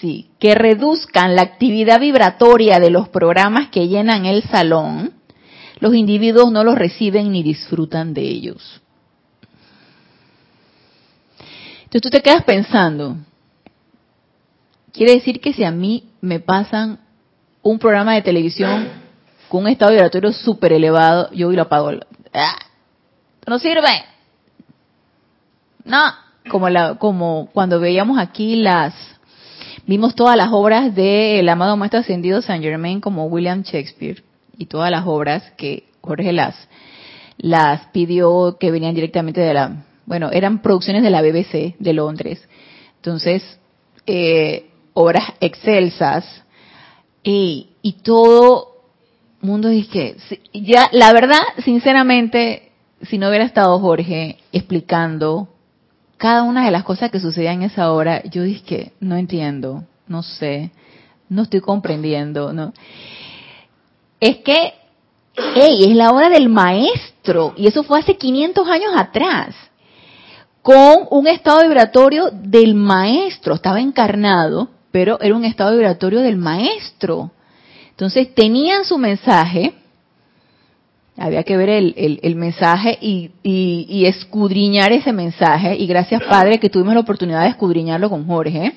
sí, 0.00 0.30
que 0.38 0.54
reduzcan 0.54 1.36
la 1.36 1.42
actividad 1.42 2.00
vibratoria 2.00 2.80
de 2.80 2.88
los 2.88 3.10
programas 3.10 3.68
que 3.68 3.86
llenan 3.86 4.24
el 4.24 4.44
salón, 4.44 5.12
los 5.78 5.94
individuos 5.94 6.50
no 6.50 6.64
los 6.64 6.74
reciben 6.74 7.30
ni 7.30 7.42
disfrutan 7.42 8.14
de 8.14 8.22
ellos. 8.22 8.80
Entonces 11.82 12.00
tú 12.00 12.08
te 12.08 12.22
quedas 12.22 12.44
pensando, 12.44 13.18
quiere 14.90 15.16
decir 15.16 15.38
que 15.38 15.52
si 15.52 15.64
a 15.64 15.70
mí 15.70 16.04
me 16.22 16.40
pasan 16.40 17.00
un 17.60 17.78
programa 17.78 18.14
de 18.14 18.22
televisión 18.22 19.03
un 19.62 19.68
estado 19.68 19.92
vibratorio 19.92 20.32
súper 20.32 20.72
elevado, 20.72 21.30
yo 21.32 21.46
voy 21.48 21.56
lo 21.56 21.62
apago. 21.62 21.90
¡Ah! 22.32 22.56
No 23.46 23.58
sirve. 23.58 24.04
No, 25.84 26.00
como 26.50 26.68
la, 26.68 26.94
como 26.96 27.48
cuando 27.52 27.80
veíamos 27.80 28.18
aquí 28.18 28.56
las, 28.56 28.94
vimos 29.86 30.14
todas 30.14 30.36
las 30.36 30.48
obras 30.50 30.94
del 30.94 31.48
amado 31.48 31.76
maestro 31.76 32.00
ascendido 32.00 32.42
Saint 32.42 32.64
Germain 32.64 33.00
como 33.00 33.26
William 33.26 33.62
Shakespeare 33.62 34.22
y 34.56 34.66
todas 34.66 34.90
las 34.90 35.06
obras 35.06 35.42
que 35.56 35.84
Jorge 36.00 36.32
las, 36.32 36.56
las 37.36 37.86
pidió 37.88 38.56
que 38.58 38.70
venían 38.70 38.94
directamente 38.94 39.40
de 39.40 39.54
la, 39.54 39.84
bueno, 40.06 40.30
eran 40.32 40.62
producciones 40.62 41.02
de 41.02 41.10
la 41.10 41.22
BBC 41.22 41.76
de 41.78 41.92
Londres. 41.92 42.48
Entonces, 42.96 43.58
eh, 44.06 44.70
obras 44.94 45.24
excelsas, 45.40 46.44
y, 47.24 47.70
y 47.80 47.94
todo 48.02 48.73
mundo 49.44 49.68
dice 49.68 49.88
que 49.88 50.16
ya 50.52 50.88
la 50.92 51.12
verdad 51.12 51.40
sinceramente 51.64 52.72
si 53.02 53.18
no 53.18 53.28
hubiera 53.28 53.44
estado 53.44 53.78
Jorge 53.78 54.38
explicando 54.52 55.48
cada 56.16 56.42
una 56.42 56.64
de 56.64 56.70
las 56.70 56.84
cosas 56.84 57.10
que 57.10 57.20
sucedían 57.20 57.56
en 57.56 57.70
esa 57.70 57.92
hora 57.92 58.22
yo 58.24 58.42
dije 58.42 58.92
no 59.00 59.16
entiendo 59.16 59.84
no 60.06 60.22
sé 60.22 60.70
no 61.28 61.42
estoy 61.42 61.60
comprendiendo 61.60 62.52
no 62.52 62.72
es 64.20 64.38
que 64.38 64.74
hey, 65.54 65.80
es 65.88 65.96
la 65.96 66.12
hora 66.12 66.30
del 66.30 66.48
maestro 66.48 67.54
y 67.56 67.66
eso 67.66 67.82
fue 67.82 68.00
hace 68.00 68.16
500 68.16 68.68
años 68.68 68.92
atrás 68.96 69.54
con 70.62 71.06
un 71.10 71.26
estado 71.26 71.62
vibratorio 71.62 72.30
del 72.32 72.74
maestro 72.74 73.54
estaba 73.54 73.80
encarnado 73.80 74.70
pero 74.94 75.20
era 75.20 75.34
un 75.34 75.44
estado 75.44 75.72
vibratorio 75.72 76.20
del 76.20 76.36
maestro. 76.36 77.32
Entonces 77.94 78.34
tenían 78.34 78.84
su 78.84 78.98
mensaje, 78.98 79.72
había 81.16 81.44
que 81.44 81.56
ver 81.56 81.68
el, 81.68 82.34
mensaje 82.34 82.98
y, 83.00 84.04
escudriñar 84.04 84.90
ese 84.90 85.12
mensaje, 85.12 85.76
y 85.76 85.86
gracias 85.86 86.20
Padre 86.24 86.58
que 86.58 86.68
tuvimos 86.68 86.94
la 86.94 87.00
oportunidad 87.00 87.42
de 87.42 87.50
escudriñarlo 87.50 88.10
con 88.10 88.26
Jorge. 88.26 88.76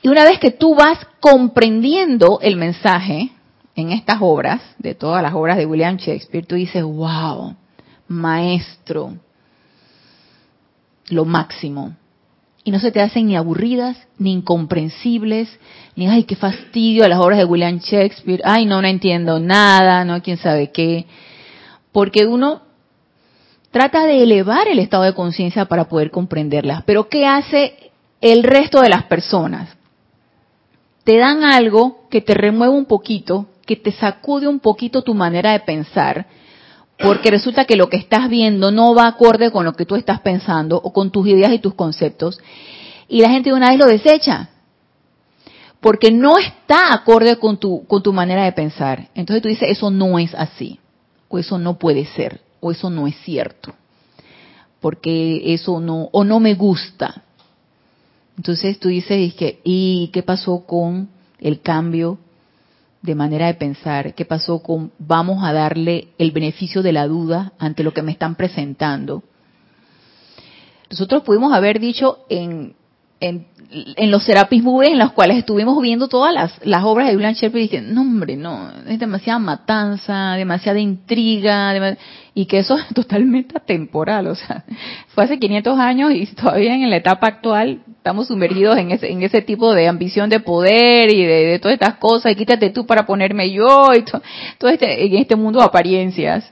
Y 0.00 0.08
una 0.08 0.24
vez 0.24 0.38
que 0.38 0.50
tú 0.50 0.74
vas 0.74 0.98
comprendiendo 1.20 2.38
el 2.40 2.56
mensaje 2.56 3.32
en 3.74 3.92
estas 3.92 4.16
obras, 4.20 4.62
de 4.78 4.94
todas 4.94 5.22
las 5.22 5.34
obras 5.34 5.58
de 5.58 5.66
William 5.66 5.98
Shakespeare, 5.98 6.46
tú 6.46 6.54
dices, 6.54 6.82
wow, 6.82 7.54
maestro, 8.08 9.14
lo 11.08 11.26
máximo 11.26 11.94
y 12.66 12.72
no 12.72 12.80
se 12.80 12.90
te 12.90 13.00
hacen 13.00 13.28
ni 13.28 13.36
aburridas, 13.36 13.96
ni 14.18 14.32
incomprensibles, 14.32 15.48
ni 15.94 16.08
ay, 16.08 16.24
qué 16.24 16.34
fastidio 16.34 17.04
a 17.04 17.08
las 17.08 17.20
obras 17.20 17.38
de 17.38 17.44
William 17.44 17.78
Shakespeare, 17.78 18.42
ay, 18.44 18.66
no, 18.66 18.82
no 18.82 18.88
entiendo 18.88 19.38
nada, 19.38 20.04
no, 20.04 20.20
quién 20.20 20.36
sabe 20.36 20.72
qué. 20.72 21.06
Porque 21.92 22.26
uno 22.26 22.62
trata 23.70 24.04
de 24.04 24.20
elevar 24.20 24.66
el 24.66 24.80
estado 24.80 25.04
de 25.04 25.14
conciencia 25.14 25.66
para 25.66 25.88
poder 25.88 26.10
comprenderlas. 26.10 26.82
Pero 26.82 27.08
¿qué 27.08 27.24
hace 27.24 27.92
el 28.20 28.42
resto 28.42 28.80
de 28.80 28.88
las 28.88 29.04
personas? 29.04 29.68
Te 31.04 31.18
dan 31.18 31.44
algo 31.44 32.08
que 32.10 32.20
te 32.20 32.34
remueve 32.34 32.74
un 32.74 32.86
poquito, 32.86 33.46
que 33.64 33.76
te 33.76 33.92
sacude 33.92 34.48
un 34.48 34.58
poquito 34.58 35.02
tu 35.02 35.14
manera 35.14 35.52
de 35.52 35.60
pensar, 35.60 36.26
porque 36.98 37.30
resulta 37.30 37.66
que 37.66 37.76
lo 37.76 37.88
que 37.88 37.98
estás 37.98 38.28
viendo 38.28 38.70
no 38.70 38.94
va 38.94 39.06
acorde 39.06 39.50
con 39.50 39.64
lo 39.64 39.74
que 39.74 39.84
tú 39.84 39.96
estás 39.96 40.20
pensando 40.20 40.80
o 40.82 40.92
con 40.92 41.10
tus 41.10 41.26
ideas 41.26 41.52
y 41.52 41.58
tus 41.58 41.74
conceptos, 41.74 42.40
y 43.08 43.20
la 43.20 43.30
gente 43.30 43.50
de 43.50 43.56
una 43.56 43.70
vez 43.70 43.78
lo 43.78 43.86
desecha, 43.86 44.50
porque 45.80 46.10
no 46.10 46.38
está 46.38 46.92
acorde 46.94 47.36
con 47.36 47.58
tu, 47.58 47.86
con 47.86 48.02
tu 48.02 48.12
manera 48.12 48.44
de 48.44 48.52
pensar. 48.52 49.08
Entonces 49.14 49.42
tú 49.42 49.48
dices, 49.48 49.68
eso 49.70 49.90
no 49.90 50.18
es 50.18 50.34
así, 50.34 50.80
o 51.28 51.38
eso 51.38 51.58
no 51.58 51.78
puede 51.78 52.06
ser, 52.06 52.40
o 52.60 52.70
eso 52.70 52.88
no 52.88 53.06
es 53.06 53.16
cierto, 53.20 53.74
porque 54.80 55.52
eso 55.52 55.80
no, 55.80 56.08
o 56.12 56.24
no 56.24 56.40
me 56.40 56.54
gusta. 56.54 57.22
Entonces 58.38 58.78
tú 58.78 58.88
dices, 58.88 59.34
¿y 59.64 60.10
qué 60.12 60.22
pasó 60.22 60.64
con 60.66 61.08
el 61.38 61.60
cambio 61.60 62.18
de 63.06 63.14
manera 63.14 63.46
de 63.46 63.54
pensar, 63.54 64.14
qué 64.14 64.24
pasó 64.24 64.62
con 64.62 64.90
vamos 64.98 65.44
a 65.44 65.52
darle 65.52 66.08
el 66.18 66.32
beneficio 66.32 66.82
de 66.82 66.92
la 66.92 67.06
duda 67.06 67.52
ante 67.58 67.84
lo 67.84 67.94
que 67.94 68.02
me 68.02 68.12
están 68.12 68.34
presentando. 68.34 69.22
Nosotros 70.90 71.22
pudimos 71.22 71.52
haber 71.52 71.78
dicho 71.78 72.18
en, 72.28 72.74
en, 73.20 74.10
los 74.10 74.24
Serapis 74.24 74.62
Movie 74.62 74.90
en 74.90 74.98
los 74.98 75.12
cuales 75.12 75.38
estuvimos 75.38 75.80
viendo 75.80 76.08
todas 76.08 76.34
las, 76.34 76.60
las 76.64 76.82
obras 76.84 77.08
de 77.08 77.16
William 77.16 77.32
Shakespeare 77.32 77.64
y 77.64 77.68
dije, 77.68 77.80
no 77.80 78.02
hombre, 78.02 78.36
no, 78.36 78.70
es 78.88 78.98
demasiada 78.98 79.38
matanza, 79.38 80.34
demasiada 80.34 80.80
intriga, 80.80 81.96
y 82.34 82.46
que 82.46 82.58
eso 82.58 82.76
es 82.76 82.88
totalmente 82.94 83.56
atemporal, 83.56 84.26
o 84.26 84.34
sea, 84.34 84.64
fue 85.08 85.24
hace 85.24 85.38
500 85.38 85.78
años 85.78 86.12
y 86.12 86.26
todavía 86.26 86.74
en 86.74 86.90
la 86.90 86.96
etapa 86.96 87.28
actual 87.28 87.80
estamos 88.06 88.28
sumergidos 88.28 88.78
en 88.78 88.92
ese, 88.92 89.10
en 89.10 89.20
ese 89.24 89.42
tipo 89.42 89.74
de 89.74 89.88
ambición 89.88 90.30
de 90.30 90.38
poder 90.38 91.12
y 91.12 91.24
de, 91.24 91.58
todas 91.58 91.74
estas 91.74 91.96
cosas, 91.96 92.30
y 92.30 92.36
quítate 92.36 92.70
tú 92.70 92.86
para 92.86 93.04
ponerme 93.04 93.50
yo, 93.50 93.92
y 93.94 94.04
todo 94.04 94.70
este, 94.70 95.06
en 95.06 95.16
este 95.16 95.34
mundo 95.34 95.58
de 95.58 95.64
apariencias. 95.64 96.48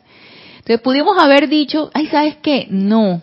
Entonces 0.55 0.81
pudimos 0.81 1.17
haber 1.17 1.49
dicho, 1.49 1.93
ay, 1.95 2.09
¿sabes 2.09 2.39
qué? 2.43 2.67
No, 2.71 3.23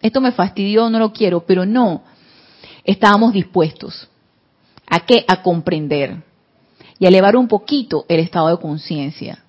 esto 0.00 0.22
me 0.22 0.32
fastidió, 0.32 0.88
no 0.88 0.98
lo 0.98 1.12
quiero, 1.12 1.44
pero 1.44 1.66
no, 1.66 2.02
estábamos 2.82 3.34
dispuestos. 3.34 4.08
¿A 4.88 5.00
qué? 5.00 5.26
A 5.28 5.42
comprender 5.42 6.22
y 6.98 7.04
elevar 7.04 7.36
un 7.36 7.46
poquito 7.46 8.06
el 8.08 8.20
estado 8.20 8.48
de 8.48 8.56
conciencia, 8.56 9.44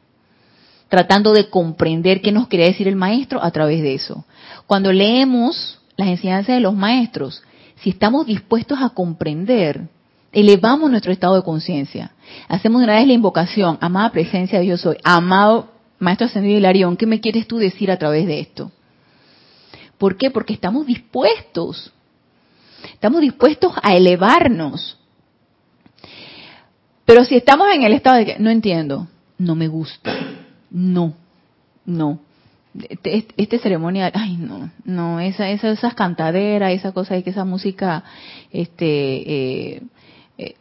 tratando 0.89 1.31
de 1.31 1.49
comprender 1.49 2.19
qué 2.19 2.33
nos 2.33 2.49
quería 2.49 2.65
decir 2.65 2.89
el 2.89 2.97
maestro 2.97 3.41
a 3.41 3.51
través 3.51 3.81
de 3.81 3.93
eso. 3.93 4.25
Cuando 4.65 4.91
leemos 4.91 5.79
las 5.95 6.09
enseñanzas 6.09 6.55
de 6.55 6.61
los 6.61 6.75
maestros, 6.75 7.41
si 7.81 7.91
estamos 7.91 8.25
dispuestos 8.25 8.79
a 8.81 8.89
comprender, 8.89 9.87
elevamos 10.31 10.89
nuestro 10.89 11.11
estado 11.11 11.35
de 11.35 11.43
conciencia. 11.43 12.11
Hacemos 12.47 12.83
una 12.83 12.95
vez 12.95 13.07
la 13.07 13.13
invocación, 13.13 13.77
amada 13.81 14.11
presencia 14.11 14.59
de 14.59 14.67
yo 14.67 14.77
soy, 14.77 14.97
amado 15.03 15.71
Maestro 15.99 16.27
Ascendido 16.27 16.57
Hilarión, 16.57 16.95
¿qué 16.95 17.05
me 17.05 17.19
quieres 17.19 17.47
tú 17.47 17.57
decir 17.57 17.89
a 17.89 17.97
través 17.97 18.27
de 18.27 18.39
esto? 18.39 18.71
¿Por 19.97 20.17
qué? 20.17 20.29
Porque 20.29 20.53
estamos 20.53 20.85
dispuestos. 20.85 21.91
Estamos 22.93 23.21
dispuestos 23.21 23.73
a 23.81 23.95
elevarnos. 23.95 24.97
Pero 27.05 27.23
si 27.25 27.35
estamos 27.35 27.67
en 27.73 27.83
el 27.83 27.93
estado 27.93 28.17
de 28.17 28.25
que 28.25 28.39
no 28.39 28.49
entiendo, 28.49 29.07
no 29.37 29.55
me 29.55 29.67
gusta, 29.67 30.13
no, 30.69 31.13
no, 31.85 32.19
este, 32.89 33.27
este 33.37 33.59
ceremonial, 33.59 34.11
ay 34.13 34.37
no, 34.37 34.69
no, 34.85 35.19
esa, 35.19 35.49
esa, 35.49 35.69
esas 35.69 35.93
cantaderas, 35.93 36.73
esa 36.73 36.91
cosa, 36.91 37.21
que 37.21 37.29
esa 37.29 37.45
música, 37.45 38.03
este, 38.51 39.75
eh, 39.75 39.81
eh, 40.37 40.55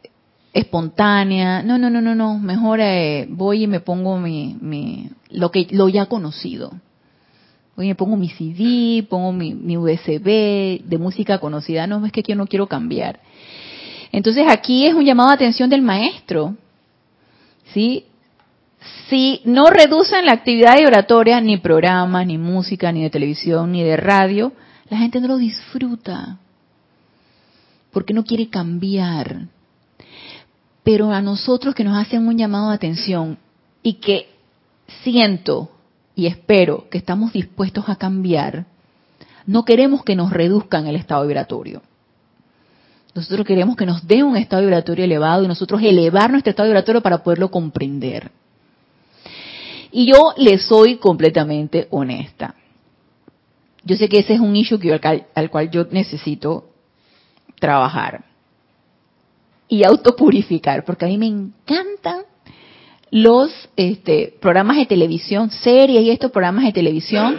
espontánea, 0.53 1.63
no, 1.63 1.79
no, 1.79 1.91
no, 1.91 2.01
no, 2.01 2.15
no, 2.15 2.39
mejor 2.39 2.81
eh, 2.81 3.27
voy 3.29 3.65
y 3.65 3.67
me 3.67 3.81
pongo 3.81 4.19
mi, 4.19 4.57
mi, 4.61 5.11
lo 5.31 5.51
que, 5.51 5.67
lo 5.71 5.89
ya 5.89 6.07
conocido. 6.07 6.73
Oye, 7.77 7.95
pongo 7.95 8.17
mi 8.17 8.31
CD, 8.31 9.07
pongo 9.07 9.33
mi, 9.33 9.55
mi 9.55 9.77
USB 9.77 10.81
de 10.83 10.99
música 10.99 11.39
conocida. 11.39 11.87
No, 11.87 12.05
es 12.07 12.13
que 12.13 12.23
yo 12.23 12.35
no 12.35 12.47
quiero 12.47 12.67
cambiar. 12.67 13.21
Entonces 14.13 14.47
aquí 14.49 14.87
es 14.87 14.95
un 14.95 15.05
llamado 15.05 15.29
de 15.29 15.35
atención 15.35 15.69
del 15.69 15.83
maestro. 15.83 16.57
¿Sí? 17.75 18.07
Si 19.09 19.41
no 19.45 19.67
reducen 19.67 20.27
la 20.27 20.33
actividad 20.33 20.77
de 20.77 20.87
oratoria, 20.87 21.41
ni 21.41 21.57
programa, 21.59 22.25
ni 22.25 22.39
música, 22.39 22.91
ni 22.93 23.03
de 23.03 23.11
televisión, 23.11 23.73
ni 23.73 23.83
de 23.83 23.97
radio, 23.97 24.53
la 24.89 24.99
gente 24.99 25.21
no 25.21 25.29
lo 25.29 25.37
disfruta. 25.37 26.39
Porque 27.93 28.13
no 28.13 28.25
quiere 28.25 28.49
cambiar. 28.49 29.47
Pero 30.83 31.13
a 31.13 31.23
nosotros 31.23 31.75
que 31.75 31.85
nos 31.85 31.97
hacen 31.97 32.27
un 32.27 32.37
llamado 32.37 32.69
de 32.71 32.75
atención 32.75 33.39
y 33.83 33.95
que 33.95 34.29
siento 35.03 35.71
y 36.15 36.27
espero 36.27 36.89
que 36.91 36.99
estamos 36.99 37.33
dispuestos 37.33 37.89
a 37.89 37.97
cambiar, 37.97 38.67
no 39.47 39.65
queremos 39.65 40.03
que 40.03 40.17
nos 40.17 40.33
reduzcan 40.33 40.87
el 40.87 40.97
estado 40.97 41.23
vibratorio. 41.27 41.83
Nosotros 43.15 43.47
queremos 43.47 43.77
que 43.77 43.87
nos 43.87 44.07
den 44.07 44.25
un 44.25 44.37
estado 44.37 44.63
vibratorio 44.63 45.05
elevado 45.05 45.45
y 45.45 45.49
nosotros 45.49 45.81
elevar 45.83 46.31
nuestro 46.31 46.51
estado 46.51 46.69
vibratorio 46.69 47.01
para 47.01 47.23
poderlo 47.23 47.51
comprender. 47.51 48.31
Y 49.97 50.05
yo 50.05 50.35
le 50.37 50.59
soy 50.59 50.97
completamente 50.97 51.89
honesta. 51.89 52.55
Yo 53.83 53.97
sé 53.97 54.11
que 54.11 54.19
ese 54.19 54.35
es 54.35 54.41
un 54.41 54.55
issue 54.55 54.79
que 54.79 54.93
al, 54.93 55.51
cual 55.51 55.71
yo 55.71 55.87
necesito 55.91 56.67
trabajar 57.59 58.23
y 59.69 59.85
autopurificar, 59.85 60.85
porque 60.85 61.07
a 61.07 61.09
mí 61.09 61.17
me 61.17 61.29
encantan 61.29 62.25
los 63.11 63.51
este, 63.75 64.37
programas 64.39 64.77
de 64.77 64.85
televisión, 64.85 65.51
series 65.51 66.03
y 66.03 66.11
estos 66.11 66.31
programas 66.31 66.67
de 66.67 66.73
televisión 66.73 67.39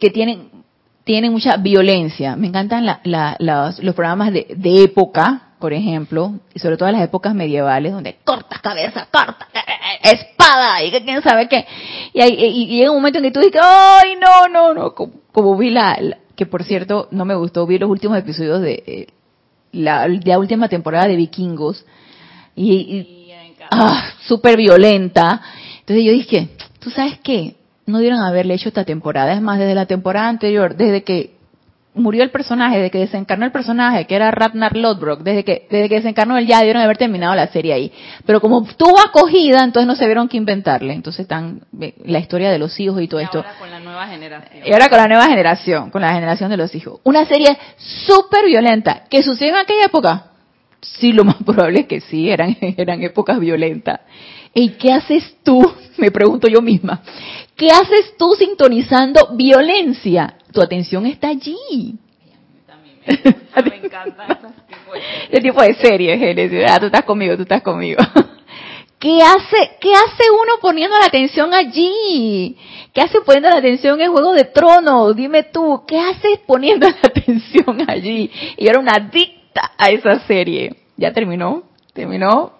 que 0.00 0.08
tienen, 0.08 0.48
tienen 1.04 1.32
mucha 1.32 1.58
violencia. 1.58 2.34
Me 2.34 2.46
encantan 2.46 2.86
los, 2.86 3.94
programas 3.94 4.32
de, 4.32 4.84
época, 4.84 5.51
por 5.62 5.72
ejemplo, 5.72 6.40
y 6.52 6.58
sobre 6.58 6.76
todo 6.76 6.88
en 6.88 6.96
las 6.96 7.04
épocas 7.04 7.36
medievales, 7.36 7.92
donde 7.92 8.16
cortas 8.24 8.60
cabeza, 8.60 9.06
corta, 9.12 9.46
eh, 9.54 9.60
eh, 9.60 10.10
espada, 10.12 10.82
y 10.82 10.90
que 10.90 11.04
quién 11.04 11.22
sabe 11.22 11.46
qué. 11.46 11.64
Y, 12.12 12.66
llega 12.66 12.90
un 12.90 12.96
momento 12.96 13.18
en 13.18 13.26
que 13.26 13.30
tú 13.30 13.38
dices, 13.38 13.60
ay, 13.62 14.16
no, 14.16 14.48
no, 14.48 14.74
no, 14.74 14.92
como, 14.92 15.56
vi 15.56 15.70
la, 15.70 15.96
que 16.34 16.46
por 16.46 16.64
cierto, 16.64 17.06
no 17.12 17.24
me 17.24 17.36
gustó, 17.36 17.64
vi 17.64 17.78
los 17.78 17.88
últimos 17.88 18.18
episodios 18.18 18.60
de 18.60 18.82
eh, 18.84 19.06
la, 19.70 20.08
la 20.08 20.40
última 20.40 20.68
temporada 20.68 21.06
de 21.06 21.14
Vikingos, 21.14 21.86
y 22.56 23.30
ah, 23.70 24.14
súper 24.26 24.56
violenta. 24.56 25.42
Entonces 25.78 26.04
yo 26.04 26.10
dije, 26.10 26.48
¿tú 26.80 26.90
sabes 26.90 27.20
qué? 27.22 27.54
No 27.86 28.00
dieron 28.00 28.18
haberle 28.18 28.54
hecho 28.54 28.68
esta 28.68 28.84
temporada. 28.84 29.32
Es 29.32 29.40
más, 29.40 29.60
desde 29.60 29.76
la 29.76 29.86
temporada 29.86 30.28
anterior, 30.28 30.74
desde 30.74 31.04
que 31.04 31.36
murió 31.94 32.22
el 32.22 32.30
personaje, 32.30 32.76
desde 32.76 32.90
que 32.90 32.98
desencarnó 32.98 33.44
el 33.44 33.52
personaje, 33.52 34.06
que 34.06 34.14
era 34.14 34.30
Ragnar 34.30 34.76
Lodbrok, 34.76 35.20
desde 35.20 35.44
que, 35.44 35.66
desde 35.70 35.88
que 35.88 35.96
desencarnó 35.96 36.38
él 36.38 36.46
ya 36.46 36.58
debieron 36.58 36.82
haber 36.82 36.96
terminado 36.96 37.34
la 37.34 37.46
serie 37.48 37.72
ahí. 37.72 37.92
Pero 38.24 38.40
como 38.40 38.64
tuvo 38.64 38.98
acogida, 39.00 39.62
entonces 39.64 39.86
no 39.86 39.94
se 39.94 40.06
vieron 40.06 40.28
que 40.28 40.36
inventarle. 40.36 40.94
Entonces 40.94 41.20
están 41.20 41.62
la 42.04 42.18
historia 42.18 42.50
de 42.50 42.58
los 42.58 42.78
hijos 42.80 43.00
y 43.02 43.08
todo 43.08 43.20
esto. 43.20 43.38
Y 43.38 43.42
ahora 43.42 43.58
con 43.58 43.70
la 43.70 43.80
nueva 43.80 44.06
generación. 44.06 44.62
Y 44.64 44.72
ahora 44.72 44.88
con 44.88 44.98
la 44.98 45.08
nueva 45.08 45.26
generación, 45.26 45.90
con 45.90 46.02
la 46.02 46.12
generación 46.12 46.50
de 46.50 46.56
los 46.56 46.74
hijos. 46.74 47.00
Una 47.04 47.26
serie 47.26 47.58
súper 47.76 48.46
violenta, 48.46 49.04
que 49.10 49.22
sucedió 49.22 49.52
en 49.54 49.60
aquella 49.60 49.86
época 49.86 50.26
Sí, 50.82 51.12
lo 51.12 51.24
más 51.24 51.36
probable 51.46 51.80
es 51.80 51.86
que 51.86 52.00
sí, 52.00 52.28
eran, 52.28 52.56
eran 52.60 53.02
épocas 53.02 53.38
violentas. 53.38 54.00
¿Y 54.54 54.70
qué 54.70 54.92
haces 54.92 55.36
tú? 55.42 55.62
Me 55.96 56.10
pregunto 56.10 56.48
yo 56.48 56.60
misma. 56.60 57.00
¿Qué 57.56 57.70
haces 57.70 58.16
tú 58.18 58.34
sintonizando 58.38 59.34
violencia? 59.34 60.36
Tu 60.52 60.60
atención 60.60 61.06
está 61.06 61.28
allí. 61.28 61.96
Me, 63.06 63.62
me 63.62 63.76
encanta 63.86 64.38
ese 65.30 65.40
tipo 65.40 65.62
de 65.62 65.74
series, 65.74 66.18
Génesis. 66.18 66.64
Ah, 66.68 66.78
tú 66.78 66.86
estás 66.86 67.02
conmigo, 67.02 67.36
tú 67.36 67.42
estás 67.42 67.62
conmigo. 67.62 68.00
¿Qué 68.98 69.20
hace, 69.20 69.72
¿Qué 69.80 69.92
hace 69.92 70.30
uno 70.30 70.52
poniendo 70.60 70.96
la 70.96 71.06
atención 71.06 71.52
allí? 71.52 72.56
¿Qué 72.92 73.00
hace 73.00 73.20
poniendo 73.22 73.50
la 73.50 73.56
atención 73.56 74.00
en 74.00 74.12
Juego 74.12 74.32
de 74.32 74.44
Tronos? 74.44 75.16
Dime 75.16 75.42
tú, 75.42 75.82
¿qué 75.88 75.98
haces 75.98 76.38
poniendo 76.46 76.86
la 76.88 76.96
atención 77.02 77.84
allí? 77.88 78.30
Y 78.56 78.68
era 78.68 78.78
una 78.78 78.92
adicta 78.92 79.72
a 79.76 79.90
esa 79.90 80.20
serie. 80.20 80.76
Ya 80.96 81.12
terminó, 81.12 81.64
terminó. 81.92 82.52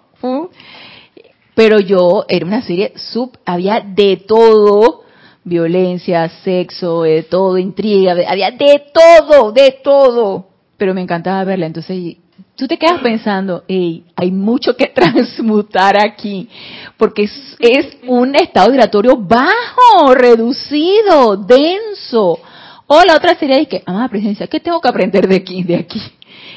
Pero 1.55 1.79
yo 1.79 2.25
era 2.27 2.45
una 2.45 2.61
serie 2.61 2.93
sub, 2.95 3.37
había 3.45 3.79
de 3.79 4.17
todo, 4.17 5.03
violencia, 5.43 6.29
sexo, 6.43 7.03
de 7.03 7.23
todo, 7.23 7.57
intriga, 7.57 8.15
había 8.27 8.51
de 8.51 8.83
todo, 8.93 9.51
de 9.51 9.79
todo. 9.83 10.47
Pero 10.77 10.93
me 10.93 11.01
encantaba 11.01 11.43
verla. 11.43 11.67
Entonces, 11.67 12.17
tú 12.55 12.67
te 12.67 12.77
quedas 12.77 13.01
pensando, 13.01 13.63
hey, 13.67 14.05
hay 14.15 14.31
mucho 14.31 14.75
que 14.75 14.87
transmutar 14.95 15.97
aquí, 15.97 16.49
porque 16.97 17.23
es, 17.59 17.97
un 18.07 18.35
estado 18.35 18.71
vibratorio 18.71 19.15
bajo, 19.17 20.15
reducido, 20.15 21.37
denso. 21.37 22.39
O 22.87 23.01
la 23.05 23.15
otra 23.15 23.35
serie 23.35 23.61
es 23.61 23.67
que, 23.67 23.83
amada 23.85 24.09
presencia, 24.09 24.47
¿qué 24.47 24.59
tengo 24.59 24.81
que 24.81 24.89
aprender 24.89 25.27
de 25.27 25.35
aquí, 25.35 25.63
de 25.63 25.75
aquí? 25.75 26.01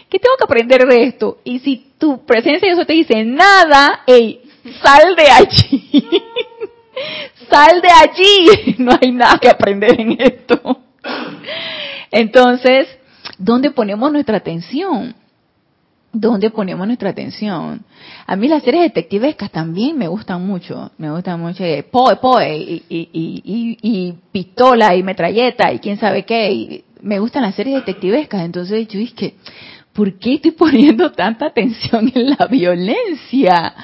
¿qué 0.09 0.19
tengo 0.19 0.37
que 0.37 0.45
aprender 0.45 0.87
de 0.87 1.05
esto? 1.05 1.39
Y 1.45 1.59
si 1.61 1.93
tu 1.99 2.25
presencia 2.25 2.69
de 2.69 2.75
eso 2.75 2.85
te 2.85 2.93
dice 2.93 3.25
nada, 3.25 4.03
hey, 4.07 4.41
sal 4.83 5.15
de 5.17 5.29
allí. 5.31 6.03
sal 7.51 7.81
de 7.81 7.89
allí. 7.89 8.75
No 8.79 8.93
hay 9.01 9.13
nada 9.13 9.39
que 9.39 9.49
aprender 9.49 10.01
en 10.01 10.17
esto. 10.21 10.81
Entonces, 12.11 12.89
¿dónde 13.39 13.71
ponemos 13.71 14.13
nuestra 14.13 14.37
atención? 14.39 15.15
¿Dónde 16.13 16.51
ponemos 16.51 16.87
nuestra 16.87 17.11
atención? 17.11 17.85
A 18.27 18.37
mí 18.37 18.49
las 18.49 18.63
series 18.63 18.85
detectivescas 18.85 19.51
también 19.51 19.99
me 19.99 20.09
gustan 20.09 20.47
mucho. 20.47 20.91
Me 20.97 21.11
gustan 21.11 21.41
mucho. 21.41 21.63
Eh, 21.63 21.83
poe, 21.83 22.17
poe, 22.17 22.57
y, 22.57 22.83
y, 22.89 23.09
y, 23.13 23.79
y, 23.83 24.15
pistola, 24.33 24.95
y 24.95 25.03
metralleta, 25.03 25.73
y 25.73 25.79
quién 25.79 25.99
sabe 25.99 26.25
qué. 26.25 26.85
me 27.03 27.19
gustan 27.19 27.43
las 27.43 27.55
series 27.55 27.77
detectivescas. 27.77 28.43
Entonces 28.43 28.89
yo 28.89 28.99
dije, 28.99 29.35
¿por 29.93 30.19
qué 30.19 30.35
estoy 30.35 30.53
poniendo 30.53 31.13
tanta 31.13 31.47
atención 31.47 32.11
en 32.15 32.31
la 32.31 32.47
violencia? 32.47 33.75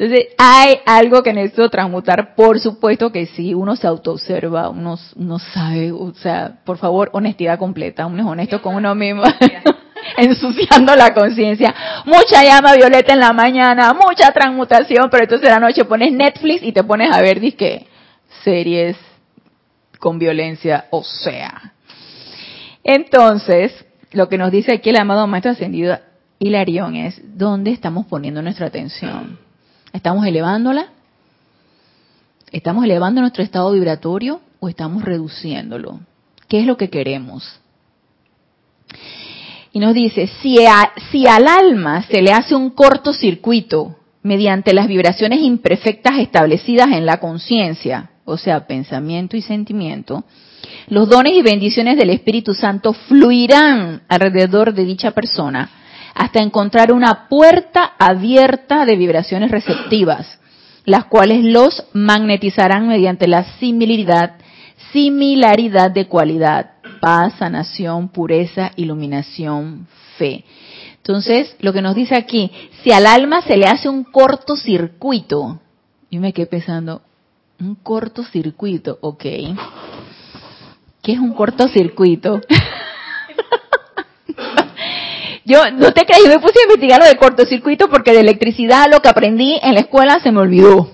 Entonces, 0.00 0.28
hay 0.38 0.78
algo 0.86 1.22
que 1.22 1.34
necesito 1.34 1.68
transmutar, 1.68 2.34
por 2.34 2.58
supuesto 2.58 3.12
que 3.12 3.26
sí, 3.26 3.52
uno 3.52 3.76
se 3.76 3.86
autoobserva, 3.86 4.70
uno, 4.70 4.98
uno 5.14 5.38
sabe, 5.38 5.92
o 5.92 6.14
sea, 6.14 6.54
por 6.64 6.78
favor, 6.78 7.10
honestidad 7.12 7.58
completa, 7.58 8.06
uno 8.06 8.22
es 8.22 8.26
honesto 8.26 8.62
con 8.62 8.76
uno 8.76 8.94
mismo, 8.94 9.24
ensuciando 10.16 10.96
la 10.96 11.12
conciencia, 11.12 11.74
mucha 12.06 12.42
llama 12.42 12.76
violeta 12.76 13.12
en 13.12 13.20
la 13.20 13.34
mañana, 13.34 13.92
mucha 13.92 14.32
transmutación, 14.32 15.10
pero 15.10 15.24
entonces 15.24 15.46
en 15.46 15.60
la 15.60 15.68
noche 15.68 15.84
pones 15.84 16.12
Netflix 16.12 16.62
y 16.62 16.72
te 16.72 16.82
pones 16.82 17.14
a 17.14 17.20
ver, 17.20 17.38
disque, 17.38 17.86
series 18.42 18.96
con 19.98 20.18
violencia, 20.18 20.86
o 20.88 21.04
sea. 21.04 21.74
Entonces, 22.82 23.84
lo 24.12 24.30
que 24.30 24.38
nos 24.38 24.50
dice 24.50 24.72
aquí 24.72 24.88
el 24.88 24.96
amado 24.96 25.26
Maestro 25.26 25.52
Ascendido 25.52 25.98
Hilarión 26.38 26.96
es 26.96 27.20
dónde 27.36 27.70
estamos 27.70 28.06
poniendo 28.06 28.40
nuestra 28.40 28.68
atención. 28.68 29.49
¿Estamos 29.92 30.26
elevándola? 30.26 30.86
¿Estamos 32.52 32.84
elevando 32.84 33.20
nuestro 33.20 33.42
estado 33.42 33.72
vibratorio 33.72 34.40
o 34.60 34.68
estamos 34.68 35.04
reduciéndolo? 35.04 36.00
¿Qué 36.48 36.60
es 36.60 36.66
lo 36.66 36.76
que 36.76 36.90
queremos? 36.90 37.60
Y 39.72 39.78
nos 39.78 39.94
dice, 39.94 40.28
si, 40.42 40.56
si 41.10 41.26
al 41.26 41.46
alma 41.46 42.02
se 42.02 42.22
le 42.22 42.32
hace 42.32 42.54
un 42.54 42.70
cortocircuito 42.70 43.96
mediante 44.22 44.74
las 44.74 44.88
vibraciones 44.88 45.40
imperfectas 45.40 46.18
establecidas 46.18 46.88
en 46.88 47.06
la 47.06 47.18
conciencia, 47.18 48.10
o 48.24 48.36
sea, 48.36 48.66
pensamiento 48.66 49.36
y 49.36 49.42
sentimiento, 49.42 50.24
los 50.88 51.08
dones 51.08 51.34
y 51.36 51.42
bendiciones 51.42 51.96
del 51.96 52.10
Espíritu 52.10 52.54
Santo 52.54 52.92
fluirán 52.92 54.02
alrededor 54.08 54.74
de 54.74 54.84
dicha 54.84 55.12
persona 55.12 55.70
hasta 56.20 56.42
encontrar 56.42 56.92
una 56.92 57.28
puerta 57.30 57.94
abierta 57.98 58.84
de 58.84 58.94
vibraciones 58.94 59.50
receptivas, 59.50 60.38
las 60.84 61.06
cuales 61.06 61.42
los 61.42 61.82
magnetizarán 61.94 62.86
mediante 62.86 63.26
la 63.26 63.56
similaridad, 63.58 64.34
similaridad 64.92 65.90
de 65.90 66.08
cualidad, 66.08 66.72
paz, 67.00 67.36
sanación, 67.38 68.10
pureza, 68.10 68.70
iluminación, 68.76 69.86
fe. 70.18 70.44
Entonces, 70.98 71.56
lo 71.60 71.72
que 71.72 71.80
nos 71.80 71.94
dice 71.94 72.16
aquí, 72.16 72.52
si 72.82 72.92
al 72.92 73.06
alma 73.06 73.40
se 73.40 73.56
le 73.56 73.64
hace 73.64 73.88
un 73.88 74.04
cortocircuito, 74.04 75.58
yo 76.10 76.20
me 76.20 76.34
quedé 76.34 76.48
pensando, 76.48 77.00
un 77.58 77.76
cortocircuito, 77.76 78.98
ok. 79.00 79.22
¿Qué 81.02 81.12
es 81.12 81.18
un 81.18 81.32
cortocircuito? 81.32 82.42
yo 85.50 85.70
no 85.72 85.92
te 85.92 86.06
creí, 86.06 86.22
yo 86.24 86.28
me 86.28 86.38
puse 86.38 86.60
a 86.60 86.62
investigar 86.62 87.00
lo 87.00 87.06
de 87.06 87.16
cortocircuito 87.16 87.88
porque 87.88 88.12
de 88.12 88.20
electricidad 88.20 88.86
lo 88.90 89.00
que 89.00 89.08
aprendí 89.08 89.58
en 89.62 89.74
la 89.74 89.80
escuela 89.80 90.20
se 90.20 90.30
me 90.30 90.40
olvidó. 90.40 90.90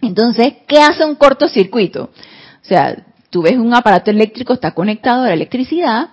Entonces, 0.00 0.54
¿qué 0.66 0.78
hace 0.78 1.04
un 1.04 1.14
cortocircuito? 1.14 2.04
O 2.04 2.64
sea, 2.64 2.96
tú 3.28 3.42
ves 3.42 3.56
un 3.56 3.74
aparato 3.74 4.10
eléctrico, 4.10 4.54
está 4.54 4.72
conectado 4.72 5.24
a 5.24 5.28
la 5.28 5.34
electricidad, 5.34 6.10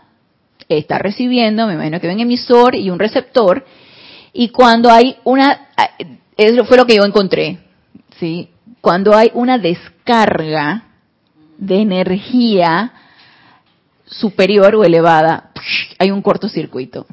está 0.67 0.97
recibiendo, 0.99 1.67
me 1.67 1.75
imagino 1.75 1.99
que 1.99 2.07
hay 2.07 2.15
un 2.15 2.21
emisor 2.21 2.75
y 2.75 2.89
un 2.89 2.99
receptor, 2.99 3.65
y 4.33 4.49
cuando 4.49 4.91
hay 4.91 5.15
una, 5.23 5.69
eso 6.35 6.65
fue 6.65 6.77
lo 6.77 6.85
que 6.85 6.95
yo 6.95 7.05
encontré, 7.05 7.59
¿sí? 8.19 8.49
Cuando 8.81 9.15
hay 9.15 9.31
una 9.33 9.57
descarga 9.57 10.83
de 11.57 11.81
energía 11.81 12.93
superior 14.05 14.75
o 14.75 14.83
elevada, 14.83 15.51
hay 15.97 16.11
un 16.11 16.21
cortocircuito. 16.21 17.05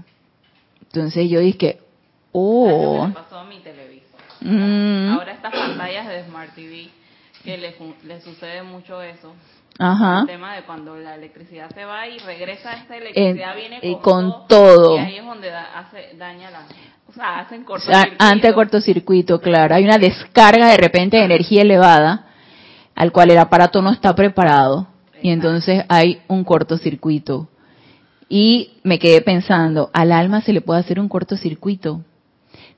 Entonces 0.95 1.29
yo 1.29 1.41
dije, 1.41 1.81
oh. 2.31 3.09
Me 3.09 3.15
pasó 3.15 3.39
a 3.39 3.45
mi 3.45 3.59
televisor. 3.59 4.21
Mm. 4.41 5.15
Ahora 5.15 5.33
estas 5.33 5.53
pantallas 5.53 6.07
de 6.07 6.25
Smart 6.25 6.55
TV, 6.55 6.89
que 7.43 7.59
le, 7.59 7.75
le 8.05 8.21
sucede 8.21 8.63
mucho 8.63 9.03
eso. 9.03 9.35
Ajá. 9.77 10.21
El 10.21 10.27
tema 10.29 10.55
de 10.55 10.63
cuando 10.63 10.97
la 10.97 11.17
electricidad 11.17 11.69
se 11.75 11.85
va 11.85 12.07
y 12.07 12.19
regresa 12.19 12.75
esta 12.75 12.97
electricidad, 12.97 13.57
viene 13.57 13.81
con, 14.01 14.31
con 14.31 14.47
todo, 14.47 14.97
Y 14.97 15.01
ahí 15.01 15.17
es 15.17 15.25
donde 15.25 15.53
hace, 15.53 16.17
daña 16.17 16.53
la... 16.53 16.61
O 17.09 17.13
sea, 17.13 17.41
hacen 17.41 17.65
cortocircuito. 17.65 18.25
Ante 18.25 18.55
cortocircuito, 18.55 19.41
claro. 19.41 19.75
Hay 19.75 19.85
una 19.85 19.99
descarga 19.99 20.69
de 20.69 20.77
repente 20.77 21.17
de 21.17 21.25
energía 21.25 21.63
elevada 21.63 22.27
al 22.95 23.11
cual 23.11 23.33
el 23.33 23.39
aparato 23.39 23.83
no 23.83 23.91
está 23.91 24.15
preparado 24.15 24.87
y 25.21 25.31
entonces 25.31 25.85
hay 25.89 26.23
un 26.29 26.45
cortocircuito. 26.45 27.49
Y 28.29 28.73
me 28.83 28.99
quedé 28.99 29.21
pensando, 29.21 29.91
al 29.93 30.13
alma 30.13 30.41
se 30.41 30.53
le 30.53 30.61
puede 30.61 30.81
hacer 30.81 30.99
un 30.99 31.09
cortocircuito. 31.09 32.03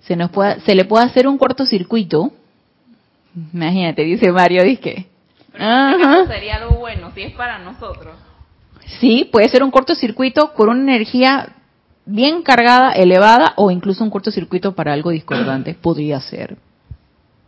Se 0.01 0.17
nos 0.17 0.31
puede, 0.31 0.61
se 0.61 0.75
le 0.75 0.85
puede 0.85 1.05
hacer 1.05 1.27
un 1.27 1.39
cortocircuito. 1.39 2.33
Imagínate, 3.53 4.03
dice 4.03 4.33
Mario, 4.33 4.65
dice 4.65 5.07
Ajá. 5.59 6.27
sería 6.27 6.57
algo 6.57 6.77
bueno 6.77 7.11
si 7.15 7.23
es 7.23 7.33
para 7.35 7.59
nosotros. 7.59 8.15
Sí, 9.01 9.29
puede 9.31 9.49
ser 9.49 9.63
un 9.63 9.71
cortocircuito 9.71 10.53
con 10.55 10.69
una 10.69 10.83
energía 10.83 11.49
bien 12.05 12.43
cargada, 12.43 12.93
elevada, 12.93 13.53
o 13.57 13.71
incluso 13.71 14.05
un 14.05 14.11
cortocircuito 14.11 14.75
para 14.75 14.93
algo 14.93 15.11
discordante. 15.11 15.75
Podría 15.83 16.21
ser. 16.21 16.57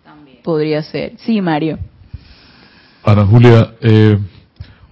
También. 0.04 0.38
Podría 0.42 0.82
ser. 0.82 1.12
Sí, 1.18 1.40
Mario. 1.40 1.78
Ana 3.04 3.24
Julia, 3.24 3.74
eh, 3.80 4.18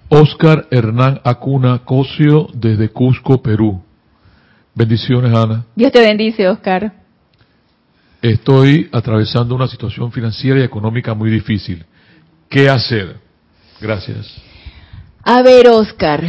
Oscar 0.09 0.69
Hernán 0.71 1.21
Acuna 1.25 1.81
Cosio 1.85 2.49
desde 2.55 2.91
Cusco, 2.91 3.43
Perú. 3.43 3.83
Bendiciones, 4.75 5.35
Ana. 5.35 5.65
Dios 5.75 5.91
te 5.91 6.01
bendice, 6.01 6.49
Oscar. 6.49 6.93
Estoy 8.23 8.89
atravesando 8.93 9.55
una 9.55 9.67
situación 9.67 10.13
financiera 10.13 10.61
y 10.61 10.63
económica 10.63 11.15
muy 11.15 11.31
difícil. 11.31 11.85
¿Qué 12.49 12.69
hacer? 12.69 13.17
Gracias. 13.81 14.33
A 15.23 15.43
ver, 15.43 15.69
Oscar, 15.69 16.25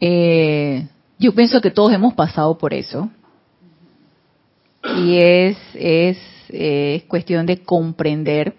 eh, 0.00 0.86
yo 1.18 1.34
pienso 1.34 1.60
que 1.60 1.70
todos 1.70 1.92
hemos 1.92 2.14
pasado 2.14 2.56
por 2.56 2.72
eso. 2.72 3.10
Y 4.96 5.18
es, 5.18 5.56
es, 5.74 6.18
es 6.48 7.04
cuestión 7.04 7.44
de 7.44 7.62
comprender 7.62 8.54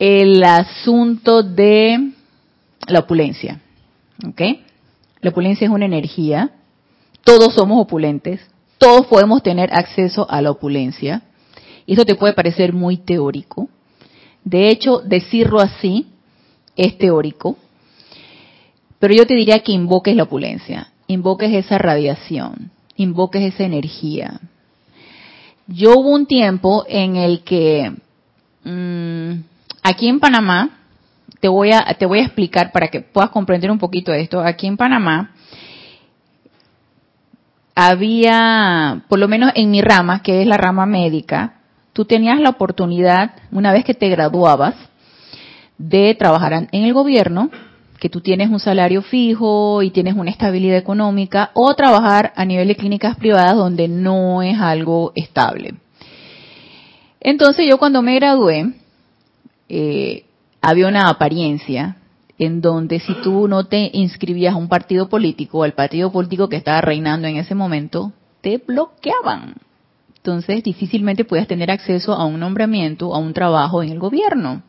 el 0.00 0.42
asunto 0.42 1.42
de 1.42 2.12
la 2.88 3.00
opulencia. 3.00 3.60
¿Ok? 4.26 4.40
La 5.20 5.30
opulencia 5.30 5.66
es 5.66 5.70
una 5.70 5.84
energía. 5.84 6.50
Todos 7.22 7.54
somos 7.54 7.78
opulentes. 7.78 8.40
Todos 8.78 9.06
podemos 9.06 9.42
tener 9.42 9.72
acceso 9.74 10.26
a 10.28 10.40
la 10.40 10.50
opulencia. 10.50 11.22
Y 11.84 11.92
eso 11.92 12.06
te 12.06 12.14
puede 12.14 12.32
parecer 12.32 12.72
muy 12.72 12.96
teórico. 12.96 13.68
De 14.42 14.70
hecho, 14.70 15.00
decirlo 15.00 15.60
así 15.60 16.06
es 16.76 16.96
teórico. 16.96 17.58
Pero 18.98 19.14
yo 19.14 19.26
te 19.26 19.34
diría 19.34 19.58
que 19.58 19.72
invoques 19.72 20.16
la 20.16 20.22
opulencia. 20.22 20.92
Invoques 21.08 21.52
esa 21.52 21.76
radiación. 21.76 22.70
Invoques 22.96 23.52
esa 23.52 23.64
energía. 23.64 24.40
Yo 25.66 25.98
hubo 25.98 26.08
un 26.08 26.24
tiempo 26.24 26.86
en 26.88 27.16
el 27.16 27.42
que 27.42 27.92
mmm, 28.64 29.49
aquí 29.82 30.08
en 30.08 30.20
Panamá, 30.20 30.70
te 31.40 31.48
voy 31.48 31.72
a, 31.72 31.82
te 31.98 32.06
voy 32.06 32.20
a 32.20 32.24
explicar 32.24 32.72
para 32.72 32.88
que 32.88 33.00
puedas 33.00 33.30
comprender 33.30 33.70
un 33.70 33.78
poquito 33.78 34.12
esto. 34.12 34.40
Aquí 34.40 34.66
en 34.66 34.76
Panamá 34.76 35.32
había, 37.74 39.04
por 39.08 39.18
lo 39.18 39.28
menos 39.28 39.52
en 39.54 39.70
mi 39.70 39.80
rama, 39.80 40.22
que 40.22 40.42
es 40.42 40.46
la 40.46 40.56
rama 40.56 40.86
médica, 40.86 41.60
tú 41.92 42.04
tenías 42.04 42.40
la 42.40 42.50
oportunidad, 42.50 43.32
una 43.50 43.72
vez 43.72 43.84
que 43.84 43.94
te 43.94 44.08
graduabas, 44.08 44.74
de 45.78 46.14
trabajar 46.14 46.68
en 46.70 46.84
el 46.84 46.92
gobierno, 46.92 47.50
que 47.98 48.10
tú 48.10 48.20
tienes 48.20 48.50
un 48.50 48.60
salario 48.60 49.02
fijo 49.02 49.82
y 49.82 49.90
tienes 49.90 50.14
una 50.14 50.30
estabilidad 50.30 50.76
económica, 50.76 51.50
o 51.54 51.74
trabajar 51.74 52.32
a 52.36 52.44
nivel 52.44 52.68
de 52.68 52.76
clínicas 52.76 53.16
privadas 53.16 53.56
donde 53.56 53.88
no 53.88 54.42
es 54.42 54.58
algo 54.58 55.12
estable. 55.14 55.74
Entonces 57.20 57.66
yo 57.68 57.78
cuando 57.78 58.02
me 58.02 58.14
gradué, 58.14 58.72
eh, 59.70 60.24
había 60.60 60.88
una 60.88 61.08
apariencia 61.08 61.96
en 62.38 62.60
donde 62.60 62.98
si 63.00 63.14
tú 63.22 63.46
no 63.46 63.64
te 63.64 63.90
inscribías 63.92 64.54
a 64.54 64.56
un 64.56 64.68
partido 64.68 65.08
político 65.08 65.62
al 65.62 65.74
partido 65.74 66.10
político 66.10 66.48
que 66.48 66.56
estaba 66.56 66.80
reinando 66.80 67.28
en 67.28 67.36
ese 67.36 67.54
momento, 67.54 68.12
te 68.40 68.58
bloqueaban. 68.58 69.54
Entonces 70.16 70.64
difícilmente 70.64 71.24
podías 71.24 71.46
tener 71.46 71.70
acceso 71.70 72.12
a 72.12 72.24
un 72.24 72.40
nombramiento, 72.40 73.14
a 73.14 73.18
un 73.18 73.32
trabajo 73.32 73.82
en 73.82 73.90
el 73.90 73.98
gobierno. 73.98 74.62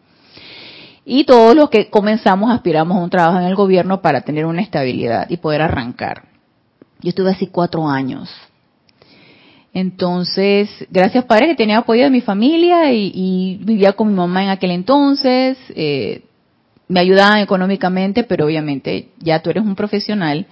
Y 1.03 1.23
todos 1.23 1.55
los 1.55 1.69
que 1.69 1.89
comenzamos 1.89 2.51
aspiramos 2.51 2.97
a 2.97 3.03
un 3.03 3.09
trabajo 3.09 3.39
en 3.39 3.45
el 3.45 3.55
gobierno 3.55 4.01
para 4.01 4.21
tener 4.21 4.45
una 4.45 4.61
estabilidad 4.61 5.29
y 5.29 5.37
poder 5.37 5.61
arrancar. 5.61 6.25
Yo 7.01 7.09
estuve 7.09 7.31
así 7.31 7.47
cuatro 7.47 7.87
años 7.87 8.29
entonces, 9.73 10.69
gracias 10.89 11.23
Padre 11.25 11.47
que 11.47 11.55
tenía 11.55 11.77
apoyo 11.77 12.03
de 12.03 12.09
mi 12.09 12.21
familia 12.21 12.91
y, 12.91 13.57
vivía 13.61 13.93
con 13.93 14.09
mi 14.09 14.13
mamá 14.13 14.43
en 14.43 14.49
aquel 14.49 14.71
entonces, 14.71 15.57
eh, 15.69 16.23
me 16.89 16.99
ayudaban 16.99 17.39
económicamente, 17.39 18.23
pero 18.23 18.45
obviamente 18.45 19.09
ya 19.19 19.41
tú 19.41 19.49
eres 19.49 19.63
un 19.63 19.75
profesional 19.75 20.45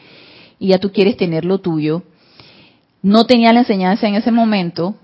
y 0.58 0.70
ya 0.70 0.78
tú 0.78 0.92
quieres 0.92 1.18
tener 1.18 1.44
lo 1.44 1.60
tuyo. 1.60 2.04
No 3.02 3.26
tenía 3.26 3.52
la 3.52 3.60
enseñanza 3.60 4.08
en 4.08 4.16
ese 4.16 4.32
momento 4.32 4.96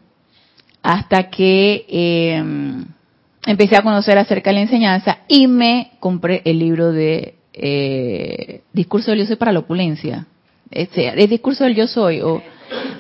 hasta 0.82 1.30
que 1.30 1.86
em, 1.90 2.86
empecé 3.46 3.76
a 3.76 3.82
conocer 3.82 4.18
acerca 4.18 4.50
de 4.50 4.56
la 4.56 4.62
enseñanza 4.62 5.20
y 5.28 5.48
me 5.48 5.92
compré 6.00 6.42
el 6.46 6.60
libro 6.60 6.94
de 6.94 7.36
eh, 7.52 8.62
Discurso 8.72 9.12
del 9.12 9.22
Yo 9.22 9.26
Soy 9.26 9.36
para 9.36 9.52
la 9.52 9.60
Opulencia. 9.60 10.28
Este, 10.72 11.10
el 11.10 11.30
Discurso 11.30 11.66
del 11.66 11.76
Yo 11.76 11.88
Soy 11.88 12.22
o 12.22 12.42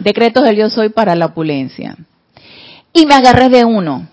decretos 0.05 0.43
del 0.43 0.55
yo 0.55 0.69
soy 0.69 0.89
para 0.89 1.15
la 1.15 1.25
opulencia. 1.25 1.97
Y 2.93 3.07
me 3.07 3.15
agarré 3.15 3.49
de 3.49 3.65
uno. 3.65 4.07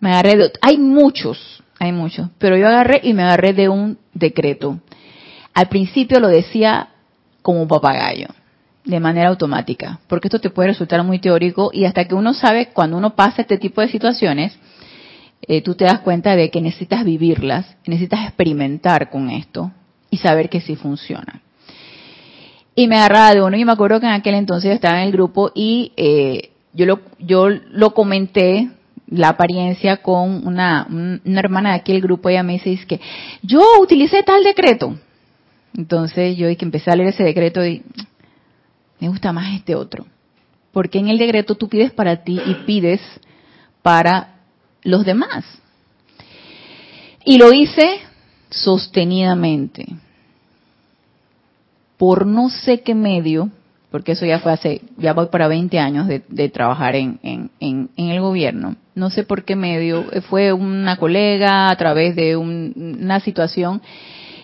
Me 0.00 0.10
agarré 0.10 0.36
de, 0.36 0.52
hay 0.62 0.78
muchos, 0.78 1.62
hay 1.80 1.90
muchos, 1.90 2.28
pero 2.38 2.56
yo 2.56 2.68
agarré 2.68 3.00
y 3.02 3.12
me 3.12 3.24
agarré 3.24 3.52
de 3.52 3.68
un 3.68 3.98
decreto. 4.14 4.78
Al 5.52 5.68
principio 5.68 6.20
lo 6.20 6.28
decía 6.28 6.90
como 7.42 7.66
papagayo, 7.66 8.28
de 8.84 9.00
manera 9.00 9.30
automática, 9.30 9.98
porque 10.06 10.28
esto 10.28 10.40
te 10.40 10.50
puede 10.50 10.68
resultar 10.68 11.02
muy 11.02 11.18
teórico 11.18 11.70
y 11.72 11.84
hasta 11.84 12.04
que 12.04 12.14
uno 12.14 12.32
sabe, 12.32 12.68
cuando 12.68 12.96
uno 12.96 13.16
pasa 13.16 13.42
este 13.42 13.58
tipo 13.58 13.80
de 13.80 13.88
situaciones, 13.88 14.56
eh, 15.42 15.60
tú 15.62 15.74
te 15.74 15.86
das 15.86 16.00
cuenta 16.00 16.36
de 16.36 16.50
que 16.50 16.60
necesitas 16.60 17.04
vivirlas, 17.04 17.76
necesitas 17.84 18.20
experimentar 18.24 19.10
con 19.10 19.30
esto 19.30 19.72
y 20.10 20.18
saber 20.18 20.48
que 20.48 20.60
sí 20.60 20.76
funciona 20.76 21.42
y 22.78 22.86
me 22.86 22.94
agarraba 22.94 23.34
de 23.34 23.42
uno. 23.42 23.56
Y 23.56 23.64
me 23.64 23.72
acuerdo 23.72 23.98
que 23.98 24.06
en 24.06 24.12
aquel 24.12 24.36
entonces 24.36 24.70
estaba 24.72 25.02
en 25.02 25.08
el 25.08 25.12
grupo 25.12 25.50
y 25.52 25.92
eh, 25.96 26.50
yo 26.72 26.86
lo 26.86 27.00
yo 27.18 27.48
lo 27.48 27.92
comenté 27.92 28.70
la 29.08 29.30
apariencia 29.30 29.96
con 29.96 30.46
una, 30.46 30.86
una 30.88 31.40
hermana 31.40 31.70
de 31.70 31.76
aquel 31.80 32.00
grupo. 32.00 32.28
Ella 32.28 32.44
me 32.44 32.52
dice 32.52 32.72
es 32.74 32.86
que 32.86 33.00
yo 33.42 33.60
utilicé 33.80 34.22
tal 34.22 34.44
decreto 34.44 34.96
entonces 35.76 36.36
yo 36.36 36.46
que 36.56 36.64
empecé 36.64 36.92
a 36.92 36.96
leer 36.96 37.08
ese 37.08 37.24
decreto 37.24 37.66
y 37.66 37.82
me 39.00 39.08
gusta 39.08 39.32
más 39.32 39.56
este 39.56 39.74
otro 39.74 40.06
porque 40.70 41.00
en 41.00 41.08
el 41.08 41.18
decreto 41.18 41.56
tú 41.56 41.68
pides 41.68 41.90
para 41.90 42.22
ti 42.22 42.40
y 42.46 42.54
pides 42.64 43.00
para 43.82 44.36
los 44.82 45.04
demás. 45.04 45.44
Y 47.24 47.38
lo 47.38 47.52
hice 47.52 47.98
sostenidamente 48.50 49.86
por 51.98 52.26
no 52.26 52.48
sé 52.48 52.80
qué 52.80 52.94
medio, 52.94 53.50
porque 53.90 54.12
eso 54.12 54.24
ya 54.24 54.38
fue 54.38 54.52
hace, 54.52 54.80
ya 54.96 55.12
voy 55.12 55.26
para 55.26 55.48
20 55.48 55.78
años 55.78 56.06
de, 56.06 56.48
trabajar 56.48 56.94
en, 56.96 57.18
en, 57.22 57.50
en, 57.60 58.08
el 58.08 58.20
gobierno, 58.20 58.76
no 58.94 59.10
sé 59.10 59.24
por 59.24 59.44
qué 59.44 59.56
medio, 59.56 60.04
fue 60.30 60.52
una 60.52 60.96
colega 60.96 61.70
a 61.70 61.76
través 61.76 62.16
de 62.16 62.36
una 62.36 63.20
situación, 63.20 63.82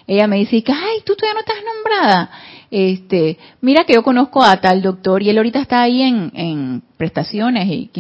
ella 0.07 0.27
me 0.27 0.37
dice, 0.37 0.63
ay, 0.69 0.99
tú 1.05 1.15
todavía 1.15 1.35
no 1.35 1.41
estás 1.41 1.65
nombrada. 1.75 2.31
Este, 2.71 3.39
mira 3.61 3.85
que 3.85 3.95
yo 3.95 4.03
conozco 4.03 4.43
a 4.43 4.61
tal 4.61 4.83
doctor 4.83 5.23
y 5.23 5.31
él 5.31 5.37
ahorita 5.39 5.61
está 5.61 5.81
ahí 5.83 6.03
en, 6.03 6.33
en 6.35 6.83
prestaciones 6.97 7.69
y 7.69 7.91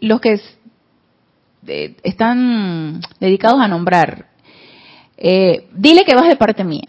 los 0.00 0.20
que 0.20 0.40
están 2.02 3.00
dedicados 3.20 3.60
a 3.60 3.68
nombrar 3.68 4.26
eh, 5.16 5.68
dile 5.72 6.04
que 6.04 6.14
vas 6.14 6.28
de 6.28 6.36
parte 6.36 6.64
mía. 6.64 6.88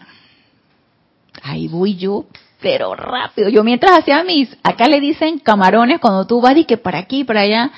Ahí 1.48 1.68
voy 1.68 1.96
yo, 1.96 2.26
pero 2.62 2.94
rápido. 2.94 3.48
Yo 3.50 3.64
mientras 3.64 3.98
hacía 4.00 4.24
mis, 4.24 4.50
acá 4.64 4.88
le 4.88 5.00
dicen 5.00 5.40
camarones 5.40 6.00
cuando 6.00 6.28
tú 6.28 6.42
vas 6.42 6.58
y 6.58 6.66
que 6.66 6.78
para 6.78 7.00
aquí, 7.00 7.24
para 7.24 7.42
allá. 7.42 7.72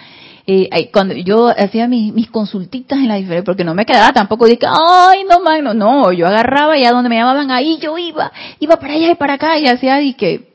Eh, 0.47 0.89
cuando 0.91 1.13
yo 1.13 1.49
hacía 1.49 1.87
mis, 1.87 2.11
mis 2.11 2.31
consultitas 2.31 2.97
en 2.97 3.07
la 3.07 3.15
diferencia, 3.15 3.43
porque 3.43 3.63
no 3.63 3.75
me 3.75 3.85
quedaba 3.85 4.11
tampoco 4.11 4.47
de 4.47 4.57
que, 4.57 4.65
ay, 4.65 5.23
no, 5.29 5.39
no, 5.61 5.73
no, 5.75 6.11
yo 6.11 6.25
agarraba 6.25 6.75
y 6.75 6.85
a 6.85 6.91
donde 6.91 7.07
me 7.07 7.17
llamaban, 7.17 7.51
ahí 7.51 7.77
yo 7.79 7.95
iba, 7.99 8.31
iba 8.59 8.77
para 8.77 8.93
allá 8.95 9.11
y 9.11 9.15
para 9.15 9.33
acá 9.33 9.59
y 9.59 9.67
hacía 9.67 10.01
y 10.01 10.15
que 10.15 10.49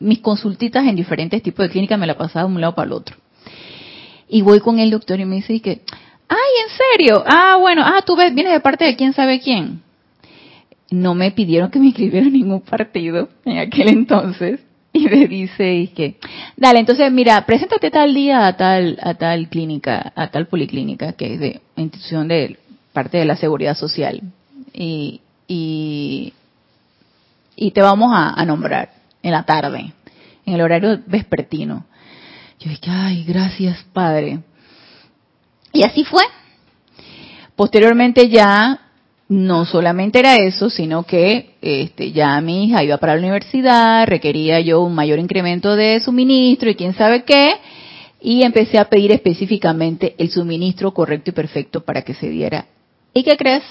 mis 0.00 0.18
consultitas 0.18 0.84
en 0.84 0.96
diferentes 0.96 1.40
tipos 1.40 1.64
de 1.64 1.70
clínicas 1.70 2.00
me 2.00 2.08
la 2.08 2.18
pasaba 2.18 2.48
de 2.48 2.54
un 2.54 2.60
lado 2.60 2.74
para 2.74 2.86
el 2.86 2.92
otro. 2.94 3.16
Y 4.28 4.42
voy 4.42 4.58
con 4.58 4.80
el 4.80 4.90
doctor 4.90 5.20
y 5.20 5.24
me 5.24 5.36
dice 5.36 5.60
que, 5.60 5.82
ay, 6.28 6.52
¿en 6.64 6.98
serio? 6.98 7.22
Ah, 7.24 7.58
bueno, 7.60 7.82
ah, 7.84 8.02
tú 8.04 8.16
ves, 8.16 8.34
vienes 8.34 8.52
de 8.52 8.60
parte 8.60 8.86
de 8.86 8.96
quién 8.96 9.12
sabe 9.12 9.40
quién. 9.40 9.82
No 10.92 11.14
me 11.14 11.30
pidieron 11.30 11.70
que 11.70 11.78
me 11.78 11.86
inscribiera 11.86 12.26
en 12.26 12.32
ningún 12.32 12.60
partido 12.60 13.28
en 13.44 13.58
aquel 13.58 13.88
entonces. 13.88 14.60
Y 14.94 15.06
me 15.08 15.26
dice 15.26 15.90
que 15.96 16.16
dale 16.54 16.78
entonces 16.78 17.10
mira 17.10 17.46
preséntate 17.46 17.90
tal 17.90 18.12
día 18.12 18.46
a 18.46 18.58
tal 18.58 18.98
a 19.00 19.14
tal 19.14 19.48
clínica 19.48 20.12
a 20.14 20.30
tal 20.30 20.48
policlínica 20.48 21.14
que 21.14 21.32
es 21.32 21.40
de 21.40 21.62
institución 21.76 22.28
de 22.28 22.58
parte 22.92 23.16
de 23.16 23.24
la 23.24 23.36
seguridad 23.36 23.74
social. 23.74 24.20
Y 24.74 25.22
y, 25.48 26.32
y 27.56 27.70
te 27.72 27.82
vamos 27.82 28.10
a, 28.14 28.44
nombrar 28.44 28.90
en 29.22 29.32
la 29.32 29.42
tarde 29.44 29.92
en 30.46 30.54
el 30.54 30.60
horario 30.60 31.00
vespertino. 31.06 31.84
Yo 32.58 32.70
dije 32.70 32.90
ay 32.90 33.24
gracias 33.24 33.84
padre. 33.92 34.40
Y 35.72 35.84
así 35.84 36.04
fue. 36.04 36.22
Posteriormente 37.56 38.28
ya 38.28 38.81
no 39.32 39.64
solamente 39.64 40.18
era 40.18 40.36
eso, 40.36 40.68
sino 40.68 41.04
que 41.04 41.54
este, 41.62 42.12
ya 42.12 42.38
mi 42.42 42.66
hija 42.66 42.84
iba 42.84 42.98
para 42.98 43.14
la 43.14 43.20
universidad, 43.20 44.06
requería 44.06 44.60
yo 44.60 44.82
un 44.82 44.94
mayor 44.94 45.18
incremento 45.18 45.74
de 45.74 46.00
suministro 46.00 46.68
y 46.68 46.74
quién 46.74 46.92
sabe 46.92 47.24
qué, 47.24 47.54
y 48.20 48.42
empecé 48.42 48.78
a 48.78 48.90
pedir 48.90 49.10
específicamente 49.10 50.14
el 50.18 50.28
suministro 50.30 50.92
correcto 50.92 51.30
y 51.30 51.32
perfecto 51.32 51.80
para 51.82 52.02
que 52.02 52.12
se 52.12 52.28
diera. 52.28 52.66
¿Y 53.14 53.22
qué 53.22 53.38
crees? 53.38 53.64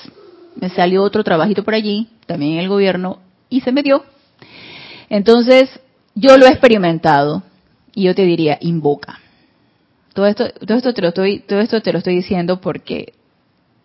Me 0.55 0.70
salió 0.70 1.03
otro 1.03 1.24
trabajito 1.24 1.64
por 1.64 1.76
allí, 1.76 2.07
también 2.26 2.53
en 2.53 2.59
el 2.59 2.68
gobierno, 2.68 3.20
y 3.47 3.62
se 3.62 3.72
me 3.72 3.84
dio. 3.84 4.03
Entonces, 5.09 5.70
yo 6.16 6.38
lo 6.38 6.47
he 6.47 6.49
experimentado, 6.49 7.43
y 7.93 8.03
yo 8.03 8.16
te 8.16 8.24
diría, 8.24 8.57
invoca. 8.62 9.20
Todo 10.14 10.26
esto, 10.26 10.49
todo 10.49 10.78
esto 10.78 10.93
te 10.95 11.01
lo 11.03 11.09
estoy, 11.09 11.39
todo 11.39 11.59
esto 11.59 11.82
te 11.82 11.93
lo 11.93 11.99
estoy 11.99 12.16
diciendo 12.16 12.59
porque 12.59 13.14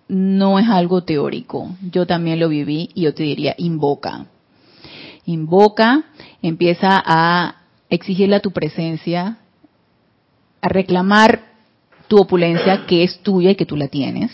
no 0.09 0.59
es 0.59 0.69
algo 0.69 1.03
teórico. 1.03 1.71
Yo 1.91 2.07
también 2.07 2.41
lo 2.41 2.49
viví 2.49 2.91
y 2.95 3.03
yo 3.03 3.15
te 3.15 3.23
diría, 3.23 3.55
invoca. 3.59 4.27
Invoca, 5.25 6.05
empieza 6.43 7.03
a 7.05 7.63
exigirle 7.89 8.37
a 8.37 8.41
tu 8.41 8.53
presencia, 8.53 9.39
a 10.61 10.69
reclamar 10.69 11.43
tu 12.09 12.19
opulencia 12.19 12.87
que 12.87 13.03
es 13.03 13.19
tuya 13.23 13.51
y 13.51 13.57
que 13.57 13.67
tú 13.67 13.77
la 13.77 13.89
tienes. 13.89 14.31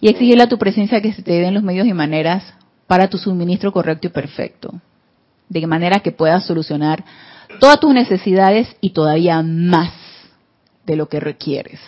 Y 0.00 0.08
exigirle 0.08 0.44
a 0.44 0.48
tu 0.48 0.58
presencia 0.58 1.00
que 1.00 1.12
se 1.12 1.22
te 1.22 1.32
den 1.32 1.54
los 1.54 1.62
medios 1.62 1.86
y 1.86 1.92
maneras 1.92 2.44
para 2.86 3.08
tu 3.08 3.18
suministro 3.18 3.72
correcto 3.72 4.06
y 4.06 4.10
perfecto. 4.10 4.72
De 5.48 5.66
manera 5.66 6.00
que 6.00 6.12
puedas 6.12 6.46
solucionar 6.46 7.04
todas 7.58 7.80
tus 7.80 7.92
necesidades 7.92 8.76
y 8.80 8.90
todavía 8.90 9.42
más 9.42 9.92
de 10.86 10.96
lo 10.96 11.08
que 11.08 11.20
requieres. 11.20 11.80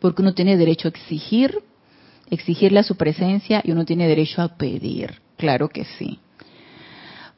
Porque 0.00 0.22
uno 0.22 0.34
tiene 0.34 0.56
derecho 0.56 0.88
a 0.88 0.90
exigir 0.90 1.62
exigirle 2.30 2.80
a 2.80 2.84
su 2.84 2.96
presencia 2.96 3.62
y 3.64 3.72
uno 3.72 3.84
tiene 3.84 4.08
derecho 4.08 4.42
a 4.42 4.56
pedir, 4.56 5.20
claro 5.36 5.68
que 5.68 5.84
sí. 5.84 6.18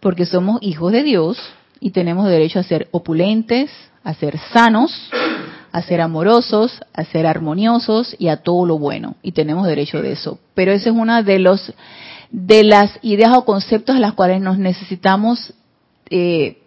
Porque 0.00 0.26
somos 0.26 0.62
hijos 0.62 0.92
de 0.92 1.02
Dios 1.02 1.38
y 1.80 1.90
tenemos 1.90 2.26
derecho 2.28 2.58
a 2.58 2.64
ser 2.64 2.88
opulentes, 2.90 3.70
a 4.02 4.14
ser 4.14 4.38
sanos, 4.52 5.10
a 5.72 5.82
ser 5.82 6.00
amorosos, 6.00 6.80
a 6.94 7.04
ser 7.04 7.26
armoniosos 7.26 8.16
y 8.18 8.28
a 8.28 8.38
todo 8.38 8.66
lo 8.66 8.78
bueno. 8.78 9.16
Y 9.22 9.32
tenemos 9.32 9.66
derecho 9.66 10.02
de 10.02 10.12
eso. 10.12 10.38
Pero 10.54 10.72
esa 10.72 10.90
es 10.90 10.96
una 10.96 11.22
de 11.22 11.38
los 11.38 11.72
de 12.30 12.62
las 12.62 12.92
ideas 13.02 13.36
o 13.36 13.44
conceptos 13.44 13.96
a 13.96 14.00
las 14.00 14.14
cuales 14.14 14.40
nos 14.40 14.56
necesitamos 14.56 15.52
eh, 16.10 16.58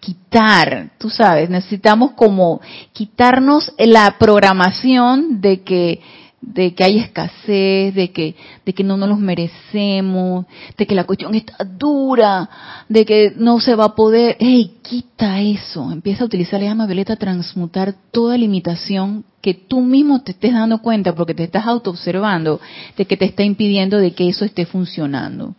quitar, 0.00 0.90
tú 0.98 1.10
sabes, 1.10 1.50
necesitamos 1.50 2.12
como 2.12 2.60
quitarnos 2.92 3.72
la 3.78 4.16
programación 4.18 5.40
de 5.40 5.62
que 5.62 6.00
de 6.40 6.74
que 6.74 6.84
hay 6.84 6.98
escasez, 6.98 7.94
de 7.94 8.12
que, 8.12 8.36
de 8.64 8.72
que 8.72 8.84
no 8.84 8.96
nos 8.96 9.08
los 9.08 9.18
merecemos, 9.18 10.46
de 10.76 10.86
que 10.86 10.94
la 10.94 11.04
cuestión 11.04 11.34
está 11.34 11.64
dura, 11.64 12.48
de 12.88 13.04
que 13.04 13.32
no 13.36 13.60
se 13.60 13.74
va 13.74 13.86
a 13.86 13.94
poder. 13.94 14.36
¡Ey, 14.38 14.76
quita 14.82 15.40
eso! 15.40 15.90
Empieza 15.90 16.22
a 16.22 16.26
utilizar 16.26 16.60
la 16.60 16.66
llama 16.66 16.86
violeta 16.86 17.14
a 17.14 17.16
transmutar 17.16 17.94
toda 18.12 18.36
limitación 18.36 19.24
que 19.40 19.54
tú 19.54 19.80
mismo 19.80 20.22
te 20.22 20.32
estés 20.32 20.52
dando 20.52 20.82
cuenta 20.82 21.14
porque 21.14 21.34
te 21.34 21.44
estás 21.44 21.66
autoobservando 21.66 22.60
de 22.96 23.04
que 23.04 23.16
te 23.16 23.24
está 23.24 23.42
impidiendo 23.42 23.98
de 23.98 24.12
que 24.12 24.28
eso 24.28 24.44
esté 24.44 24.66
funcionando. 24.66 25.54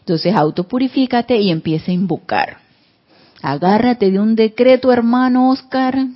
Entonces 0.00 0.34
autopurifícate 0.34 1.36
y 1.38 1.50
empieza 1.50 1.90
a 1.90 1.94
invocar. 1.94 2.58
Agárrate 3.42 4.10
de 4.10 4.18
un 4.18 4.36
decreto, 4.36 4.92
hermano 4.92 5.50
Oscar, 5.50 6.06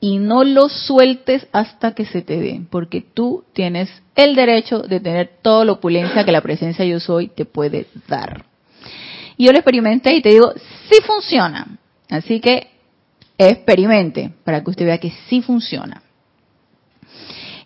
y 0.00 0.18
no 0.18 0.44
lo 0.44 0.68
sueltes 0.70 1.46
hasta 1.52 1.92
que 1.92 2.06
se 2.06 2.22
te 2.22 2.40
dé, 2.40 2.62
porque 2.70 3.02
tú 3.02 3.44
tienes 3.52 3.90
el 4.16 4.34
derecho 4.34 4.80
de 4.80 4.98
tener 4.98 5.30
toda 5.42 5.64
la 5.66 5.72
opulencia 5.72 6.24
que 6.24 6.32
la 6.32 6.40
presencia 6.40 6.84
yo 6.86 6.98
soy 7.00 7.28
te 7.28 7.44
puede 7.44 7.86
dar. 8.08 8.46
Y 9.36 9.46
yo 9.46 9.52
lo 9.52 9.58
experimenté 9.58 10.14
y 10.14 10.22
te 10.22 10.30
digo, 10.30 10.52
sí 10.88 10.96
funciona. 11.06 11.78
Así 12.08 12.40
que 12.40 12.68
experimente 13.38 14.32
para 14.44 14.62
que 14.62 14.70
usted 14.70 14.86
vea 14.86 14.98
que 14.98 15.12
sí 15.28 15.42
funciona. 15.42 16.02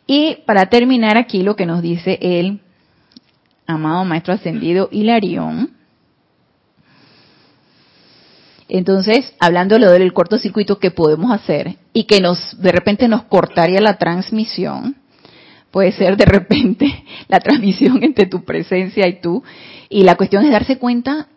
Y 0.07 0.39
para 0.47 0.67
terminar 0.67 1.17
aquí 1.17 1.43
lo 1.43 1.57
que 1.57 1.67
nos 1.67 1.83
dice 1.83 2.19
el 2.21 2.61
amado 3.67 4.05
Maestro 4.05 4.35
Ascendido 4.35 4.89
Hilarión, 4.93 5.71
entonces, 8.69 9.35
hablando 9.41 9.75
de 9.75 9.81
lo 9.81 9.91
del 9.93 10.13
cortocircuito 10.13 10.79
que 10.79 10.91
podemos 10.91 11.31
hacer 11.31 11.77
y 11.93 12.05
que 12.05 12.21
nos 12.21 12.61
de 12.61 12.73
repente 12.73 13.09
nos 13.09 13.25
cortaría 13.25 13.81
la 13.81 13.99
transmisión, 13.99 14.97
puede 15.71 15.93
ser 15.93 16.17
de 16.17 16.25
repente 16.25 17.05
la 17.29 17.41
transmisión 17.41 18.03
entre 18.03 18.27
tu 18.27 18.45
presencia 18.45 19.07
y 19.07 19.21
tú, 19.21 19.43
y 19.89 20.03
la 20.03 20.17
cuestión 20.17 20.45
es 20.45 20.51
darse 20.51 20.79
cuenta 20.79 21.29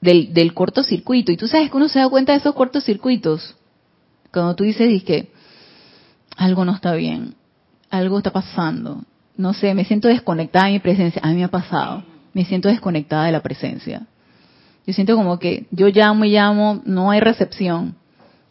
del, 0.00 0.32
del 0.32 0.54
cortocircuito. 0.54 1.32
Y 1.32 1.36
tú 1.36 1.48
sabes 1.48 1.70
que 1.70 1.76
uno 1.76 1.88
se 1.88 1.98
da 1.98 2.08
cuenta 2.08 2.32
de 2.32 2.38
esos 2.38 2.54
cortocircuitos. 2.54 3.56
Cuando 4.32 4.54
tú 4.54 4.64
dices 4.64 5.02
que 5.02 5.30
algo 6.36 6.64
no 6.64 6.74
está 6.74 6.94
bien, 6.94 7.34
algo 7.90 8.18
está 8.18 8.32
pasando, 8.32 9.02
no 9.36 9.52
sé, 9.52 9.74
me 9.74 9.84
siento 9.84 10.08
desconectada 10.08 10.66
de 10.66 10.72
mi 10.72 10.78
presencia, 10.78 11.20
a 11.22 11.28
mí 11.28 11.36
me 11.36 11.44
ha 11.44 11.48
pasado, 11.48 12.04
me 12.32 12.44
siento 12.44 12.68
desconectada 12.68 13.26
de 13.26 13.32
la 13.32 13.42
presencia 13.42 14.06
yo 14.90 14.94
siento 14.94 15.14
como 15.14 15.38
que 15.38 15.66
yo 15.70 15.86
llamo 15.86 16.24
y 16.24 16.32
llamo, 16.32 16.82
no 16.84 17.12
hay 17.12 17.20
recepción. 17.20 17.94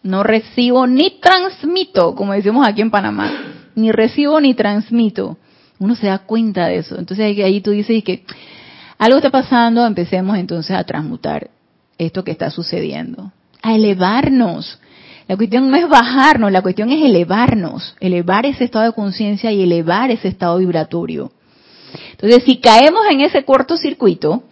No 0.03 0.23
recibo 0.23 0.87
ni 0.87 1.19
transmito, 1.19 2.15
como 2.15 2.31
decimos 2.31 2.65
aquí 2.65 2.79
en 2.79 2.91
Panamá. 2.91 3.29
Ni 3.75 3.91
recibo 3.91 4.39
ni 4.39 4.53
transmito. 4.53 5.37
Uno 5.79 5.95
se 5.95 6.07
da 6.07 6.19
cuenta 6.19 6.67
de 6.67 6.77
eso. 6.77 6.97
Entonces 6.97 7.37
ahí 7.43 7.59
tú 7.59 7.71
dices 7.71 8.01
que 8.05 8.23
algo 8.97 9.17
está 9.17 9.29
pasando, 9.29 9.85
empecemos 9.85 10.37
entonces 10.37 10.77
a 10.77 10.85
transmutar 10.85 11.49
esto 11.97 12.23
que 12.23 12.31
está 12.31 12.49
sucediendo. 12.49 13.33
A 13.61 13.75
elevarnos. 13.75 14.79
La 15.27 15.35
cuestión 15.35 15.69
no 15.69 15.75
es 15.75 15.89
bajarnos, 15.89 16.53
la 16.53 16.61
cuestión 16.61 16.89
es 16.89 17.03
elevarnos, 17.03 17.97
elevar 17.99 18.45
ese 18.45 18.63
estado 18.63 18.85
de 18.85 18.93
conciencia 18.93 19.51
y 19.51 19.61
elevar 19.61 20.09
ese 20.09 20.29
estado 20.29 20.57
vibratorio. 20.59 21.33
Entonces, 22.11 22.43
si 22.45 22.61
caemos 22.61 23.01
en 23.11 23.19
ese 23.19 23.43
cortocircuito, 23.43 24.43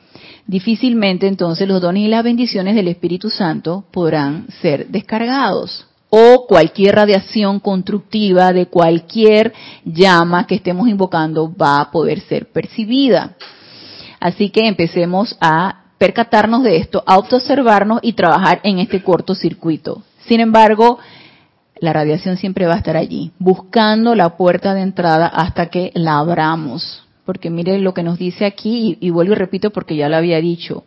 difícilmente 0.48 1.28
entonces 1.28 1.68
los 1.68 1.82
dones 1.82 2.04
y 2.04 2.08
las 2.08 2.24
bendiciones 2.24 2.76
del 2.76 2.88
Espíritu 2.88 3.30
Santo 3.30 3.84
podrán 3.92 4.48
ser 4.62 4.88
descargados 4.88 5.86
o 6.10 6.46
cualquier 6.48 6.96
radiación 6.96 7.60
constructiva 7.60 8.54
de 8.54 8.68
cualquier 8.68 9.54
llama 9.84 10.48
que 10.48 10.56
estemos 10.56 10.88
invocando 10.88 11.54
va 11.54 11.82
a 11.82 11.92
poder 11.92 12.22
ser 12.22 12.48
percibida. 12.48 13.36
Así 14.20 14.50
que 14.50 14.68
empecemos 14.68 15.38
a 15.42 15.84
percatarnos 15.98 16.64
de 16.64 16.78
esto, 16.78 17.04
a 17.06 17.18
observarnos 17.18 18.00
y 18.02 18.14
trabajar 18.14 18.62
en 18.64 18.80
este 18.80 19.04
cortocircuito. 19.04 20.04
Sin 20.28 20.40
embargo, 20.40 20.98
la 21.80 21.92
radiación 21.92 22.38
siempre 22.38 22.66
va 22.66 22.76
a 22.76 22.78
estar 22.78 22.96
allí, 22.96 23.32
buscando 23.38 24.16
la 24.16 24.38
puerta 24.38 24.74
de 24.74 24.82
entrada 24.82 25.28
hasta 25.28 25.68
que 25.68 25.92
la 25.94 26.20
abramos 26.20 27.07
porque 27.28 27.52
mire 27.52 27.78
lo 27.78 27.94
que 27.94 28.02
nos 28.02 28.18
dice 28.18 28.46
aquí, 28.46 28.98
y, 29.00 29.12
vuelvo 29.12 29.34
y 29.34 29.36
repito 29.36 29.70
porque 29.70 29.96
ya 29.96 30.10
lo 30.10 30.16
había 30.16 30.42
dicho. 30.42 30.84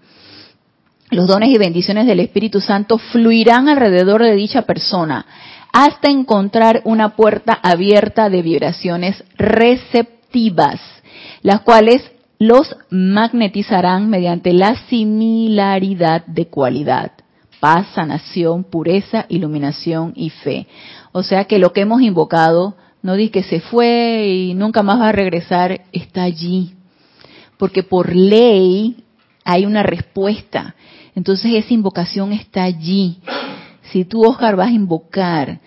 Los 1.11 1.29
dones 1.29 1.51
y 1.51 1.59
bendiciones 1.59 2.07
del 2.07 2.19
Espíritu 2.19 2.61
Santo 2.61 2.99
fluirán 2.99 3.69
alrededor 3.69 4.23
de 4.25 4.35
dicha 4.35 4.63
persona 4.63 5.25
hasta 5.73 6.11
encontrar 6.11 6.83
una 6.85 7.11
puerta 7.11 7.53
abierta 7.63 8.29
de 8.29 8.43
vibraciones 8.43 9.23
receptivas 9.37 10.81
las 11.43 11.61
cuales 11.61 12.03
los 12.39 12.75
magnetizarán 12.91 14.09
mediante 14.09 14.53
la 14.53 14.77
similaridad 14.89 16.25
de 16.27 16.47
cualidad, 16.47 17.13
paz, 17.61 17.89
sanación, 17.95 18.65
pureza, 18.65 19.27
iluminación 19.29 20.13
y 20.17 20.31
fe. 20.31 20.67
O 21.13 21.23
sea 21.23 21.45
que 21.45 21.59
lo 21.59 21.73
que 21.73 21.83
hemos 21.83 22.01
invocado, 22.01 22.77
no 23.03 23.15
di 23.15 23.31
que 23.31 23.43
se 23.43 23.61
fue 23.61 24.27
y 24.27 24.55
nunca 24.55 24.83
más 24.83 25.01
va 25.01 25.09
a 25.09 25.13
regresar, 25.13 25.83
está 25.93 26.23
allí. 26.23 26.75
Porque 27.57 27.83
por 27.83 28.15
ley 28.15 29.05
hay 29.45 29.67
una 29.67 29.83
respuesta. 29.83 30.75
Entonces 31.15 31.53
esa 31.55 31.75
invocación 31.75 32.33
está 32.33 32.65
allí. 32.65 33.19
Si 33.91 34.05
tú, 34.05 34.25
Oscar, 34.25 34.57
vas 34.57 34.69
a 34.69 34.73
invocar 34.73 35.61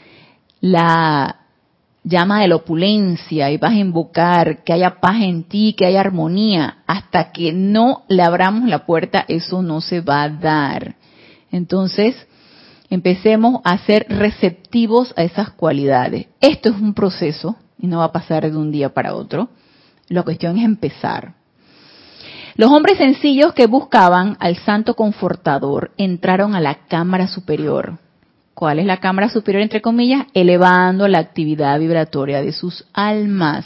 la 0.61 1.39
llama 2.03 2.41
de 2.41 2.47
la 2.49 2.57
opulencia 2.57 3.49
y 3.51 3.57
vas 3.57 3.71
a 3.71 3.79
invocar 3.79 4.63
que 4.63 4.73
haya 4.73 4.99
paz 4.99 5.21
en 5.21 5.43
ti, 5.43 5.73
que 5.77 5.85
haya 5.85 6.01
armonía, 6.01 6.77
hasta 6.85 7.31
que 7.31 7.53
no 7.53 8.03
le 8.09 8.23
abramos 8.23 8.69
la 8.69 8.85
puerta, 8.85 9.25
eso 9.27 9.61
no 9.61 9.81
se 9.81 10.01
va 10.01 10.23
a 10.23 10.29
dar. 10.29 10.95
Entonces, 11.51 12.15
empecemos 12.93 13.61
a 13.63 13.77
ser 13.79 14.05
receptivos 14.07 15.13
a 15.17 15.23
esas 15.23 15.49
cualidades. 15.51 16.27
Esto 16.39 16.69
es 16.69 16.75
un 16.75 16.93
proceso 16.93 17.55
y 17.79 17.87
no 17.87 17.99
va 17.99 18.05
a 18.05 18.11
pasar 18.11 18.49
de 18.49 18.55
un 18.55 18.71
día 18.71 18.93
para 18.93 19.15
otro. 19.15 19.49
La 20.09 20.23
cuestión 20.23 20.57
es 20.57 20.65
empezar. 20.65 21.33
Los 22.55 22.69
hombres 22.71 22.99
sencillos 22.99 23.53
que 23.53 23.65
buscaban 23.65 24.37
al 24.39 24.57
santo 24.57 24.95
confortador 24.95 25.91
entraron 25.97 26.53
a 26.53 26.61
la 26.61 26.85
cámara 26.85 27.27
superior, 27.27 27.97
¿Cuál 28.53 28.77
es 28.77 28.85
la 28.85 28.99
cámara 28.99 29.29
superior, 29.29 29.63
entre 29.63 29.81
comillas? 29.81 30.27
Elevando 30.35 31.07
la 31.07 31.17
actividad 31.17 31.79
vibratoria 31.79 32.43
de 32.43 32.51
sus 32.51 32.85
almas. 32.93 33.65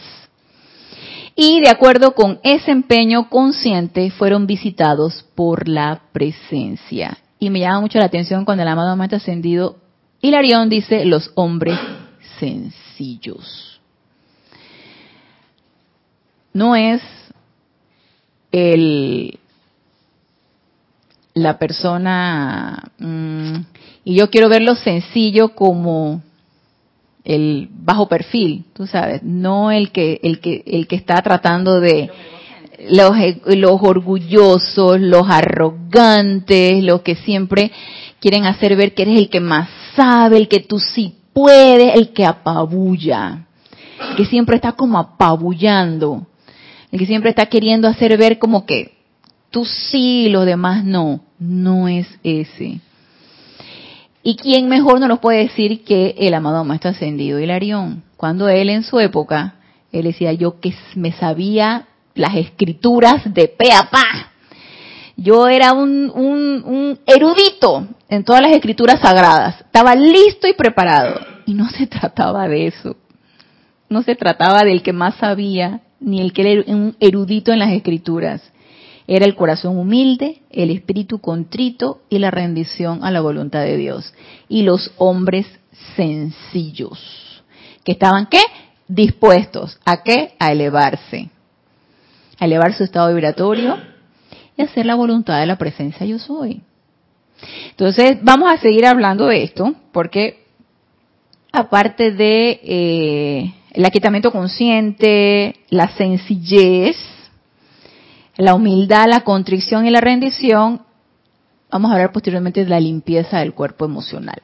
Y 1.36 1.60
de 1.60 1.70
acuerdo 1.70 2.16
con 2.16 2.40
ese 2.44 2.72
empeño 2.72 3.30
consciente, 3.30 4.10
fueron 4.12 4.48
visitados 4.48 5.26
por 5.36 5.68
la 5.68 6.04
presencia. 6.14 7.18
Y 7.40 7.50
me 7.50 7.60
llama 7.60 7.82
mucho 7.82 8.00
la 8.00 8.06
atención 8.06 8.46
cuando 8.46 8.64
el 8.64 8.70
amado 8.70 8.96
maestro 8.96 9.18
ascendido 9.18 9.78
Hilarión 10.22 10.70
dice 10.70 11.06
los 11.06 11.32
hombres 11.36 11.78
sencillos. 12.40 13.80
No 16.54 16.76
es 16.76 17.02
el 18.52 19.40
la 21.36 21.60
persona 21.60 22.92
mm, 22.98 23.58
y 24.06 24.16
yo 24.16 24.32
quiero 24.32 24.50
verlo 24.50 24.74
sencillo 24.74 25.50
como 25.50 26.24
el 27.24 27.68
bajo 27.72 28.08
perfil, 28.08 28.66
tú 28.74 28.88
sabes, 28.88 29.22
no 29.22 29.70
el 29.70 29.92
que 29.92 30.20
el 30.24 30.40
que 30.40 30.64
el 30.66 30.88
que 30.88 30.96
está 30.96 31.22
tratando 31.22 31.80
de 31.80 32.10
los, 32.90 33.16
los 33.46 33.82
orgullosos, 33.82 35.00
los 35.00 35.30
arrogantes, 35.30 36.84
los 36.84 37.02
que 37.02 37.16
siempre 37.16 37.72
quieren 38.20 38.46
hacer 38.46 38.76
ver 38.76 38.94
que 38.94 39.04
eres 39.04 39.18
el 39.18 39.30
que 39.30 39.40
más 39.40 39.70
sabe, 39.96 40.38
el 40.38 40.48
que 40.48 40.60
tú 40.60 40.80
sí 40.80 41.16
puedes, 41.34 41.96
el 41.96 42.14
que 42.14 42.26
apabulla, 42.26 43.48
el 44.12 44.16
que 44.16 44.26
siempre 44.26 44.56
está 44.56 44.74
como 44.74 45.00
apabullando, 45.00 46.28
el 46.92 47.00
que 47.00 47.06
siempre 47.06 47.32
está 47.32 47.48
queriendo 47.48 47.88
hacer 47.88 48.18
ver 48.18 48.40
como 48.40 48.66
que 48.66 48.94
tú 49.50 49.66
sí 49.66 50.30
los 50.30 50.46
demás 50.46 50.84
no 50.84 51.22
no 51.40 51.88
es 51.88 52.08
ese. 52.24 52.80
¿Y 54.24 54.36
quién 54.36 54.68
mejor 54.68 55.00
nos 55.00 55.08
lo 55.08 55.22
puede 55.22 55.40
decir 55.40 55.84
que 55.84 56.16
el 56.18 56.34
amado 56.34 56.66
Maestro 56.66 56.92
Ascendido 56.92 57.40
Hilarión? 57.40 58.04
Cuando 58.18 58.50
él 58.50 58.70
en 58.70 58.84
su 58.84 59.00
época, 59.00 59.56
él 59.92 60.04
decía 60.04 60.34
yo 60.34 60.60
que 60.60 60.74
me 60.96 61.14
sabía 61.14 61.88
las 62.18 62.36
escrituras 62.36 63.34
de 63.34 63.48
pe 63.48 63.72
a 63.72 63.90
pa. 63.90 64.32
Yo 65.16 65.48
era 65.48 65.74
un, 65.74 66.12
un, 66.14 67.00
erudito 67.06 67.88
en 68.08 68.24
todas 68.24 68.42
las 68.42 68.52
escrituras 68.52 69.02
sagradas. 69.02 69.62
Estaba 69.62 69.96
listo 69.96 70.48
y 70.48 70.54
preparado. 70.54 71.20
Y 71.46 71.54
no 71.54 71.70
se 71.70 71.88
trataba 71.88 72.48
de 72.48 72.68
eso. 72.68 72.96
No 73.90 74.04
se 74.04 74.16
trataba 74.16 74.64
del 74.64 74.84
que 74.84 74.94
más 74.94 75.16
sabía, 75.16 75.82
ni 76.00 76.22
el 76.22 76.34
que 76.34 76.52
era 76.52 76.64
un 76.68 76.96
erudito 77.00 77.52
en 77.52 77.60
las 77.60 77.72
escrituras 77.72 78.42
era 79.08 79.26
el 79.26 79.36
corazón 79.36 79.78
humilde, 79.78 80.42
el 80.52 80.70
espíritu 80.70 81.20
contrito 81.20 82.02
y 82.10 82.20
la 82.20 82.30
rendición 82.30 83.04
a 83.04 83.12
la 83.12 83.22
voluntad 83.22 83.62
de 83.62 83.78
Dios. 83.78 84.14
Y 84.50 84.64
los 84.64 84.92
hombres 84.98 85.48
sencillos, 85.96 87.42
que 87.86 87.94
estaban 87.94 88.28
qué? 88.28 88.42
Dispuestos 88.88 89.80
a 89.86 90.04
qué? 90.04 90.36
A 90.40 90.52
elevarse. 90.52 91.30
A 92.40 92.46
elevar 92.46 92.74
su 92.74 92.84
estado 92.84 93.10
vibratorio 93.10 93.78
y 94.56 94.62
hacer 94.62 94.86
la 94.86 94.96
voluntad 94.96 95.40
de 95.40 95.46
la 95.46 95.58
presencia 95.58 96.06
yo 96.06 96.20
soy. 96.20 96.62
Entonces, 97.72 98.18
vamos 98.22 98.52
a 98.52 98.58
seguir 98.58 98.86
hablando 98.86 99.28
de 99.28 99.44
esto, 99.44 99.76
porque 99.92 100.46
aparte 101.52 102.12
de 102.12 102.60
eh, 102.64 103.54
el 103.72 103.86
aquietamiento 103.86 104.32
consciente, 104.32 105.56
la 105.70 105.90
sencillez, 105.90 106.96
la 108.38 108.54
humildad, 108.54 109.08
la 109.08 109.22
contrición 109.22 109.86
y 109.86 109.92
la 109.92 110.02
rendición, 110.02 110.82
vamos 111.72 111.92
a 111.92 111.96
hablar 111.96 112.12
posteriormente 112.12 112.64
de 112.64 112.70
la 112.70 112.80
limpieza 112.80 113.40
del 113.40 113.54
cuerpo 113.54 113.86
emocional. 113.86 114.42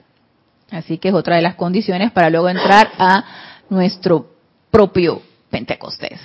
Así 0.71 0.97
que 0.97 1.09
es 1.09 1.13
otra 1.13 1.35
de 1.35 1.43
las 1.43 1.55
condiciones 1.55 2.11
para 2.11 2.29
luego 2.29 2.49
entrar 2.49 2.91
a 2.97 3.23
nuestro 3.69 4.31
propio 4.71 5.21
Pentecostés. 5.53 6.19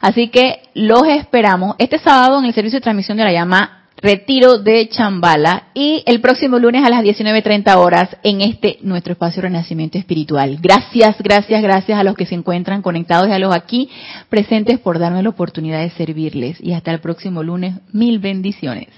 Así 0.00 0.28
que 0.28 0.60
los 0.74 1.04
esperamos 1.06 1.76
este 1.78 1.98
sábado 1.98 2.40
en 2.40 2.46
el 2.46 2.52
servicio 2.52 2.78
de 2.78 2.82
transmisión 2.82 3.16
de 3.16 3.24
la 3.24 3.32
llama 3.32 3.78
retiro 4.02 4.58
de 4.58 4.88
Chambala 4.88 5.68
y 5.74 6.02
el 6.06 6.20
próximo 6.20 6.58
lunes 6.58 6.84
a 6.84 6.90
las 6.90 7.04
19.30 7.04 7.76
horas 7.76 8.16
en 8.24 8.40
este 8.40 8.78
nuestro 8.82 9.12
espacio 9.12 9.42
renacimiento 9.42 9.96
espiritual. 9.96 10.58
Gracias, 10.60 11.16
gracias, 11.22 11.62
gracias 11.62 11.98
a 11.98 12.02
los 12.02 12.16
que 12.16 12.26
se 12.26 12.34
encuentran 12.34 12.82
conectados 12.82 13.28
y 13.28 13.32
a 13.32 13.38
los 13.38 13.54
aquí 13.54 13.88
presentes 14.28 14.80
por 14.80 14.98
darme 14.98 15.22
la 15.22 15.28
oportunidad 15.28 15.80
de 15.80 15.90
servirles. 15.90 16.60
Y 16.60 16.72
hasta 16.72 16.90
el 16.90 16.98
próximo 16.98 17.44
lunes, 17.44 17.76
mil 17.92 18.18
bendiciones. 18.18 18.88